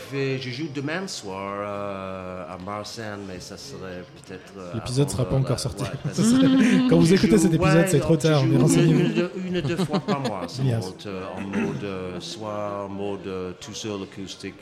joue 0.52 0.68
demain 0.74 1.08
soir 1.08 1.56
euh, 1.62 2.44
à 2.54 2.58
Marsanne, 2.58 3.22
mais 3.28 3.40
ça 3.40 3.58
serait 3.58 4.04
peut-être. 4.28 4.54
euh, 4.58 4.74
L'épisode 4.76 5.06
avant 5.08 5.12
sera 5.18 5.26
pas 5.30 5.36
encore 5.38 5.60
sorti. 5.60 5.84
ouais, 5.84 5.90
que- 6.04 6.90
Quand 6.90 6.98
vous 6.98 7.14
écoutez 7.14 7.32
joue- 7.32 7.38
cet 7.38 7.54
épisode, 7.54 7.76
ouais, 7.78 7.88
c'est 7.88 8.00
trop 8.00 8.16
je 8.16 8.20
tard. 8.20 8.44
Une, 8.44 8.54
une, 8.54 9.14
deux- 9.14 9.32
une, 9.46 9.62
deux 9.62 9.78
fois 9.78 10.00
par 10.02 10.20
mois, 10.20 10.42
c'est 10.48 10.64
Yes. 10.64 10.86
euh, 11.06 11.26
en 11.38 11.42
mode 11.42 11.84
euh, 11.84 12.20
soit 12.20 12.86
en 12.86 12.90
mode 12.90 13.26
euh, 13.28 13.54
tout 13.62 13.74
seul 13.74 14.04
acoustique, 14.04 14.56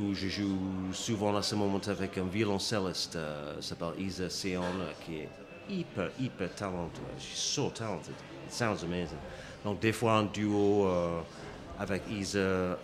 où 0.00 0.14
je 0.14 0.28
joue 0.28 0.56
souvent 0.92 1.34
à 1.36 1.42
ce 1.42 1.56
moment 1.56 1.80
avec 1.88 2.16
un 2.16 2.24
violoncelliste, 2.32 3.16
euh, 3.16 3.54
s'appelle 3.60 3.88
Isa 3.98 4.30
Sion, 4.30 4.62
euh, 4.62 4.92
qui 5.04 5.16
est 5.16 5.28
hyper, 5.68 6.08
hyper 6.20 6.54
talentueux. 6.54 7.02
She's 7.18 7.36
so 7.38 7.70
talented. 7.70 8.14
It 8.46 8.52
sounds 8.52 8.84
amazing. 8.84 9.18
Donc 9.64 9.80
des 9.80 9.92
fois 9.92 10.14
en 10.20 10.22
duo 10.22 10.86
euh, 10.86 11.18
avec 11.80 12.02
Isa, 12.10 12.38
euh, 12.38 12.76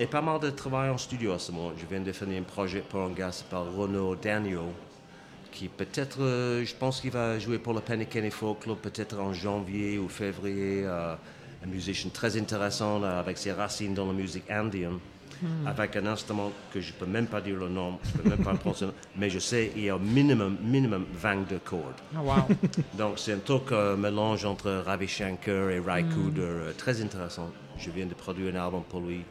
et 0.00 0.06
pas 0.06 0.20
mal 0.20 0.40
de 0.40 0.50
travail 0.50 0.90
en 0.90 0.98
studio 0.98 1.32
à 1.32 1.38
ce 1.38 1.52
moment. 1.52 1.70
Je 1.78 1.86
viens 1.86 2.00
de 2.00 2.10
finir 2.10 2.40
un 2.40 2.42
projet 2.42 2.80
pour 2.80 3.00
un 3.00 3.10
gars 3.10 3.30
s'appelle 3.30 3.72
Renaud 3.76 4.16
Daniel, 4.16 4.72
qui 5.52 5.68
peut-être, 5.68 6.20
euh, 6.20 6.64
je 6.64 6.74
pense 6.74 7.00
qu'il 7.00 7.12
va 7.12 7.38
jouer 7.38 7.58
pour 7.58 7.74
le 7.74 7.80
Penny 7.80 8.30
Folk 8.30 8.60
Club 8.60 8.78
peut-être 8.78 9.20
en 9.20 9.32
janvier 9.32 9.98
ou 9.98 10.08
février. 10.08 10.82
euh, 10.84 11.14
un 11.62 11.66
musicien 11.66 12.10
très 12.10 12.36
intéressant 12.36 13.02
avec 13.02 13.36
ses 13.36 13.52
racines 13.52 13.94
dans 13.94 14.06
la 14.06 14.12
musique 14.12 14.48
indienne, 14.48 14.98
avec 15.66 15.96
un 15.96 16.06
instrument 16.06 16.50
que 16.72 16.80
je 16.80 16.92
peux 16.92 17.06
même 17.06 17.26
pas 17.26 17.40
dire 17.40 17.56
le 17.56 17.68
nom, 17.68 17.98
je 18.04 18.18
peux 18.18 18.28
même 18.28 18.38
pas 18.44 18.52
le 18.52 18.58
prononcer, 18.58 18.86
mais 19.16 19.30
je 19.30 19.38
sais 19.38 19.72
il 19.76 19.84
y 19.84 19.88
a 19.88 19.96
au 19.96 19.98
minimum, 19.98 20.56
minimum 20.62 21.04
22 21.12 21.58
cordes. 21.64 21.82
Ah, 22.14 22.22
wow. 22.22 22.34
Donc 22.98 23.18
c'est 23.18 23.32
un 23.32 23.38
truc 23.38 23.72
euh, 23.72 23.96
mélange 23.96 24.44
entre 24.44 24.70
Ravi 24.84 25.08
Shankar 25.08 25.70
et 25.70 25.80
Rai 25.80 26.04
Cooder, 26.04 26.40
euh, 26.42 26.72
très 26.76 27.00
intéressant. 27.02 27.50
Je 27.78 27.90
viens 27.90 28.06
de 28.06 28.14
produire 28.14 28.54
un 28.54 28.64
album 28.64 28.82
pour 28.88 29.00
lui. 29.00 29.22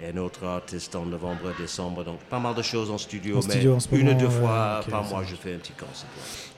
et 0.00 0.08
un 0.08 0.16
autre 0.18 0.44
artiste 0.44 0.94
en 0.94 1.06
novembre 1.06 1.50
et 1.56 1.62
décembre. 1.62 2.04
Donc 2.04 2.20
pas 2.30 2.38
mal 2.38 2.54
de 2.54 2.62
choses 2.62 2.90
en 2.90 2.98
studio, 2.98 3.38
En 3.38 3.42
mais 3.42 3.50
studio 3.54 3.74
en 3.74 3.80
ce 3.80 3.94
une 3.94 4.08
ou 4.10 4.14
deux 4.14 4.28
fois 4.30 4.80
par 4.90 5.04
mois, 5.04 5.24
je 5.24 5.34
fais 5.36 5.54
un 5.54 5.58
petit 5.58 5.72
concert. 5.72 6.08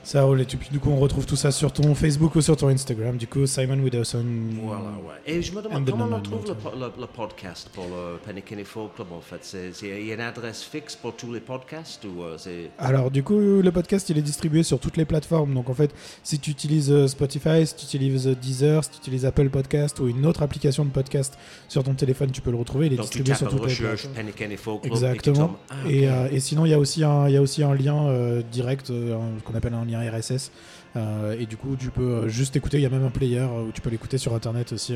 Ça 0.03 0.23
roule. 0.23 0.41
Et 0.41 0.45
puis, 0.45 0.69
du 0.71 0.79
coup, 0.79 0.89
on 0.89 0.97
retrouve 0.97 1.25
tout 1.25 1.35
ça 1.35 1.51
sur 1.51 1.71
ton 1.71 1.93
Facebook 1.95 2.35
ou 2.35 2.41
sur 2.41 2.55
ton 2.57 2.69
Instagram. 2.69 3.17
Du 3.17 3.27
coup, 3.27 3.45
Simon 3.45 3.79
Widowson. 3.79 4.25
Voilà, 4.63 4.81
ouais. 4.81 5.15
Et 5.25 5.41
je 5.41 5.51
me 5.51 5.59
And 5.59 5.81
demande 5.81 5.85
the 5.85 5.91
comment 5.91 6.15
on 6.15 6.21
trouve 6.21 6.55
le, 6.99 7.07
podcast 7.07 7.69
pour 7.73 7.85
le 7.85 8.17
Panic 8.25 8.51
and 8.53 8.63
Folk 8.65 8.95
Club 8.95 9.07
en 9.11 9.21
fait? 9.21 9.55
Il 9.81 10.07
y 10.07 10.11
a 10.11 10.15
une 10.15 10.21
adresse 10.21 10.63
fixe 10.63 10.95
pour 10.95 11.15
tous 11.15 11.31
les 11.33 11.39
podcasts 11.39 12.03
ou 12.05 12.23
euh, 12.23 12.35
c'est. 12.37 12.71
Alors 12.77 13.11
du 13.11 13.23
coup, 13.23 13.39
le 13.39 13.71
podcast, 13.71 14.09
il 14.09 14.17
est 14.17 14.23
distribué 14.23 14.63
sur 14.63 14.79
toutes 14.79 14.97
les 14.97 15.05
plateformes. 15.05 15.53
Donc 15.53 15.69
en 15.69 15.73
fait, 15.73 15.93
si 16.23 16.39
tu 16.39 16.51
utilises 16.51 16.91
euh, 16.91 17.07
Spotify, 17.07 17.65
si 17.67 17.75
tu 17.75 17.85
utilises 17.85 18.27
euh, 18.27 18.35
Deezer, 18.35 18.83
si 18.83 18.91
tu 18.91 18.97
utilises 18.97 19.25
Apple 19.25 19.49
Podcast 19.49 19.99
ou 19.99 20.07
une 20.07 20.25
autre 20.25 20.41
application 20.41 20.85
de 20.85 20.89
podcast 20.89 21.37
sur 21.67 21.83
ton 21.83 21.93
téléphone, 21.93 22.31
tu 22.31 22.41
peux 22.41 22.51
le 22.51 22.57
retrouver. 22.57 22.87
Il 22.87 22.93
est 22.93 22.97
Donc 22.97 23.09
tu 23.09 23.19
distribué 23.19 23.31
tapes 23.31 23.37
sur 23.39 23.49
toutes 23.49 23.69
les 23.69 23.75
plateformes. 23.75 24.13
Panic 24.15 24.59
Folk 24.59 24.81
Club. 24.81 24.93
Exactement. 24.93 25.57
Et, 25.87 26.01
tu 26.01 26.07
Ah, 26.07 26.29
Et, 26.31 26.35
euh, 26.35 26.39
sinon, 26.39 26.65
il 26.65 26.69
y 26.69 26.73
a 26.73 26.79
aussi 26.79 27.03
un, 27.03 27.27
il 27.27 27.33
y 27.33 27.37
a 27.37 27.41
aussi 27.41 27.63
un 27.63 27.73
lien 27.73 28.07
euh, 28.07 28.41
direct, 28.51 28.89
euh, 28.89 29.17
qu'on 29.43 29.55
appelle 29.55 29.73
un 29.73 29.85
lien 29.89 29.99
RSS. 30.11 30.51
Euh, 30.95 31.37
et 31.39 31.45
du 31.45 31.55
coup, 31.57 31.75
tu 31.77 31.89
peux 31.91 32.01
euh, 32.01 32.27
juste 32.29 32.55
écouter. 32.55 32.77
Il 32.77 32.83
y 32.83 32.85
a 32.85 32.89
même 32.89 33.05
un 33.05 33.09
player 33.11 33.39
euh, 33.39 33.67
où 33.67 33.71
tu 33.71 33.79
peux 33.81 33.89
l'écouter 33.89 34.17
sur 34.17 34.33
Internet 34.33 34.71
aussi. 34.73 34.95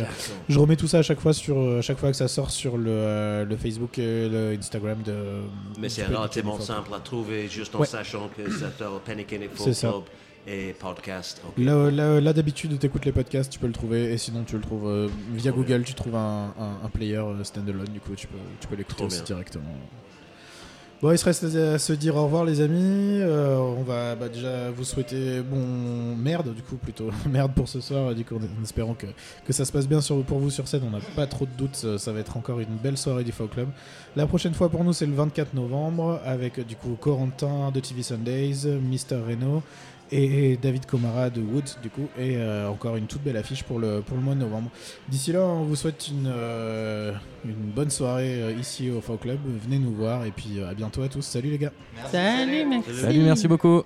Je 0.50 0.58
remets 0.60 0.76
tout 0.76 0.88
ça 0.88 1.00
à 1.00 1.02
chaque 1.02 1.20
fois 1.20 1.34
sur 1.34 1.82
chaque 1.84 1.98
fois 2.00 2.10
que 2.12 2.18
ça 2.18 2.28
sort 2.28 2.50
sur 2.52 2.78
le, 2.78 3.46
le 3.48 3.58
Facebook 3.58 4.00
et 4.00 4.28
le 4.30 4.56
Instagram 4.58 5.02
de. 5.04 5.14
Mais 5.80 5.90
c'est 5.90 6.06
relativement 6.06 6.60
simple 6.60 6.94
à 6.94 7.00
trouver 7.00 7.48
juste 7.48 7.76
en 7.76 7.80
Ouais. 7.80 7.86
sachant 7.88 8.30
que 8.36 8.50
ça 8.52 8.60
s'appelle 8.72 8.88
Panic 9.06 9.34
ça. 9.74 9.90
Club 9.90 10.04
et 10.46 10.74
podcast. 10.74 11.42
Là, 11.58 11.90
là, 11.90 12.20
là, 12.20 12.34
d'habitude, 12.34 12.78
tu 12.78 12.86
écoutes 12.86 13.06
les 13.06 13.14
podcasts, 13.14 13.50
tu 13.52 13.60
peux 13.60 13.68
le 13.68 13.72
trouver, 13.72 14.12
et 14.12 14.18
sinon 14.18 14.44
tu 14.44 14.56
le 14.58 14.62
trouves 14.62 14.88
euh, 14.90 15.08
via 15.34 15.52
Trop 15.52 15.62
Google, 15.62 15.84
tu 15.86 15.94
trouves 15.94 16.16
un, 16.16 16.54
un- 16.60 16.86
un 16.86 16.90
player 16.90 17.24
standalone, 17.44 17.88
du 17.94 18.02
coup 18.02 18.12
tu 18.16 18.28
peux, 18.28 18.36
tu 18.60 18.68
peux 18.68 18.76
l'écouter 18.76 19.08
directement. 19.26 19.64
Bon, 21.04 21.12
il 21.12 21.18
se 21.18 21.26
reste 21.26 21.44
à 21.44 21.78
se 21.80 21.92
dire 21.92 22.16
au 22.16 22.24
revoir 22.24 22.46
les 22.46 22.62
amis. 22.62 23.20
Euh, 23.20 23.58
on 23.58 23.84
va 23.84 24.16
bah, 24.16 24.30
déjà 24.30 24.72
vous 24.72 24.86
souhaiter 24.86 25.42
bon 25.42 26.16
merde 26.16 26.56
du 26.56 26.62
coup 26.62 26.78
plutôt 26.78 27.10
merde 27.30 27.52
pour 27.54 27.68
ce 27.68 27.82
soir. 27.82 28.16
Du 28.16 28.24
coup, 28.24 28.38
en, 28.38 28.64
espérant 28.64 28.94
que, 28.94 29.08
ça 29.50 29.66
se 29.66 29.74
passe 29.74 29.86
bien 29.86 30.00
pour 30.26 30.40
vous 30.40 30.50
sur 30.50 30.66
scène. 30.66 30.84
On 30.88 30.92
n'a 30.92 31.04
pas 31.14 31.28
trop 31.28 31.46
de 31.46 31.52
doutes. 31.58 31.98
Ça, 31.98 32.14
va 32.14 32.22
être 32.22 32.38
encore 32.38 32.62
une 32.62 32.78
belle 32.82 32.96
soirée 32.96 33.26
du 33.26 33.34
Folk 33.34 33.52
Club. 33.52 33.68
La 34.16 34.28
prochaine 34.28 34.54
fois 34.54 34.70
pour 34.70 34.86
nous 34.86 34.94
c'est 34.94 35.06
le 35.06 35.12
24 35.12 35.56
novembre 35.56 36.22
avec 36.24 36.66
du 36.66 36.78
coup 36.78 36.96
Corentin 36.98 37.72
de 37.72 37.82
TV 37.82 38.02
Sundays, 38.02 38.66
Mister 38.66 39.18
Reno 39.18 39.62
et 40.14 40.58
David 40.62 40.86
Comara 40.86 41.30
de 41.30 41.42
Wood 41.42 41.64
du 41.82 41.90
coup 41.90 42.08
et 42.18 42.38
euh, 42.38 42.70
encore 42.70 42.96
une 42.98 43.08
toute 43.08 43.24
belle 43.24 43.38
affiche 43.38 43.64
pour 43.64 43.80
le, 43.80 44.02
pour 44.02 44.16
le 44.16 44.24
mois 44.24 44.36
de 44.36 44.40
novembre. 44.40 44.70
D'ici 45.10 45.32
là 45.32 45.42
on 45.42 45.64
vous 45.64 45.76
souhaite 45.76 46.08
une, 46.08 46.28
euh, 46.28 47.12
une 47.44 47.72
bonne 47.76 47.90
soirée 47.90 48.42
euh, 48.42 48.52
ici 48.54 48.92
au 48.92 49.02
Folk 49.02 49.22
Club. 49.22 49.40
Venez 49.64 49.80
nous 49.80 49.94
voir 49.94 50.26
et 50.26 50.32
puis 50.32 50.60
euh, 50.60 50.70
à 50.70 50.74
bientôt 50.74 51.02
à 51.02 51.10
tous. 51.10 51.24
Salut 51.24 51.50
les 51.50 51.58
gars. 51.58 51.72
Salut, 52.12 52.66
merci. 52.66 52.94
Salut, 52.94 53.22
merci 53.22 53.48
beaucoup. 53.48 53.84